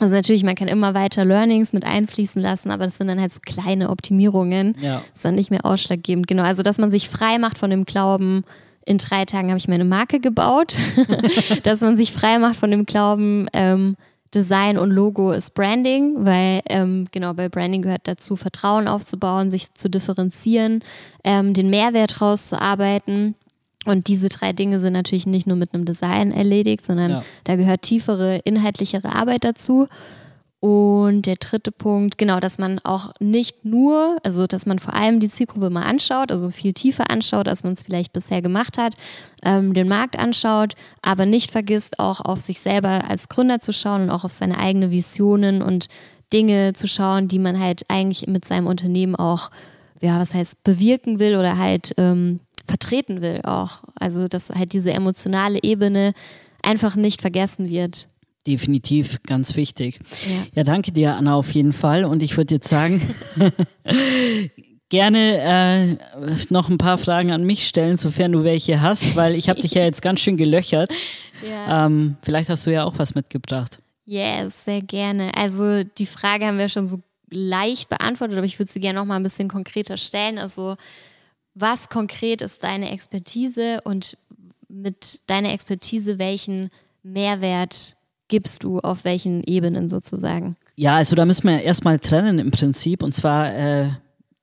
Also 0.00 0.14
natürlich, 0.14 0.44
man 0.44 0.54
kann 0.54 0.68
immer 0.68 0.94
weiter 0.94 1.24
Learnings 1.24 1.72
mit 1.72 1.84
einfließen 1.84 2.40
lassen, 2.40 2.70
aber 2.70 2.84
das 2.84 2.98
sind 2.98 3.08
dann 3.08 3.20
halt 3.20 3.32
so 3.32 3.40
kleine 3.44 3.90
Optimierungen. 3.90 4.76
Ja. 4.80 4.98
Das 4.98 5.04
ist 5.14 5.24
dann 5.24 5.34
nicht 5.34 5.50
mehr 5.50 5.64
ausschlaggebend. 5.64 6.28
Genau, 6.28 6.44
also 6.44 6.62
dass 6.62 6.78
man 6.78 6.90
sich 6.90 7.08
frei 7.08 7.38
macht 7.38 7.58
von 7.58 7.70
dem 7.70 7.84
Glauben, 7.84 8.44
in 8.84 8.98
drei 8.98 9.24
Tagen 9.24 9.48
habe 9.48 9.58
ich 9.58 9.68
meine 9.68 9.84
Marke 9.84 10.20
gebaut. 10.20 10.76
dass 11.64 11.80
man 11.80 11.96
sich 11.96 12.12
frei 12.12 12.38
macht 12.38 12.56
von 12.56 12.70
dem 12.70 12.86
Glauben, 12.86 13.48
ähm, 13.52 13.96
Design 14.34 14.76
und 14.76 14.90
Logo 14.90 15.32
ist 15.32 15.54
Branding, 15.54 16.14
weil 16.18 16.60
ähm, 16.68 17.08
genau 17.12 17.32
bei 17.32 17.48
Branding 17.48 17.82
gehört 17.82 18.06
dazu, 18.06 18.36
Vertrauen 18.36 18.86
aufzubauen, 18.86 19.50
sich 19.50 19.72
zu 19.74 19.88
differenzieren, 19.88 20.84
ähm, 21.24 21.54
den 21.54 21.70
Mehrwert 21.70 22.20
rauszuarbeiten. 22.20 23.34
Und 23.86 24.08
diese 24.08 24.28
drei 24.28 24.52
Dinge 24.52 24.78
sind 24.78 24.92
natürlich 24.92 25.26
nicht 25.26 25.46
nur 25.46 25.56
mit 25.56 25.72
einem 25.72 25.84
Design 25.84 26.32
erledigt, 26.32 26.84
sondern 26.84 27.10
ja. 27.10 27.24
da 27.44 27.56
gehört 27.56 27.82
tiefere, 27.82 28.38
inhaltlichere 28.44 29.14
Arbeit 29.14 29.44
dazu. 29.44 29.88
Und 30.60 31.22
der 31.22 31.36
dritte 31.36 31.70
Punkt, 31.70 32.18
genau, 32.18 32.40
dass 32.40 32.58
man 32.58 32.80
auch 32.80 33.12
nicht 33.20 33.64
nur, 33.64 34.18
also 34.24 34.48
dass 34.48 34.66
man 34.66 34.80
vor 34.80 34.92
allem 34.92 35.20
die 35.20 35.28
Zielgruppe 35.28 35.70
mal 35.70 35.84
anschaut, 35.84 36.32
also 36.32 36.50
viel 36.50 36.72
tiefer 36.72 37.10
anschaut, 37.10 37.46
als 37.46 37.62
man 37.62 37.74
es 37.74 37.84
vielleicht 37.84 38.12
bisher 38.12 38.42
gemacht 38.42 38.76
hat, 38.76 38.94
ähm, 39.44 39.72
den 39.72 39.86
Markt 39.86 40.18
anschaut, 40.18 40.74
aber 41.00 41.26
nicht 41.26 41.52
vergisst, 41.52 42.00
auch 42.00 42.20
auf 42.20 42.40
sich 42.40 42.58
selber 42.58 43.08
als 43.08 43.28
Gründer 43.28 43.60
zu 43.60 43.72
schauen 43.72 44.02
und 44.02 44.10
auch 44.10 44.24
auf 44.24 44.32
seine 44.32 44.58
eigenen 44.58 44.90
Visionen 44.90 45.62
und 45.62 45.86
Dinge 46.32 46.72
zu 46.72 46.88
schauen, 46.88 47.28
die 47.28 47.38
man 47.38 47.60
halt 47.60 47.82
eigentlich 47.88 48.26
mit 48.26 48.44
seinem 48.44 48.66
Unternehmen 48.66 49.14
auch, 49.14 49.50
ja, 50.00 50.18
was 50.18 50.34
heißt, 50.34 50.64
bewirken 50.64 51.20
will 51.20 51.36
oder 51.36 51.56
halt 51.56 51.94
ähm, 51.98 52.40
vertreten 52.68 53.20
will 53.20 53.40
auch. 53.42 53.82
Also 53.94 54.28
dass 54.28 54.50
halt 54.50 54.72
diese 54.72 54.92
emotionale 54.92 55.58
Ebene 55.62 56.12
einfach 56.62 56.94
nicht 56.94 57.20
vergessen 57.20 57.68
wird. 57.68 58.08
Definitiv, 58.46 59.22
ganz 59.24 59.56
wichtig. 59.56 59.98
Ja, 60.26 60.46
ja 60.54 60.64
danke 60.64 60.92
dir, 60.92 61.16
Anna, 61.16 61.34
auf 61.34 61.50
jeden 61.52 61.72
Fall. 61.72 62.04
Und 62.04 62.22
ich 62.22 62.36
würde 62.36 62.54
jetzt 62.54 62.68
sagen, 62.68 63.02
gerne 64.88 65.98
äh, 66.18 66.34
noch 66.50 66.68
ein 66.68 66.78
paar 66.78 66.98
Fragen 66.98 67.30
an 67.30 67.44
mich 67.44 67.68
stellen, 67.68 67.96
sofern 67.96 68.32
du 68.32 68.44
welche 68.44 68.80
hast, 68.80 69.16
weil 69.16 69.34
ich 69.34 69.48
habe 69.48 69.60
dich 69.60 69.72
ja 69.72 69.84
jetzt 69.84 70.02
ganz 70.02 70.20
schön 70.20 70.36
gelöchert. 70.36 70.90
Ja. 71.48 71.86
Ähm, 71.86 72.16
vielleicht 72.22 72.48
hast 72.48 72.66
du 72.66 72.72
ja 72.72 72.82
auch 72.82 72.98
was 72.98 73.14
mitgebracht. 73.14 73.78
Yes, 74.04 74.64
sehr 74.64 74.82
gerne. 74.82 75.30
Also 75.36 75.84
die 75.84 76.04
Frage 76.04 76.46
haben 76.46 76.58
wir 76.58 76.68
schon 76.68 76.88
so 76.88 76.98
leicht 77.30 77.88
beantwortet, 77.88 78.36
aber 78.36 78.44
ich 78.44 78.58
würde 78.58 78.72
sie 78.72 78.80
gerne 78.80 78.98
noch 78.98 79.06
mal 79.06 79.14
ein 79.14 79.22
bisschen 79.22 79.48
konkreter 79.48 79.96
stellen. 79.96 80.38
Also 80.38 80.76
was 81.60 81.88
konkret 81.88 82.42
ist 82.42 82.62
deine 82.62 82.90
Expertise 82.90 83.80
und 83.84 84.16
mit 84.68 85.20
deiner 85.26 85.52
Expertise 85.52 86.18
welchen 86.18 86.70
Mehrwert 87.02 87.96
gibst 88.28 88.62
du 88.62 88.80
auf 88.80 89.04
welchen 89.04 89.42
Ebenen 89.44 89.88
sozusagen? 89.88 90.56
Ja, 90.76 90.96
also 90.96 91.16
da 91.16 91.24
müssen 91.24 91.48
wir 91.48 91.62
erstmal 91.62 91.98
trennen 91.98 92.38
im 92.38 92.50
Prinzip 92.50 93.02
und 93.02 93.14
zwar 93.14 93.54
äh, 93.54 93.90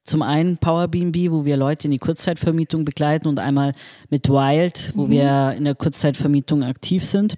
zum 0.06 0.22
einen 0.22 0.58
Power 0.58 0.88
BNB, 0.88 1.32
wo 1.32 1.46
wir 1.46 1.58
Leute 1.58 1.86
in 1.86 1.92
die 1.92 1.98
Kurzzeitvermietung 1.98 2.86
begleiten 2.86 3.28
und 3.28 3.40
einmal 3.40 3.74
mit 4.10 4.30
Wild, 4.30 4.92
wo 4.96 5.06
mhm. 5.06 5.10
wir 5.10 5.56
in 5.58 5.66
der 5.66 5.76
Kurzzeitvermietung 5.76 6.64
aktiv 6.64 7.04
sind. 7.04 7.36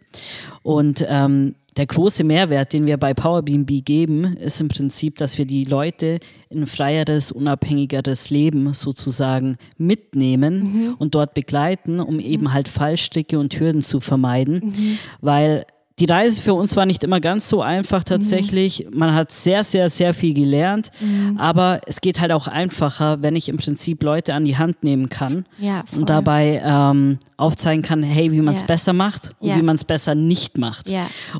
Und 0.63 1.05
ähm, 1.07 1.55
der 1.77 1.85
große 1.85 2.23
Mehrwert, 2.23 2.73
den 2.73 2.87
wir 2.87 2.97
bei 2.97 3.13
Power 3.13 3.43
BNB 3.43 3.85
geben, 3.85 4.35
ist 4.37 4.59
im 4.59 4.67
Prinzip, 4.67 5.17
dass 5.17 5.37
wir 5.37 5.45
die 5.45 5.63
Leute 5.63 6.19
in 6.49 6.63
ein 6.63 6.67
freieres, 6.67 7.31
unabhängigeres 7.31 8.31
Leben 8.31 8.73
sozusagen 8.73 9.57
mitnehmen 9.77 10.59
mhm. 10.59 10.95
und 10.97 11.15
dort 11.15 11.35
begleiten, 11.35 11.99
um 11.99 12.19
eben 12.19 12.51
halt 12.51 12.67
Fallstricke 12.67 13.37
und 13.37 13.57
Hürden 13.59 13.81
zu 13.81 13.99
vermeiden, 13.99 14.61
mhm. 14.65 14.97
weil 15.21 15.65
die 15.99 16.05
Reise 16.05 16.41
für 16.41 16.53
uns 16.53 16.75
war 16.75 16.85
nicht 16.85 17.03
immer 17.03 17.19
ganz 17.19 17.49
so 17.49 17.61
einfach 17.61 18.03
tatsächlich. 18.03 18.85
Mhm. 18.85 18.99
Man 18.99 19.13
hat 19.15 19.31
sehr, 19.31 19.63
sehr, 19.63 19.89
sehr 19.89 20.13
viel 20.13 20.33
gelernt, 20.33 20.91
mhm. 20.99 21.37
aber 21.37 21.81
es 21.87 22.01
geht 22.01 22.19
halt 22.19 22.31
auch 22.31 22.47
einfacher, 22.47 23.21
wenn 23.23 23.35
ich 23.35 23.49
im 23.49 23.57
Prinzip 23.57 24.03
Leute 24.03 24.35
an 24.35 24.45
die 24.45 24.57
Hand 24.57 24.83
nehmen 24.83 25.09
kann 25.09 25.45
ja, 25.57 25.83
und 25.95 26.09
dabei 26.09 26.61
ähm, 26.63 27.17
aufzeigen 27.35 27.81
kann, 27.81 28.03
hey, 28.03 28.31
wie 28.31 28.41
man 28.41 28.53
es 28.53 28.61
ja. 28.61 28.67
besser 28.67 28.93
macht 28.93 29.31
und 29.39 29.49
ja. 29.49 29.57
wie 29.57 29.63
man 29.63 29.75
es 29.75 29.85
besser 29.85 30.13
nicht 30.13 30.57
macht. 30.57 30.91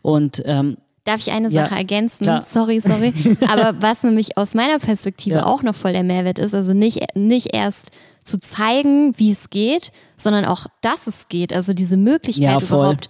Und 0.02 0.42
ähm, 0.46 0.78
Darf 1.04 1.22
ich 1.22 1.32
eine 1.32 1.50
Sache 1.50 1.72
ja, 1.72 1.78
ergänzen? 1.78 2.26
Klar. 2.26 2.42
Sorry, 2.42 2.82
sorry. 2.82 3.14
Aber 3.48 3.82
was 3.82 4.04
nämlich 4.04 4.38
aus 4.38 4.56
meiner 4.56 4.78
Perspektive 4.78 5.38
ja. 5.38 5.46
auch 5.46 5.64
noch 5.64 5.74
voll 5.74 5.94
der 5.94 6.04
Mehrwert 6.04 6.38
ist, 6.38 6.54
also 6.54 6.74
nicht, 6.74 7.00
nicht 7.16 7.54
erst 7.54 7.92
zu 8.26 8.38
zeigen, 8.40 9.14
wie 9.18 9.32
es 9.32 9.50
geht, 9.50 9.94
sondern 10.18 10.44
auch, 10.44 10.68
dass 10.82 11.08
es 11.08 11.30
geht. 11.30 11.54
Also 11.54 11.74
diese 11.74 11.96
Möglichkeit 11.96 12.62
ja, 12.62 12.68
überhaupt 12.68 13.08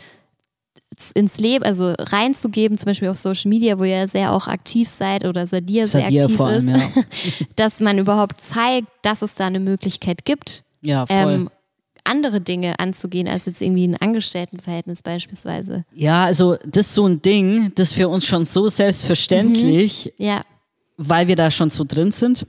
ins 1.13 1.37
Leben, 1.37 1.63
also 1.63 1.93
reinzugeben, 1.97 2.77
zum 2.77 2.87
Beispiel 2.87 3.09
auf 3.09 3.17
Social 3.17 3.49
Media, 3.49 3.77
wo 3.77 3.83
ihr 3.83 4.07
sehr 4.07 4.33
auch 4.33 4.47
aktiv 4.47 4.89
seid 4.89 5.25
oder 5.25 5.45
Sadir, 5.45 5.85
Sadir 5.85 6.21
sehr 6.21 6.23
aktiv 6.23 6.41
allem, 6.41 6.69
ist, 6.69 6.95
ja. 6.95 7.03
dass 7.55 7.79
man 7.79 7.99
überhaupt 7.99 8.41
zeigt, 8.41 8.87
dass 9.03 9.21
es 9.21 9.35
da 9.35 9.47
eine 9.47 9.59
Möglichkeit 9.59 10.25
gibt, 10.25 10.63
ja. 10.81 11.05
Ähm, 11.09 11.49
andere 12.07 12.41
Dinge 12.41 12.79
anzugehen, 12.79 13.27
als 13.27 13.45
jetzt 13.45 13.61
irgendwie 13.61 13.87
ein 13.87 13.97
Angestelltenverhältnis 13.97 15.03
beispielsweise. 15.03 15.83
Ja, 15.93 16.23
also 16.23 16.55
das 16.65 16.87
ist 16.87 16.93
so 16.93 17.05
ein 17.05 17.21
Ding, 17.21 17.73
das 17.75 17.93
für 17.93 18.07
uns 18.07 18.25
schon 18.25 18.45
so 18.45 18.69
selbstverständlich, 18.69 20.13
mhm. 20.17 20.25
ja. 20.25 20.41
weil 20.95 21.27
wir 21.27 21.35
da 21.35 21.51
schon 21.51 21.69
so 21.69 21.83
drin 21.85 22.11
sind. 22.11 22.47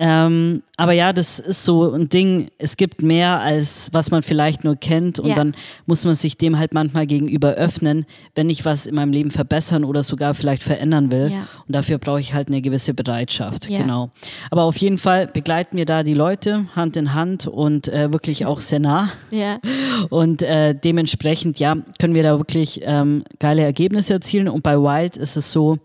Ähm, 0.00 0.62
aber 0.76 0.92
ja, 0.92 1.12
das 1.12 1.40
ist 1.40 1.64
so 1.64 1.92
ein 1.92 2.08
Ding, 2.08 2.50
es 2.58 2.76
gibt 2.76 3.02
mehr 3.02 3.40
als 3.40 3.88
was 3.90 4.12
man 4.12 4.22
vielleicht 4.22 4.62
nur 4.62 4.76
kennt 4.76 5.18
und 5.18 5.30
ja. 5.30 5.34
dann 5.34 5.56
muss 5.86 6.04
man 6.04 6.14
sich 6.14 6.36
dem 6.38 6.56
halt 6.56 6.72
manchmal 6.72 7.04
gegenüber 7.04 7.54
öffnen, 7.54 8.06
wenn 8.36 8.48
ich 8.48 8.64
was 8.64 8.86
in 8.86 8.94
meinem 8.94 9.10
Leben 9.10 9.32
verbessern 9.32 9.82
oder 9.82 10.04
sogar 10.04 10.34
vielleicht 10.34 10.62
verändern 10.62 11.10
will. 11.10 11.32
Ja. 11.32 11.48
Und 11.66 11.74
dafür 11.74 11.98
brauche 11.98 12.20
ich 12.20 12.32
halt 12.32 12.46
eine 12.46 12.62
gewisse 12.62 12.94
Bereitschaft, 12.94 13.68
ja. 13.68 13.80
genau. 13.80 14.10
Aber 14.52 14.62
auf 14.62 14.76
jeden 14.76 14.98
Fall 14.98 15.26
begleiten 15.26 15.76
wir 15.76 15.84
da 15.84 16.04
die 16.04 16.14
Leute 16.14 16.66
Hand 16.76 16.96
in 16.96 17.14
Hand 17.14 17.48
und 17.48 17.88
äh, 17.88 18.12
wirklich 18.12 18.46
auch 18.46 18.60
sehr 18.60 18.78
nah. 18.78 19.10
Ja. 19.32 19.58
Und 20.10 20.42
äh, 20.42 20.74
dementsprechend, 20.74 21.58
ja, 21.58 21.76
können 21.98 22.14
wir 22.14 22.22
da 22.22 22.38
wirklich 22.38 22.80
ähm, 22.84 23.24
geile 23.40 23.62
Ergebnisse 23.62 24.14
erzielen. 24.14 24.48
Und 24.48 24.62
bei 24.62 24.76
Wild 24.76 25.16
ist 25.16 25.36
es 25.36 25.50
so, 25.50 25.78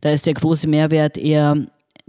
da 0.00 0.10
ist 0.10 0.26
der 0.26 0.34
große 0.34 0.68
Mehrwert 0.68 1.16
eher 1.16 1.56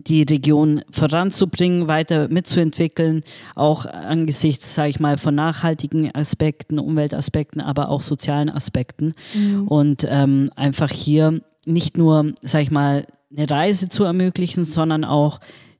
die 0.08 0.24
Region 0.24 0.82
voranzubringen, 0.92 1.88
weiter 1.88 2.28
mitzuentwickeln, 2.30 3.24
auch 3.56 3.86
angesichts, 3.86 4.76
sage 4.76 4.90
ich 4.90 5.00
mal, 5.00 5.18
von 5.18 5.36
nachhaltigen 5.36 6.14
Aspekten, 6.14 6.80
Umweltaspekten, 6.80 7.62
aber 7.62 7.90
auch 7.90 8.02
sozialen 8.02 8.50
Aspekten. 8.50 9.14
Mhm. 9.34 9.68
Und 9.68 10.08
ähm, 10.10 10.50
einfach 10.56 10.92
hier 10.92 11.42
nicht 11.66 11.98
nur, 11.98 12.34
sage 12.42 12.64
ich 12.64 12.72
mal, 12.72 13.06
eine 13.36 13.50
Reise 13.50 13.90
zu 13.90 14.04
ermöglichen, 14.04 14.66
sondern 14.66 15.04
auch 15.04 15.40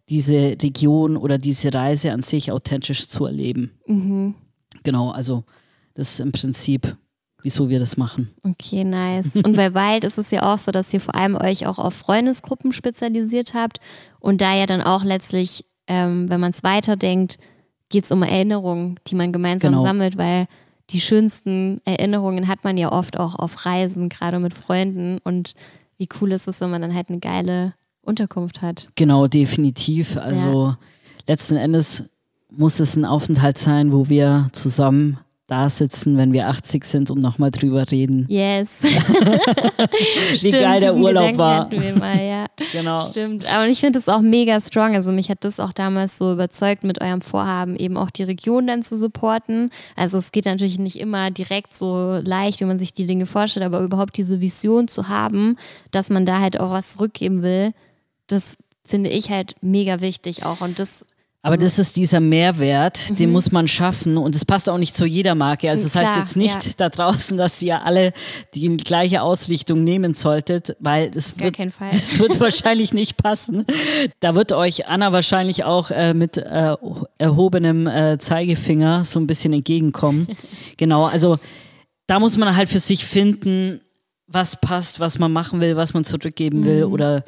diese 0.10 0.58
Region 0.62 1.18
oder 1.18 1.38
diese 1.38 1.74
Reise 1.74 2.12
an 2.12 2.22
sich 2.22 2.52
authentisch 2.52 3.08
zu 3.08 3.26
erleben. 3.26 3.72
Mhm. 3.88 4.36
Genau, 4.84 5.10
also 5.12 5.44
das 5.94 6.14
ist 6.14 6.20
im 6.20 6.32
Prinzip 6.32 6.98
wieso 7.42 7.70
wir 7.70 7.80
das 7.80 7.98
machen. 7.98 8.30
Okay, 8.44 8.84
nice. 8.84 9.36
Und 9.36 9.56
bei 9.56 9.74
Wild 9.74 10.04
ist 10.04 10.18
es 10.18 10.32
ja 10.32 10.54
auch 10.54 10.58
so, 10.58 10.72
dass 10.72 10.94
ihr 10.94 11.02
vor 11.02 11.16
allem 11.16 11.36
euch 11.36 11.66
auch 11.66 11.80
auf 11.80 11.94
Freundesgruppen 11.94 12.72
spezialisiert 12.72 13.54
habt 13.54 13.80
und 14.20 14.42
da 14.42 14.56
ja 14.56 14.66
dann 14.66 14.82
auch 14.82 15.04
letztlich, 15.04 15.66
ähm, 15.88 16.30
wenn 16.30 16.40
man 16.40 16.52
es 16.52 16.64
weiterdenkt, 16.64 17.38
geht 17.90 18.06
es 18.06 18.12
um 18.12 18.24
Erinnerungen, 18.24 19.00
die 19.08 19.16
man 19.16 19.34
gemeinsam 19.34 19.72
genau. 19.72 19.84
sammelt, 19.84 20.18
weil 20.18 20.48
die 20.92 21.02
schönsten 21.02 21.82
Erinnerungen 21.86 22.48
hat 22.48 22.64
man 22.64 22.78
ja 22.78 22.92
oft 22.92 23.20
auch 23.20 23.36
auf 23.36 23.66
Reisen, 23.66 24.10
gerade 24.10 24.40
mit 24.40 24.54
Freunden. 24.54 25.20
Und 25.24 25.54
wie 25.98 26.10
cool 26.20 26.32
ist 26.32 26.48
es, 26.48 26.62
wenn 26.62 26.72
man 26.72 26.82
dann 26.82 26.96
halt 26.96 27.10
eine 27.10 27.20
geile 27.20 27.74
Unterkunft 28.02 28.62
hat. 28.62 28.90
Genau, 28.96 29.28
definitiv. 29.28 30.18
Also 30.18 30.70
ja. 30.70 30.80
letzten 31.28 31.58
Endes 31.58 32.06
muss 32.50 32.80
es 32.80 32.96
ein 32.96 33.06
Aufenthalt 33.06 33.58
sein, 33.58 33.92
wo 33.92 34.10
wir 34.10 34.50
zusammen 34.52 35.20
da 35.50 35.70
sitzen, 35.70 36.18
wenn 36.18 36.32
wir 36.32 36.48
80 36.48 36.84
sind 36.84 37.12
und 37.12 37.20
nochmal 37.20 37.52
drüber 37.52 37.90
reden. 37.90 38.26
Yes. 38.30 38.78
Wie 38.84 40.38
Stimmt, 40.38 40.54
geil 40.54 40.80
der 40.80 40.96
Urlaub 40.96 41.38
war. 41.38 41.70
Mal, 41.70 42.24
ja. 42.24 42.46
genau. 42.72 43.00
Stimmt. 43.02 43.52
Aber 43.54 43.68
ich 43.68 43.80
finde 43.80 44.00
es 44.00 44.08
auch 44.08 44.22
mega 44.22 44.60
strong. 44.60 44.96
Also 44.96 45.12
mich 45.12 45.30
hat 45.30 45.44
das 45.44 45.60
auch 45.60 45.74
damals 45.74 46.18
so 46.18 46.34
überzeugt 46.34 46.84
mit 46.84 47.02
eurem 47.02 47.22
Vorhaben, 47.22 47.76
eben 47.76 47.98
auch 47.98 48.12
die 48.12 48.24
Region 48.24 48.68
dann 48.68 48.84
zu 48.84 48.96
supporten. 48.96 49.72
Also 49.96 50.18
es 50.18 50.32
geht 50.32 50.46
natürlich 50.46 50.78
nicht 50.78 51.00
immer 51.00 51.32
direkt 51.32 51.76
so 51.76 52.20
leicht, 52.24 52.60
wie 52.60 52.66
man 52.66 52.80
sich 52.80 52.94
die 52.94 53.08
Dinge 53.08 53.26
vorstellt, 53.26 53.66
aber 53.66 53.80
überhaupt 53.80 54.18
diese 54.18 54.42
Vision 54.42 54.88
zu 54.88 55.10
haben, 55.10 55.58
dass 55.92 56.10
man 56.10 56.26
da 56.26 56.40
halt 56.40 56.60
auch 56.60 56.72
was 56.72 56.92
zurückgeben 56.92 57.42
will, 57.42 57.74
das 58.28 58.58
finde 58.86 59.10
ich 59.10 59.30
halt 59.30 59.56
mega 59.62 60.02
wichtig 60.02 60.46
auch. 60.46 60.62
Und 60.62 60.80
das 60.80 61.06
aber 61.42 61.54
also, 61.54 61.66
das 61.66 61.80
ist 61.80 61.96
dieser 61.96 62.20
Mehrwert, 62.20 63.00
mhm. 63.10 63.16
den 63.16 63.32
muss 63.32 63.54
man 63.54 63.70
schaffen 63.70 64.18
und 64.18 64.36
es 64.36 64.44
passt 64.44 64.70
auch 64.70 64.78
nicht 64.78 64.94
zu 64.94 65.06
jeder 65.06 65.36
Marke. 65.36 65.70
Also 65.70 65.84
das 65.84 65.94
Klar, 65.94 66.08
heißt 66.08 66.18
jetzt 66.18 66.36
nicht 66.36 66.66
ja. 66.66 66.72
da 66.76 66.90
draußen, 66.90 67.38
dass 67.38 67.62
ihr 67.62 67.86
alle 67.86 68.12
die 68.56 68.76
gleiche 68.76 69.22
Ausrichtung 69.22 69.86
nehmen 69.86 70.16
solltet, 70.16 70.76
weil 70.80 71.10
das, 71.12 71.40
wird, 71.40 71.58
das 71.58 72.20
wird 72.20 72.42
wahrscheinlich 72.42 72.94
nicht 72.94 73.16
passen. 73.16 73.66
Da 74.20 74.36
wird 74.36 74.52
euch 74.52 74.88
Anna 74.88 75.14
wahrscheinlich 75.14 75.64
auch 75.64 75.92
äh, 75.92 76.14
mit 76.14 76.38
äh, 76.38 76.76
erhobenem 77.18 77.88
äh, 77.88 78.18
Zeigefinger 78.18 79.06
so 79.06 79.22
ein 79.22 79.28
bisschen 79.28 79.54
entgegenkommen. 79.54 80.28
genau, 80.78 81.06
also 81.06 81.40
da 82.08 82.20
muss 82.20 82.36
man 82.36 82.54
halt 82.54 82.68
für 82.68 82.80
sich 82.80 83.06
finden, 83.06 83.80
was 84.28 84.60
passt, 84.60 85.00
was 85.00 85.20
man 85.20 85.32
machen 85.32 85.62
will, 85.62 85.78
was 85.78 85.94
man 85.94 86.04
zurückgeben 86.04 86.66
will 86.66 86.86
mhm. 86.86 86.94
oder 86.94 87.24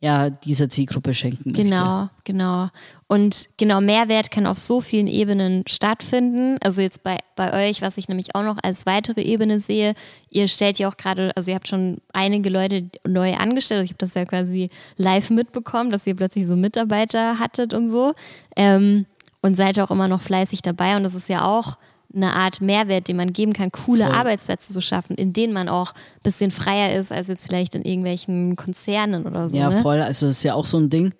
ja, 0.00 0.28
dieser 0.28 0.68
Zielgruppe 0.68 1.14
schenken 1.14 1.50
möchte. 1.50 1.64
Genau, 1.64 2.08
genau. 2.24 2.68
Und 3.08 3.48
genau, 3.56 3.80
Mehrwert 3.80 4.30
kann 4.30 4.46
auf 4.46 4.58
so 4.58 4.80
vielen 4.80 5.06
Ebenen 5.06 5.64
stattfinden. 5.66 6.58
Also 6.62 6.82
jetzt 6.82 7.02
bei, 7.02 7.18
bei 7.34 7.68
euch, 7.68 7.80
was 7.80 7.96
ich 7.96 8.08
nämlich 8.08 8.34
auch 8.34 8.42
noch 8.42 8.58
als 8.62 8.84
weitere 8.84 9.22
Ebene 9.22 9.58
sehe, 9.58 9.94
ihr 10.28 10.48
stellt 10.48 10.78
ja 10.78 10.88
auch 10.88 10.96
gerade, 10.96 11.32
also 11.34 11.50
ihr 11.50 11.54
habt 11.54 11.68
schon 11.68 11.98
einige 12.12 12.50
Leute 12.50 12.90
neu 13.06 13.34
angestellt. 13.34 13.78
Also 13.78 13.84
ich 13.84 13.90
habe 13.92 13.98
das 13.98 14.14
ja 14.14 14.26
quasi 14.26 14.70
live 14.96 15.30
mitbekommen, 15.30 15.90
dass 15.90 16.06
ihr 16.06 16.14
plötzlich 16.14 16.46
so 16.46 16.56
Mitarbeiter 16.56 17.38
hattet 17.38 17.72
und 17.72 17.88
so. 17.88 18.12
Ähm, 18.54 19.06
und 19.40 19.54
seid 19.54 19.78
auch 19.78 19.90
immer 19.90 20.08
noch 20.08 20.20
fleißig 20.20 20.60
dabei. 20.62 20.96
Und 20.96 21.04
das 21.04 21.14
ist 21.14 21.28
ja 21.28 21.44
auch 21.44 21.78
eine 22.16 22.32
Art 22.32 22.60
Mehrwert, 22.60 23.08
den 23.08 23.16
man 23.16 23.32
geben 23.32 23.52
kann, 23.52 23.70
coole 23.70 24.06
Voll. 24.06 24.14
Arbeitsplätze 24.14 24.72
zu 24.72 24.80
schaffen, 24.80 25.16
in 25.16 25.32
denen 25.32 25.52
man 25.52 25.68
auch 25.68 25.92
ein 25.92 26.22
bisschen 26.24 26.50
freier 26.50 26.98
ist 26.98 27.12
als 27.12 27.28
jetzt 27.28 27.46
vielleicht 27.46 27.74
in 27.74 27.82
irgendwelchen 27.82 28.56
Konzernen 28.56 29.26
oder 29.26 29.48
so. 29.48 29.56
Ja, 29.56 29.70
ne? 29.70 29.82
voll. 29.82 30.00
Also 30.00 30.26
das 30.26 30.38
ist 30.38 30.42
ja 30.42 30.54
auch 30.54 30.66
so 30.66 30.78
ein 30.78 30.90
Ding. 30.90 31.14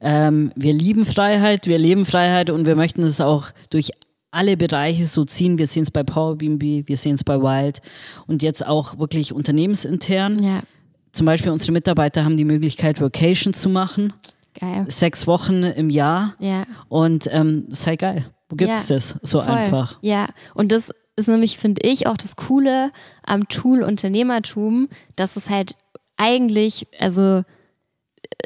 Ähm, 0.00 0.50
wir 0.56 0.72
lieben 0.72 1.04
Freiheit, 1.04 1.66
wir 1.66 1.78
leben 1.78 2.06
Freiheit 2.06 2.50
und 2.50 2.66
wir 2.66 2.74
möchten 2.74 3.02
es 3.02 3.20
auch 3.20 3.46
durch 3.68 3.90
alle 4.30 4.56
Bereiche 4.56 5.06
so 5.06 5.24
ziehen. 5.24 5.58
Wir 5.58 5.66
sehen 5.66 5.82
es 5.82 5.90
bei 5.90 6.02
PowerBnB, 6.02 6.88
wir 6.88 6.96
sehen 6.96 7.14
es 7.14 7.24
bei 7.24 7.40
Wild 7.40 7.80
und 8.26 8.42
jetzt 8.42 8.66
auch 8.66 8.98
wirklich 8.98 9.32
unternehmensintern. 9.32 10.42
Ja. 10.42 10.62
Zum 11.12 11.26
Beispiel 11.26 11.50
unsere 11.50 11.72
Mitarbeiter 11.72 12.24
haben 12.24 12.36
die 12.36 12.44
Möglichkeit, 12.44 13.00
Vacation 13.00 13.52
zu 13.52 13.68
machen. 13.68 14.12
Geil. 14.58 14.86
Sechs 14.88 15.26
Wochen 15.26 15.64
im 15.64 15.90
Jahr. 15.90 16.34
Ja. 16.38 16.64
Und 16.88 17.28
ähm, 17.30 17.66
sei 17.68 17.96
geil. 17.96 18.24
Wo 18.50 18.56
gibt's 18.56 18.88
ja, 18.88 18.96
das 18.96 19.16
so 19.22 19.40
voll. 19.40 19.52
einfach? 19.52 19.98
Ja, 20.02 20.28
und 20.54 20.72
das 20.72 20.90
ist 21.16 21.28
nämlich, 21.28 21.58
finde 21.58 21.82
ich, 21.82 22.06
auch 22.06 22.16
das 22.16 22.36
Coole 22.36 22.90
am 23.24 23.48
Tool 23.48 23.82
Unternehmertum, 23.82 24.88
dass 25.16 25.36
es 25.36 25.48
halt 25.48 25.76
eigentlich, 26.16 26.88
also 26.98 27.42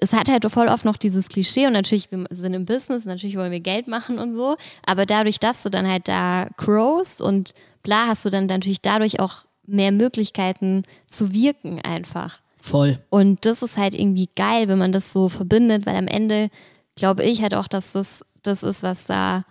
es 0.00 0.12
hat 0.12 0.28
halt 0.28 0.44
voll 0.50 0.68
oft 0.68 0.84
noch 0.84 0.98
dieses 0.98 1.28
Klischee 1.28 1.66
und 1.66 1.72
natürlich, 1.72 2.10
wir 2.10 2.26
sind 2.30 2.52
im 2.52 2.66
Business, 2.66 3.06
natürlich 3.06 3.36
wollen 3.36 3.52
wir 3.52 3.60
Geld 3.60 3.88
machen 3.88 4.18
und 4.18 4.34
so, 4.34 4.56
aber 4.84 5.06
dadurch, 5.06 5.40
dass 5.40 5.62
du 5.62 5.70
dann 5.70 5.88
halt 5.88 6.08
da 6.08 6.48
growst 6.56 7.22
und 7.22 7.54
bla, 7.82 8.06
hast 8.06 8.24
du 8.24 8.30
dann 8.30 8.46
natürlich 8.46 8.82
dadurch 8.82 9.20
auch 9.20 9.46
mehr 9.66 9.92
Möglichkeiten 9.92 10.82
zu 11.08 11.32
wirken 11.32 11.80
einfach. 11.80 12.40
Voll. 12.60 12.98
Und 13.08 13.46
das 13.46 13.62
ist 13.62 13.78
halt 13.78 13.94
irgendwie 13.94 14.28
geil, 14.36 14.68
wenn 14.68 14.78
man 14.78 14.92
das 14.92 15.12
so 15.12 15.28
verbindet, 15.28 15.86
weil 15.86 15.96
am 15.96 16.08
Ende 16.08 16.50
glaube 16.96 17.24
ich 17.24 17.42
halt 17.42 17.54
auch, 17.54 17.68
dass 17.68 17.92
das 17.92 18.24
das 18.42 18.62
ist, 18.62 18.82
was 18.82 19.06
da 19.06 19.44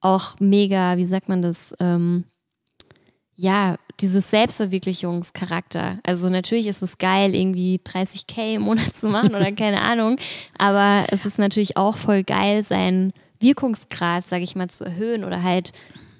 auch 0.00 0.38
mega, 0.40 0.96
wie 0.96 1.04
sagt 1.04 1.28
man 1.28 1.42
das, 1.42 1.74
ähm, 1.80 2.24
ja, 3.34 3.76
dieses 4.00 4.30
Selbstverwirklichungscharakter. 4.30 5.98
Also 6.02 6.28
natürlich 6.28 6.66
ist 6.66 6.82
es 6.82 6.98
geil, 6.98 7.34
irgendwie 7.34 7.80
30k 7.84 8.54
im 8.54 8.62
Monat 8.62 8.94
zu 8.94 9.08
machen 9.08 9.34
oder 9.34 9.52
keine 9.56 9.82
Ahnung, 9.82 10.18
aber 10.58 11.06
es 11.10 11.26
ist 11.26 11.38
natürlich 11.38 11.76
auch 11.76 11.96
voll 11.96 12.24
geil, 12.24 12.62
seinen 12.62 13.12
Wirkungsgrad, 13.40 14.26
sage 14.28 14.44
ich 14.44 14.56
mal, 14.56 14.68
zu 14.68 14.84
erhöhen 14.84 15.24
oder 15.24 15.42
halt 15.42 15.72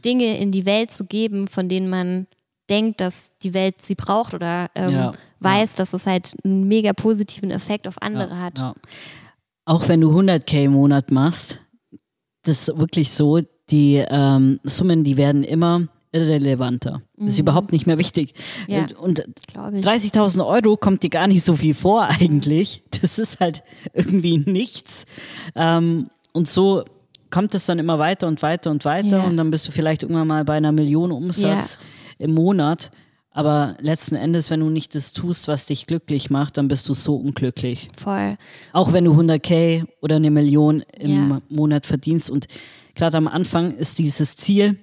Dinge 0.05 0.39
in 0.39 0.53
die 0.53 0.67
Welt 0.67 0.91
zu 0.91 1.05
geben, 1.05 1.49
von 1.49 1.69
denen 1.69 1.89
man 1.89 2.27
denkt, 2.69 3.01
dass 3.01 3.31
die 3.43 3.55
Welt 3.55 3.83
sie 3.83 3.95
braucht 3.95 4.35
oder 4.35 4.71
ähm, 4.75 4.91
ja, 4.91 5.13
weiß, 5.41 5.73
ja. 5.73 5.77
dass 5.77 5.93
es 5.93 6.07
halt 6.07 6.35
einen 6.45 6.69
mega 6.69 6.93
positiven 6.93 7.51
Effekt 7.51 7.89
auf 7.89 8.01
andere 8.03 8.31
ja, 8.31 8.41
hat. 8.41 8.77
Auch 9.65 9.89
wenn 9.89 10.01
du 10.01 10.11
100k 10.11 10.65
im 10.65 10.73
Monat 10.73 11.11
machst, 11.11 11.61
das 12.43 12.69
ist 12.69 12.79
wirklich 12.79 13.11
so, 13.11 13.41
die 13.71 14.05
ähm, 14.09 14.61
Summen, 14.63 15.05
die 15.05 15.17
werden 15.17 15.43
immer 15.43 15.89
irrelevanter. 16.13 17.03
Mhm. 17.17 17.27
Ist 17.27 17.39
überhaupt 17.39 17.73
nicht 17.73 17.87
mehr 17.87 17.99
wichtig. 17.99 18.35
Ja, 18.69 18.87
und 18.99 19.25
30.000 19.55 20.47
Euro 20.47 20.77
kommt 20.77 21.03
dir 21.03 21.11
gar 21.11 21.27
nicht 21.27 21.45
so 21.45 21.57
viel 21.57 21.75
vor 21.75 22.09
eigentlich. 22.21 22.83
Das 23.01 23.19
ist 23.19 23.41
halt 23.41 23.63
irgendwie 23.93 24.39
nichts. 24.39 25.05
Ähm, 25.55 26.09
und 26.33 26.49
so 26.49 26.85
kommt 27.31 27.55
es 27.55 27.67
dann 27.67 27.79
immer 27.79 27.99
weiter 27.99 28.29
und 28.29 28.43
weiter 28.43 28.71
und 28.71 28.85
weiter 28.85 29.19
ja. 29.19 29.25
und 29.25 29.37
dann 29.37 29.51
bist 29.51 29.67
du 29.69 29.73
vielleicht 29.73 30.03
irgendwann 30.03 30.29
mal 30.29 30.45
bei 30.45 30.55
einer 30.55 30.73
Million 30.73 31.13
Umsatz 31.13 31.79
ja. 32.19 32.25
im 32.25 32.35
Monat. 32.35 32.91
Aber 33.31 33.77
letzten 33.81 34.15
Endes, 34.15 34.51
wenn 34.51 34.61
du 34.61 34.71
nicht 34.71 34.95
das 34.95 35.13
tust, 35.13 35.47
was 35.47 35.67
dich 35.67 35.87
glücklich 35.87 36.31
macht, 36.31 36.57
dann 36.57 36.69
bist 36.69 36.89
du 36.89 36.95
so 36.95 37.17
unglücklich. 37.17 37.91
Voll. 37.95 38.39
Auch 38.73 38.95
wenn 38.95 39.05
du 39.05 39.13
100k 39.13 39.85
oder 40.01 40.17
eine 40.17 40.31
Million 40.31 40.83
im. 40.99 41.43
Monat 41.51 41.85
verdienst. 41.85 42.31
Und 42.31 42.47
gerade 42.97 43.17
am 43.17 43.29
Anfang 43.29 43.73
ist 43.73 44.01
dieses 44.01 44.35
Ziel, 44.35 44.77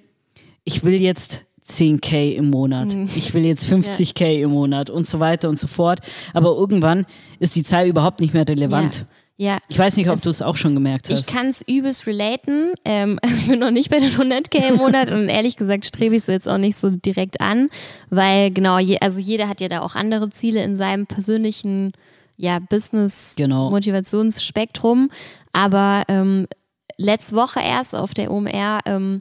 ich 0.64 0.84
will 0.84 0.94
jetzt 0.94 1.44
10k 1.68 2.32
im 2.32 2.50
Monat, 2.50 2.94
mhm. 2.94 3.08
ich 3.14 3.34
will 3.34 3.44
jetzt 3.44 3.66
50k 3.66 4.26
ja. 4.26 4.44
im 4.44 4.50
Monat 4.50 4.90
und 4.90 5.06
so 5.06 5.20
weiter 5.20 5.48
und 5.48 5.58
so 5.58 5.66
fort. 5.66 6.00
Aber 6.32 6.56
irgendwann 6.56 7.06
ist 7.38 7.56
die 7.56 7.62
Zahl 7.62 7.86
überhaupt 7.86 8.20
nicht 8.20 8.34
mehr 8.34 8.48
relevant. 8.48 8.96
Ja. 8.96 9.06
Ja. 9.36 9.58
Ich 9.68 9.76
weiß 9.76 9.96
nicht, 9.96 10.08
ob 10.10 10.22
du 10.22 10.30
es 10.30 10.42
auch 10.42 10.54
schon 10.56 10.74
gemerkt 10.74 11.10
hast. 11.10 11.18
Ich 11.18 11.26
kann 11.26 11.48
es 11.48 11.66
übelst 11.66 12.06
relaten. 12.06 12.72
Ähm, 12.84 13.18
ich 13.24 13.48
bin 13.48 13.58
noch 13.58 13.72
nicht 13.72 13.90
bei 13.90 13.98
den 13.98 14.10
100k 14.10 14.68
im 14.68 14.76
Monat 14.76 15.10
und 15.10 15.28
ehrlich 15.28 15.56
gesagt 15.56 15.86
strebe 15.86 16.14
ich 16.14 16.22
es 16.22 16.28
jetzt 16.28 16.48
auch 16.48 16.58
nicht 16.58 16.76
so 16.76 16.90
direkt 16.90 17.40
an, 17.40 17.68
weil 18.10 18.52
genau, 18.52 18.78
je, 18.78 19.00
also 19.00 19.18
jeder 19.20 19.48
hat 19.48 19.60
ja 19.60 19.66
da 19.68 19.80
auch 19.80 19.96
andere 19.96 20.30
Ziele 20.30 20.62
in 20.62 20.76
seinem 20.76 21.06
persönlichen 21.06 21.90
ja, 22.36 22.60
Business-Motivationsspektrum. 22.60 25.08
Genau. 25.08 25.18
Aber 25.52 26.04
ähm, 26.08 26.46
letzte 26.96 27.36
Woche 27.36 27.60
erst 27.60 27.94
auf 27.94 28.14
der 28.14 28.30
OMR, 28.30 28.80
ähm, 28.86 29.20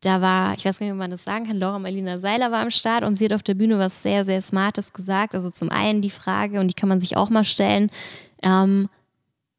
da 0.00 0.20
war, 0.20 0.54
ich 0.56 0.64
weiß 0.64 0.78
gar 0.78 0.86
nicht, 0.86 0.92
ob 0.92 0.98
man 0.98 1.12
das 1.12 1.24
sagen 1.24 1.46
kann, 1.46 1.58
Laura 1.58 1.78
Marlina 1.78 2.18
Seiler 2.18 2.50
war 2.50 2.60
am 2.60 2.70
Start 2.70 3.04
und 3.04 3.16
sie 3.16 3.26
hat 3.26 3.32
auf 3.32 3.44
der 3.44 3.54
Bühne 3.54 3.78
was 3.78 4.02
sehr, 4.02 4.24
sehr 4.24 4.42
Smartes 4.42 4.92
gesagt. 4.92 5.34
Also 5.34 5.50
zum 5.50 5.70
einen 5.70 6.02
die 6.02 6.10
Frage, 6.10 6.58
und 6.58 6.68
die 6.68 6.74
kann 6.74 6.88
man 6.88 7.00
sich 7.00 7.16
auch 7.16 7.30
mal 7.30 7.44
stellen, 7.44 7.90
ähm, 8.42 8.88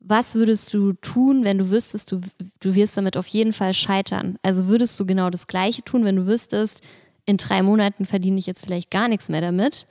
was 0.05 0.35
würdest 0.35 0.73
du 0.73 0.93
tun, 0.93 1.45
wenn 1.45 1.57
du 1.57 1.69
wüsstest, 1.69 2.11
du, 2.11 2.19
du 2.59 2.75
wirst 2.75 2.97
damit 2.97 3.15
auf 3.15 3.27
jeden 3.27 3.53
Fall 3.53 3.73
scheitern? 3.73 4.37
Also 4.41 4.67
würdest 4.67 4.99
du 4.99 5.05
genau 5.05 5.29
das 5.29 5.47
Gleiche 5.47 5.81
tun, 5.81 6.03
wenn 6.03 6.17
du 6.17 6.27
wüsstest, 6.27 6.81
in 7.25 7.37
drei 7.37 7.61
Monaten 7.61 8.05
verdiene 8.05 8.37
ich 8.37 8.45
jetzt 8.45 8.65
vielleicht 8.65 8.91
gar 8.91 9.07
nichts 9.07 9.29
mehr 9.29 9.39
damit? 9.39 9.85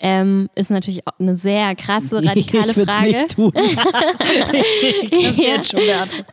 Ähm, 0.00 0.48
ist 0.54 0.70
natürlich 0.70 1.06
auch 1.08 1.18
eine 1.18 1.34
sehr 1.34 1.74
krasse, 1.74 2.16
radikale 2.24 2.70
ich 2.70 2.88
Frage. 2.88 3.06
Nicht 3.06 3.34
tun. 3.34 3.52
ich 5.10 5.36
ja. 5.36 5.56
jetzt 5.56 5.70
schon 5.70 5.80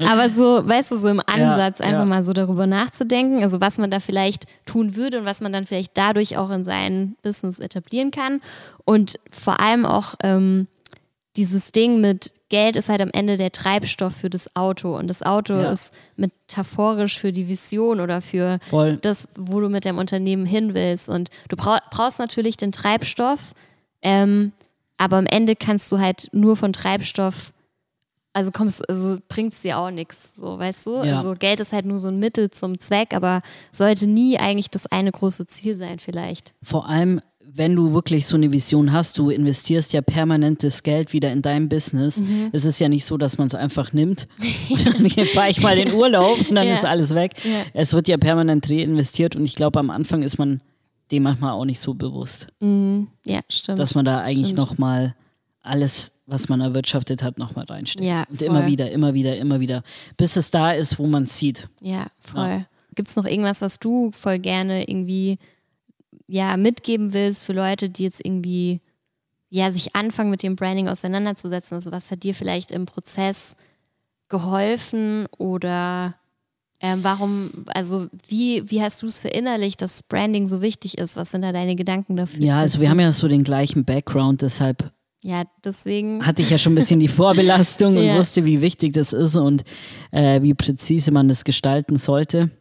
Aber 0.07 0.29
so, 0.29 0.67
weißt 0.67 0.91
du, 0.91 0.97
so 0.97 1.07
im 1.07 1.21
Ansatz 1.25 1.79
ja, 1.79 1.85
einfach 1.85 1.99
ja. 2.01 2.05
mal 2.05 2.21
so 2.21 2.33
darüber 2.33 2.67
nachzudenken, 2.67 3.41
also 3.41 3.61
was 3.61 3.79
man 3.79 3.89
da 3.89 3.99
vielleicht 3.99 4.45
tun 4.65 4.95
würde 4.95 5.19
und 5.19 5.25
was 5.25 5.41
man 5.41 5.51
dann 5.51 5.65
vielleicht 5.65 5.97
dadurch 5.97 6.37
auch 6.37 6.51
in 6.51 6.63
sein 6.63 7.15
Business 7.23 7.59
etablieren 7.59 8.11
kann. 8.11 8.41
Und 8.85 9.15
vor 9.31 9.59
allem 9.59 9.85
auch 9.85 10.13
ähm, 10.21 10.67
dieses 11.35 11.71
Ding 11.71 12.01
mit 12.01 12.33
Geld 12.55 12.77
ist 12.77 12.87
halt 12.87 13.01
am 13.01 13.09
Ende 13.11 13.35
der 13.35 13.51
Treibstoff 13.51 14.15
für 14.15 14.29
das 14.29 14.55
Auto 14.55 14.95
und 14.97 15.09
das 15.09 15.21
Auto 15.21 15.55
ja. 15.55 15.73
ist 15.73 15.93
metaphorisch 16.15 17.19
für 17.19 17.33
die 17.33 17.49
Vision 17.49 17.99
oder 17.99 18.21
für 18.21 18.59
Voll. 18.61 18.95
das, 18.95 19.27
wo 19.37 19.59
du 19.59 19.67
mit 19.67 19.83
deinem 19.83 19.97
Unternehmen 19.97 20.45
hin 20.45 20.73
willst. 20.73 21.09
Und 21.09 21.29
du 21.49 21.57
brauchst 21.57 22.17
natürlich 22.17 22.55
den 22.55 22.71
Treibstoff, 22.71 23.39
ähm, 24.01 24.53
aber 24.97 25.17
am 25.17 25.25
Ende 25.25 25.57
kannst 25.57 25.91
du 25.91 25.99
halt 25.99 26.29
nur 26.31 26.55
von 26.55 26.71
Treibstoff, 26.71 27.51
also 28.31 28.51
kommst, 28.51 28.87
also 28.87 29.17
bringt 29.27 29.51
es 29.51 29.61
dir 29.61 29.77
auch 29.77 29.91
nichts, 29.91 30.31
so 30.33 30.57
weißt 30.57 30.85
du? 30.85 31.03
Ja. 31.03 31.17
Also 31.17 31.33
Geld 31.33 31.59
ist 31.59 31.73
halt 31.73 31.83
nur 31.83 31.99
so 31.99 32.07
ein 32.07 32.19
Mittel 32.19 32.51
zum 32.51 32.79
Zweck, 32.79 33.13
aber 33.13 33.41
sollte 33.73 34.07
nie 34.07 34.39
eigentlich 34.39 34.69
das 34.69 34.87
eine 34.87 35.11
große 35.11 35.45
Ziel 35.47 35.75
sein, 35.75 35.99
vielleicht. 35.99 36.53
Vor 36.63 36.87
allem 36.87 37.19
wenn 37.57 37.73
du 37.73 37.93
wirklich 37.93 38.27
so 38.27 38.35
eine 38.35 38.51
Vision 38.51 38.91
hast, 38.91 39.17
du 39.17 39.29
investierst 39.29 39.93
ja 39.93 40.01
permanentes 40.01 40.83
Geld 40.83 41.13
wieder 41.13 41.31
in 41.31 41.41
dein 41.41 41.69
Business. 41.69 42.19
Mhm. 42.19 42.49
Es 42.51 42.65
ist 42.65 42.79
ja 42.79 42.89
nicht 42.89 43.05
so, 43.05 43.17
dass 43.17 43.37
man 43.37 43.47
es 43.47 43.55
einfach 43.55 43.93
nimmt 43.93 44.27
und 44.69 44.85
dann 44.85 45.25
fahre 45.27 45.49
ich 45.49 45.61
mal 45.61 45.77
in 45.77 45.93
Urlaub 45.93 46.37
und 46.49 46.55
dann 46.55 46.67
ja. 46.67 46.73
ist 46.73 46.83
alles 46.83 47.15
weg. 47.15 47.31
Ja. 47.45 47.63
Es 47.73 47.93
wird 47.93 48.09
ja 48.09 48.17
permanent 48.17 48.69
reinvestiert 48.69 49.37
und 49.37 49.45
ich 49.45 49.55
glaube, 49.55 49.79
am 49.79 49.89
Anfang 49.89 50.21
ist 50.21 50.37
man 50.37 50.59
dem 51.11 51.23
manchmal 51.23 51.51
auch 51.51 51.63
nicht 51.63 51.79
so 51.79 51.93
bewusst. 51.93 52.47
Mhm. 52.59 53.07
Ja, 53.25 53.39
stimmt. 53.47 53.79
Dass 53.79 53.95
man 53.95 54.03
da 54.03 54.19
eigentlich 54.19 54.53
nochmal 54.53 55.15
alles, 55.61 56.11
was 56.25 56.49
man 56.49 56.59
erwirtschaftet 56.59 57.23
hat, 57.23 57.39
nochmal 57.39 57.65
reinsteckt. 57.65 58.05
Ja, 58.05 58.25
und 58.29 58.41
immer 58.41 58.67
wieder, 58.67 58.91
immer 58.91 59.13
wieder, 59.13 59.37
immer 59.37 59.61
wieder, 59.61 59.83
bis 60.17 60.35
es 60.35 60.51
da 60.51 60.73
ist, 60.73 60.99
wo 60.99 61.07
man 61.07 61.23
es 61.23 61.39
sieht. 61.39 61.69
Ja, 61.79 62.07
voll. 62.19 62.47
Ja. 62.47 62.65
Gibt 62.95 63.07
es 63.07 63.15
noch 63.15 63.25
irgendwas, 63.25 63.61
was 63.61 63.79
du 63.79 64.11
voll 64.11 64.39
gerne 64.39 64.89
irgendwie 64.89 65.37
ja, 66.27 66.57
mitgeben 66.57 67.13
willst 67.13 67.45
für 67.45 67.53
Leute, 67.53 67.89
die 67.89 68.03
jetzt 68.03 68.23
irgendwie 68.23 68.81
ja, 69.49 69.71
sich 69.71 69.95
anfangen, 69.95 70.31
mit 70.31 70.43
dem 70.43 70.55
Branding 70.55 70.87
auseinanderzusetzen? 70.87 71.75
Also 71.75 71.91
was 71.91 72.11
hat 72.11 72.23
dir 72.23 72.35
vielleicht 72.35 72.71
im 72.71 72.85
Prozess 72.85 73.55
geholfen 74.27 75.27
oder 75.37 76.15
ähm, 76.81 77.03
warum, 77.03 77.65
also 77.67 78.07
wie, 78.27 78.69
wie 78.69 78.81
hast 78.81 79.01
du 79.01 79.07
es 79.07 79.19
verinnerlicht, 79.19 79.81
dass 79.81 80.03
Branding 80.03 80.47
so 80.47 80.61
wichtig 80.61 80.97
ist? 80.97 81.15
Was 81.15 81.31
sind 81.31 81.41
da 81.41 81.51
deine 81.51 81.75
Gedanken 81.75 82.15
dafür? 82.15 82.43
Ja, 82.43 82.57
also 82.59 82.81
wir 82.81 82.89
haben 82.89 82.99
ja 82.99 83.13
so 83.13 83.27
den 83.27 83.43
gleichen 83.43 83.85
Background, 83.85 84.41
deshalb 84.41 84.91
ja, 85.23 85.43
deswegen. 85.63 86.23
Hatte 86.23 86.43
ich 86.43 86.51
ja 86.51 86.59
schon 86.59 86.73
ein 86.73 86.75
bisschen 86.75 86.99
die 86.99 87.07
Vorbelastung 87.07 87.97
ja. 88.01 88.13
und 88.13 88.19
wusste, 88.19 88.45
wie 88.45 88.61
wichtig 88.61 88.93
das 88.93 89.11
ist 89.11 89.35
und 89.35 89.63
äh, 90.11 90.43
wie 90.43 90.53
präzise 90.53 91.09
man 91.09 91.27
das 91.27 91.43
gestalten 91.43 91.95
sollte. 91.95 92.51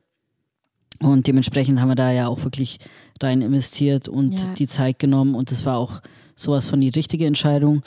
Und 1.00 1.26
dementsprechend 1.26 1.80
haben 1.80 1.88
wir 1.88 1.94
da 1.96 2.12
ja 2.12 2.28
auch 2.28 2.44
wirklich 2.44 2.78
rein 3.22 3.42
investiert 3.42 4.08
und 4.08 4.40
ja. 4.40 4.54
die 4.54 4.66
Zeit 4.66 4.98
genommen. 4.98 5.34
Und 5.34 5.50
das 5.50 5.66
war 5.66 5.76
auch 5.76 6.00
sowas 6.34 6.66
von 6.66 6.80
die 6.80 6.88
richtige 6.88 7.26
Entscheidung. 7.26 7.82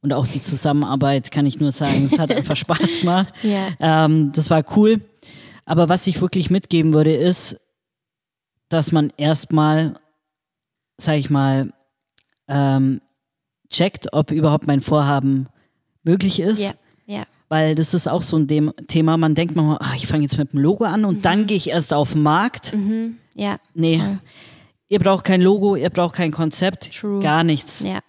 Und 0.00 0.12
auch 0.12 0.26
die 0.26 0.40
Zusammenarbeit 0.40 1.30
kann 1.30 1.46
ich 1.46 1.58
nur 1.58 1.72
sagen, 1.72 2.06
es 2.06 2.18
hat 2.18 2.30
einfach 2.30 2.56
Spaß 2.56 3.00
gemacht. 3.00 3.34
Ja. 3.42 3.68
Ähm, 3.80 4.32
das 4.32 4.50
war 4.50 4.64
cool. 4.76 5.00
Aber 5.64 5.88
was 5.88 6.06
ich 6.06 6.20
wirklich 6.20 6.50
mitgeben 6.50 6.94
würde, 6.94 7.14
ist, 7.14 7.58
dass 8.68 8.92
man 8.92 9.12
erstmal, 9.16 9.98
sag 10.98 11.16
ich 11.16 11.30
mal, 11.30 11.72
ähm, 12.48 13.00
checkt, 13.70 14.12
ob 14.12 14.30
überhaupt 14.30 14.66
mein 14.66 14.80
Vorhaben 14.80 15.48
möglich 16.02 16.40
ist. 16.40 16.60
Ja. 16.60 16.72
Weil 17.48 17.74
das 17.74 17.94
ist 17.94 18.08
auch 18.08 18.22
so 18.22 18.36
ein 18.36 18.46
Dem 18.46 18.72
Thema. 18.88 19.16
Man 19.16 19.34
denkt 19.34 19.56
manchmal, 19.56 19.78
ach, 19.80 19.96
ich 19.96 20.06
fange 20.06 20.22
jetzt 20.22 20.36
mit 20.36 20.52
dem 20.52 20.60
Logo 20.60 20.84
an 20.84 21.04
und 21.04 21.18
mhm. 21.18 21.22
dann 21.22 21.46
gehe 21.46 21.56
ich 21.56 21.70
erst 21.70 21.94
auf 21.94 22.12
den 22.12 22.22
Markt. 22.22 22.74
Mhm. 22.74 23.16
Ja. 23.34 23.58
Nee. 23.74 23.98
Voll. 23.98 24.18
Ihr 24.90 24.98
braucht 24.98 25.24
kein 25.24 25.42
Logo, 25.42 25.76
ihr 25.76 25.90
braucht 25.90 26.16
kein 26.16 26.32
Konzept, 26.32 26.98
True. 26.98 27.20
gar 27.22 27.44
nichts. 27.44 27.80
Ja. 27.80 28.00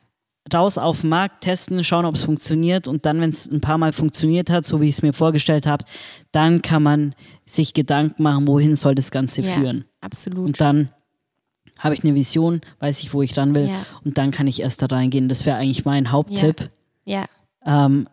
Raus 0.51 0.77
auf 0.77 1.01
den 1.01 1.09
Markt, 1.09 1.41
testen, 1.41 1.83
schauen, 1.83 2.05
ob 2.05 2.15
es 2.15 2.23
funktioniert 2.23 2.87
und 2.87 3.05
dann, 3.05 3.21
wenn 3.21 3.29
es 3.29 3.45
ein 3.45 3.61
paar 3.61 3.77
Mal 3.77 3.93
funktioniert 3.93 4.49
hat, 4.49 4.65
so 4.65 4.81
wie 4.81 4.87
ich 4.87 4.95
es 4.95 5.01
mir 5.01 5.13
vorgestellt 5.13 5.67
habe, 5.67 5.85
dann 6.31 6.61
kann 6.61 6.81
man 6.81 7.13
sich 7.45 7.73
Gedanken 7.73 8.23
machen, 8.23 8.47
wohin 8.47 8.75
soll 8.75 8.95
das 8.95 9.11
Ganze 9.11 9.41
ja, 9.41 9.51
führen. 9.51 9.85
Absolut. 10.01 10.47
Und 10.47 10.61
dann 10.61 10.89
habe 11.77 11.93
ich 11.93 12.03
eine 12.03 12.15
Vision, 12.15 12.61
weiß 12.79 13.01
ich, 13.01 13.13
wo 13.13 13.21
ich 13.21 13.37
ran 13.37 13.53
will 13.53 13.67
ja. 13.67 13.85
und 14.03 14.17
dann 14.17 14.31
kann 14.31 14.47
ich 14.47 14.61
erst 14.61 14.81
da 14.81 14.87
reingehen. 14.87 15.29
Das 15.29 15.45
wäre 15.45 15.57
eigentlich 15.57 15.85
mein 15.85 16.11
Haupttipp. 16.11 16.69
Ja. 17.05 17.25
ja. 17.65 17.85
Ähm, 17.85 18.07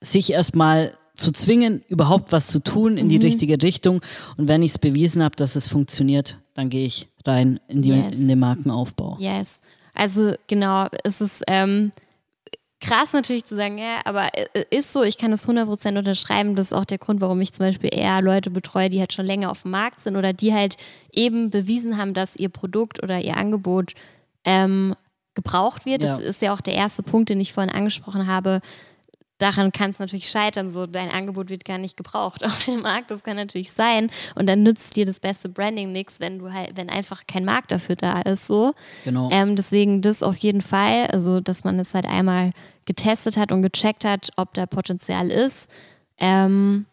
sich 0.00 0.32
erstmal 0.32 0.94
zu 1.16 1.32
zwingen, 1.32 1.82
überhaupt 1.88 2.32
was 2.32 2.48
zu 2.48 2.62
tun 2.62 2.96
in 2.96 3.08
die 3.08 3.18
mhm. 3.18 3.24
richtige 3.24 3.62
Richtung. 3.62 4.00
Und 4.36 4.48
wenn 4.48 4.62
ich 4.62 4.72
es 4.72 4.78
bewiesen 4.78 5.22
habe, 5.22 5.36
dass 5.36 5.54
es 5.54 5.68
funktioniert, 5.68 6.38
dann 6.54 6.70
gehe 6.70 6.86
ich 6.86 7.08
rein 7.26 7.60
in, 7.68 7.82
die, 7.82 7.90
yes. 7.90 8.12
in 8.12 8.28
den 8.28 8.38
Markenaufbau. 8.38 9.16
Yes. 9.20 9.60
Also 9.94 10.34
genau, 10.46 10.86
es 11.04 11.20
ist 11.20 11.42
ähm, 11.46 11.92
krass 12.80 13.12
natürlich 13.12 13.44
zu 13.44 13.54
sagen, 13.54 13.76
ja, 13.76 14.00
aber 14.04 14.28
ist 14.70 14.92
so, 14.92 15.02
ich 15.02 15.18
kann 15.18 15.30
das 15.30 15.46
100% 15.46 15.98
unterschreiben. 15.98 16.56
Das 16.56 16.66
ist 16.66 16.72
auch 16.72 16.86
der 16.86 16.98
Grund, 16.98 17.20
warum 17.20 17.40
ich 17.40 17.52
zum 17.52 17.66
Beispiel 17.66 17.90
eher 17.92 18.22
Leute 18.22 18.50
betreue, 18.50 18.88
die 18.88 19.00
halt 19.00 19.12
schon 19.12 19.26
länger 19.26 19.50
auf 19.50 19.62
dem 19.62 19.72
Markt 19.72 20.00
sind 20.00 20.16
oder 20.16 20.32
die 20.32 20.54
halt 20.54 20.76
eben 21.12 21.50
bewiesen 21.50 21.98
haben, 21.98 22.14
dass 22.14 22.36
ihr 22.36 22.48
Produkt 22.48 23.02
oder 23.02 23.20
ihr 23.20 23.36
Angebot 23.36 23.94
ähm, 24.44 24.94
gebraucht 25.34 25.84
wird. 25.84 26.02
Ja. 26.02 26.16
Das 26.16 26.24
ist 26.24 26.40
ja 26.40 26.54
auch 26.54 26.60
der 26.60 26.74
erste 26.74 27.02
Punkt, 27.02 27.28
den 27.28 27.40
ich 27.40 27.52
vorhin 27.52 27.72
angesprochen 27.72 28.26
habe 28.26 28.62
daran 29.40 29.72
kann 29.72 29.90
es 29.90 29.98
natürlich 29.98 30.30
scheitern, 30.30 30.70
so 30.70 30.86
dein 30.86 31.10
Angebot 31.10 31.48
wird 31.50 31.64
gar 31.64 31.78
nicht 31.78 31.96
gebraucht 31.96 32.44
auf 32.44 32.64
dem 32.64 32.82
Markt, 32.82 33.10
das 33.10 33.24
kann 33.24 33.36
natürlich 33.36 33.72
sein 33.72 34.10
und 34.34 34.46
dann 34.46 34.62
nützt 34.62 34.96
dir 34.96 35.06
das 35.06 35.20
beste 35.20 35.48
Branding 35.48 35.92
nichts, 35.92 36.20
wenn 36.20 36.38
du 36.38 36.52
halt, 36.52 36.76
wenn 36.76 36.88
einfach 36.88 37.26
kein 37.26 37.44
Markt 37.44 37.72
dafür 37.72 37.96
da 37.96 38.20
ist, 38.22 38.46
so. 38.46 38.74
Genau. 39.04 39.30
Ähm, 39.32 39.56
deswegen 39.56 40.02
das 40.02 40.22
auf 40.22 40.36
jeden 40.36 40.60
Fall, 40.60 41.06
also 41.08 41.40
dass 41.40 41.64
man 41.64 41.78
es 41.78 41.94
halt 41.94 42.06
einmal 42.06 42.50
getestet 42.86 43.36
hat 43.36 43.52
und 43.52 43.62
gecheckt 43.62 44.04
hat, 44.04 44.30
ob 44.36 44.54
da 44.54 44.66
Potenzial 44.66 45.30
ist. 45.30 45.70
Ähm, 46.18 46.86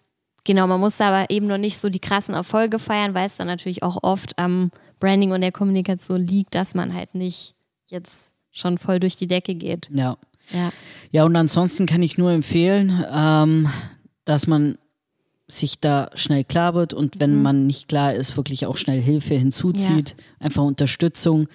genau, 0.43 0.67
man 0.67 0.79
muss 0.79 0.97
da 0.97 1.09
aber 1.09 1.29
eben 1.29 1.47
noch 1.47 1.57
nicht 1.57 1.77
so 1.77 1.89
die 1.89 1.99
krassen 1.99 2.35
Erfolge 2.35 2.79
feiern, 2.79 3.13
weil 3.13 3.25
es 3.25 3.37
dann 3.37 3.47
natürlich 3.47 3.83
auch 3.83 3.97
oft 4.03 4.37
am 4.37 4.71
Branding 4.99 5.31
und 5.31 5.41
der 5.41 5.51
Kommunikation 5.51 6.25
liegt, 6.25 6.55
dass 6.55 6.75
man 6.75 6.93
halt 6.93 7.13
nicht 7.13 7.55
jetzt 7.87 8.31
schon 8.51 8.77
voll 8.77 8.99
durch 8.99 9.15
die 9.15 9.27
Decke 9.27 9.55
geht. 9.55 9.89
Ja. 9.93 10.17
Ja. 10.51 10.71
Ja, 11.11 11.23
und 11.23 11.35
ansonsten 11.35 11.85
kann 11.85 12.01
ich 12.01 12.17
nur 12.17 12.31
empfehlen, 12.31 13.03
ähm, 13.13 13.69
dass 14.25 14.47
man 14.47 14.77
sich 15.47 15.79
da 15.79 16.09
schnell 16.15 16.43
klar 16.43 16.73
wird 16.73 16.93
und 16.93 17.19
wenn 17.19 17.37
mhm. 17.37 17.41
man 17.41 17.67
nicht 17.67 17.87
klar 17.87 18.13
ist, 18.13 18.35
wirklich 18.35 18.65
auch 18.65 18.75
schnell 18.75 19.01
Hilfe 19.01 19.35
hinzuzieht, 19.35 20.15
ja. 20.17 20.45
einfach 20.45 20.63
Unterstützung, 20.63 21.47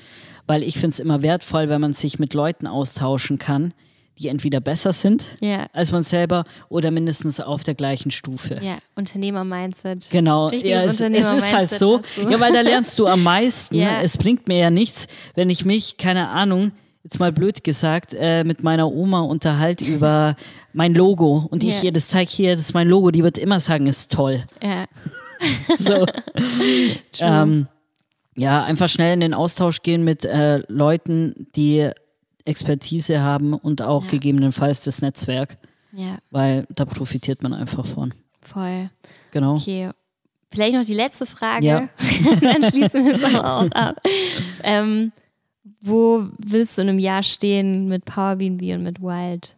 weil 0.47 0.63
ich 0.63 0.75
finde 0.75 0.89
es 0.89 1.01
immer 1.01 1.23
wertvoll, 1.23 1.69
wenn 1.69 1.81
man 1.81 1.93
sich 1.93 2.19
mit 2.19 2.33
Leuten 2.33 2.67
austauschen 2.67 3.39
kann, 3.39 3.75
die 4.19 4.29
entweder 4.29 4.61
besser 4.61 4.93
sind 4.93 5.25
ja. 5.41 5.67
als 5.73 5.93
man 5.93 6.03
selber 6.03 6.45
oder 6.69 6.91
mindestens 6.91 7.41
auf 7.41 7.65
der 7.65 7.75
gleichen 7.75 8.11
Stufe. 8.11 8.59
Ja, 8.63 8.79
Unternehmer-Mindset. 8.95 10.09
Genau, 10.11 10.51
ja, 10.51 10.85
es, 10.85 11.01
es 11.01 11.35
ist 11.35 11.53
halt 11.53 11.71
so. 11.71 12.01
Ja, 12.29 12.41
weil 12.41 12.53
da 12.53 12.61
lernst 12.61 12.99
du 12.99 13.07
am 13.07 13.23
meisten. 13.23 13.75
ja. 13.77 14.01
Es 14.03 14.17
bringt 14.17 14.49
mir 14.49 14.59
ja 14.59 14.71
nichts, 14.71 15.07
wenn 15.35 15.51
ich 15.51 15.65
mich, 15.65 15.97
keine 15.97 16.29
Ahnung, 16.29 16.73
jetzt 17.05 17.19
mal 17.19 17.33
blöd 17.33 17.65
gesagt, 17.65 18.15
äh, 18.19 18.45
mit 18.45 18.63
meiner 18.63 18.91
Oma 18.91 19.21
unterhalte 19.21 19.85
über 19.85 20.37
mein 20.73 20.95
Logo 20.95 21.47
und 21.51 21.65
ich 21.65 21.83
ihr 21.83 21.93
das 21.93 22.09
zeige 22.09 22.31
hier, 22.31 22.57
das 22.57 22.67
ist 22.67 22.75
mein 22.75 22.89
Logo, 22.89 23.11
die 23.11 23.23
wird 23.23 23.39
immer 23.39 23.61
sagen, 23.61 23.87
ist 23.87 24.13
toll. 24.13 24.45
Ja. 24.63 24.87
so. 25.79 26.07
ähm, 27.21 27.67
ja, 28.35 28.65
einfach 28.65 28.89
schnell 28.89 29.15
in 29.15 29.21
den 29.21 29.35
Austausch 29.35 29.83
gehen 29.83 30.05
mit 30.05 30.25
äh, 30.25 30.63
Leuten, 30.69 31.49
die 31.55 31.91
Expertise 32.45 33.21
haben 33.21 33.53
und 33.55 33.83
auch 33.83 34.05
ja. 34.05 34.11
gegebenenfalls 34.11 34.83
das 34.83 35.03
Netzwerk. 35.03 35.59
Ja. 35.93 36.19
Weil 36.31 36.67
da 36.71 36.85
profitiert 36.85 37.43
man 37.43 37.53
einfach 37.53 37.85
von. 37.85 38.15
Voll. 38.41 38.91
Genau. 39.31 39.57
Okay. 39.57 39.91
Vielleicht 40.51 40.75
noch 40.75 40.85
die 40.85 40.95
letzte 40.95 41.27
Frage. 41.27 41.67
Ja. 41.67 41.89
Dann 42.41 42.65
schließen 42.65 43.05
wir 43.05 43.15
es 43.15 43.25
auch 43.35 43.71
ab. 43.71 44.01
Ähm, 44.63 45.13
wo 45.83 46.27
willst 46.39 46.79
du 46.79 46.83
in 46.83 46.89
einem 46.89 46.99
Jahr 46.99 47.23
stehen 47.23 47.89
mit 47.89 48.05
Power 48.05 48.37
BNB 48.37 48.63
und 48.75 48.85
mit 48.85 49.01
Wild? 49.01 49.57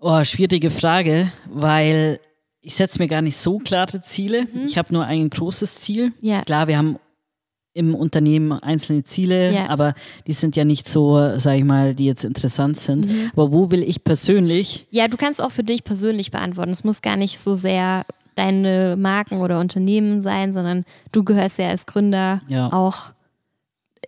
Oh, 0.00 0.22
schwierige 0.24 0.70
Frage, 0.70 1.32
weil 1.48 2.20
ich 2.60 2.74
setze 2.74 2.98
mir 3.00 3.08
gar 3.08 3.22
nicht 3.22 3.36
so 3.36 3.58
klare 3.58 4.02
Ziele. 4.02 4.46
Mhm. 4.52 4.64
Ich 4.66 4.76
habe 4.76 4.92
nur 4.92 5.04
ein 5.04 5.30
großes 5.30 5.76
Ziel. 5.76 6.12
Ja. 6.20 6.42
Klar, 6.42 6.68
wir 6.68 6.76
haben 6.76 6.98
im 7.72 7.94
Unternehmen 7.94 8.52
einzelne 8.52 9.04
Ziele, 9.04 9.52
ja. 9.52 9.68
aber 9.68 9.94
die 10.26 10.32
sind 10.32 10.56
ja 10.56 10.64
nicht 10.64 10.88
so, 10.88 11.38
sag 11.38 11.56
ich 11.56 11.64
mal, 11.64 11.94
die 11.94 12.06
jetzt 12.06 12.24
interessant 12.24 12.76
sind. 12.78 13.06
Mhm. 13.06 13.30
Aber 13.32 13.52
wo 13.52 13.70
will 13.70 13.82
ich 13.82 14.02
persönlich? 14.02 14.86
Ja, 14.90 15.06
du 15.06 15.16
kannst 15.16 15.40
auch 15.40 15.52
für 15.52 15.62
dich 15.62 15.84
persönlich 15.84 16.32
beantworten. 16.32 16.72
Es 16.72 16.82
muss 16.82 17.02
gar 17.02 17.16
nicht 17.16 17.38
so 17.38 17.54
sehr 17.54 18.04
deine 18.34 18.96
Marken 18.96 19.40
oder 19.40 19.60
Unternehmen 19.60 20.20
sein, 20.20 20.52
sondern 20.52 20.84
du 21.12 21.22
gehörst 21.24 21.58
ja 21.58 21.68
als 21.68 21.86
Gründer 21.86 22.42
ja. 22.48 22.72
auch 22.72 23.12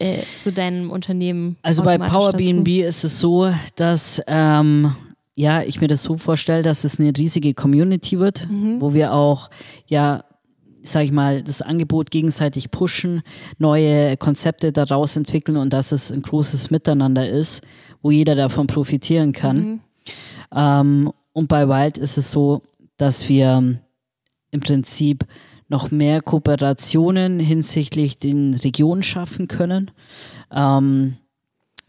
äh, 0.00 0.22
zu 0.36 0.52
deinem 0.52 0.90
Unternehmen. 0.90 1.56
Also 1.62 1.82
bei 1.82 1.98
Power 1.98 2.32
BNB 2.32 2.82
ist 2.84 3.04
es 3.04 3.20
so, 3.20 3.52
dass 3.76 4.20
ähm, 4.26 4.92
ja, 5.34 5.62
ich 5.62 5.80
mir 5.80 5.88
das 5.88 6.02
so 6.02 6.18
vorstelle, 6.18 6.62
dass 6.62 6.84
es 6.84 6.98
eine 6.98 7.16
riesige 7.16 7.54
Community 7.54 8.18
wird, 8.18 8.48
mhm. 8.50 8.80
wo 8.80 8.94
wir 8.94 9.12
auch 9.12 9.50
ja 9.86 10.24
sage 10.82 11.04
ich 11.04 11.12
mal, 11.12 11.42
das 11.42 11.62
Angebot 11.62 12.10
gegenseitig 12.10 12.70
pushen, 12.70 13.22
neue 13.58 14.16
Konzepte 14.16 14.72
daraus 14.72 15.16
entwickeln 15.16 15.58
und 15.58 15.72
dass 15.72 15.92
es 15.92 16.10
ein 16.10 16.22
großes 16.22 16.70
Miteinander 16.70 17.28
ist, 17.28 17.62
wo 18.02 18.10
jeder 18.10 18.34
davon 18.34 18.66
profitieren 18.66 19.32
kann. 19.32 19.56
Mhm. 19.56 19.80
Ähm, 20.56 21.12
und 21.32 21.48
bei 21.48 21.68
Wild 21.68 21.98
ist 21.98 22.16
es 22.16 22.30
so, 22.30 22.62
dass 22.96 23.28
wir 23.28 23.78
im 24.50 24.60
Prinzip 24.60 25.24
noch 25.70 25.90
mehr 25.90 26.20
Kooperationen 26.20 27.38
hinsichtlich 27.38 28.18
den 28.18 28.54
Regionen 28.54 29.02
schaffen 29.02 29.48
können, 29.48 29.92
ähm, 30.52 31.16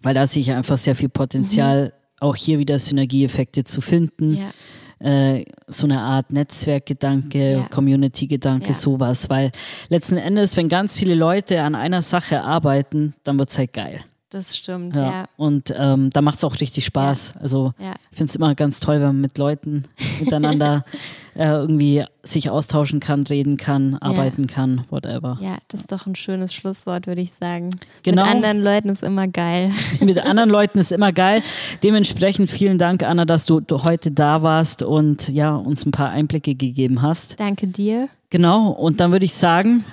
weil 0.02 0.14
da 0.14 0.28
sehe 0.28 0.42
ich 0.42 0.52
einfach 0.52 0.78
sehr 0.78 0.96
viel 0.96 1.10
Potenzial, 1.10 1.86
mhm. 1.86 1.92
auch 2.20 2.36
hier 2.36 2.60
wieder 2.60 2.78
Synergieeffekte 2.78 3.64
zu 3.64 3.82
finden. 3.82 4.36
Ja. 4.36 4.52
Äh, 5.00 5.46
so 5.68 5.88
eine 5.88 6.00
Art 6.00 6.32
Netzwerkgedanke, 6.32 7.52
ja. 7.54 7.68
Community-Gedanke, 7.70 8.68
ja. 8.68 8.74
sowas. 8.74 9.32
Weil 9.32 9.52
letzten 9.90 10.18
Endes, 10.18 10.56
wenn 10.58 10.70
ganz 10.70 10.98
viele 10.98 11.16
Leute 11.16 11.64
an 11.64 11.74
einer 11.74 12.04
Sache 12.04 12.44
arbeiten, 12.44 13.16
dann 13.24 13.40
wird 13.40 13.50
es 13.50 13.58
halt 13.58 13.74
geil. 13.74 14.02
Das 14.30 14.56
stimmt, 14.56 14.96
ja. 14.96 15.12
ja. 15.12 15.26
Und 15.38 15.74
ähm, 15.76 16.12
da 16.12 16.22
macht 16.22 16.38
es 16.38 16.44
auch 16.44 16.60
richtig 16.62 16.86
Spaß. 16.86 17.34
Also 17.40 17.74
ich 17.80 18.18
finde 18.18 18.30
es 18.30 18.36
immer 18.36 18.54
ganz 18.54 18.80
toll, 18.80 18.98
wenn 18.98 19.08
man 19.08 19.22
mit 19.22 19.40
Leuten 19.40 19.84
miteinander 20.20 20.86
äh, 21.36 21.48
irgendwie 21.48 22.04
sich 22.24 22.50
austauschen 22.50 23.00
kann, 23.00 23.24
reden 23.24 23.58
kann, 23.58 23.96
arbeiten 23.96 24.48
kann, 24.48 24.86
whatever. 24.90 25.38
Ja, 25.42 25.58
das 25.70 25.82
ist 25.82 25.92
doch 25.92 26.06
ein 26.06 26.16
schönes 26.16 26.54
Schlusswort, 26.54 27.08
würde 27.08 27.22
ich 27.22 27.34
sagen. 27.34 27.72
Genau. 28.04 28.24
Mit 28.24 28.32
anderen 28.32 28.60
Leuten 28.60 28.90
ist 28.90 29.04
immer 29.04 29.28
geil. 29.28 29.72
mit 30.02 30.20
anderen 30.20 30.50
Leuten 30.50 30.80
ist 30.80 30.92
immer 30.92 31.12
geil. 31.12 31.42
Dementsprechend 31.84 32.50
vielen 32.50 32.78
Dank, 32.78 33.04
Anna, 33.04 33.26
dass 33.26 33.46
du, 33.46 33.60
du 33.60 33.84
heute 33.84 34.12
da 34.12 34.44
warst 34.44 34.84
und 34.84 35.30
ja, 35.30 35.56
uns 35.56 35.86
ein 35.86 35.92
paar 35.92 36.10
Einblicke 36.10 36.56
gegeben 36.56 37.02
hast. 37.02 37.40
Danke 37.40 37.68
dir. 37.68 38.10
Genau, 38.30 38.70
und 38.70 39.00
dann 39.00 39.12
würde 39.12 39.26
ich 39.26 39.34
sagen, 39.34 39.84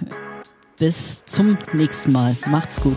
bis 0.78 1.24
zum 1.24 1.58
nächsten 1.72 2.12
Mal. 2.12 2.36
Macht's 2.46 2.80
gut. 2.80 2.96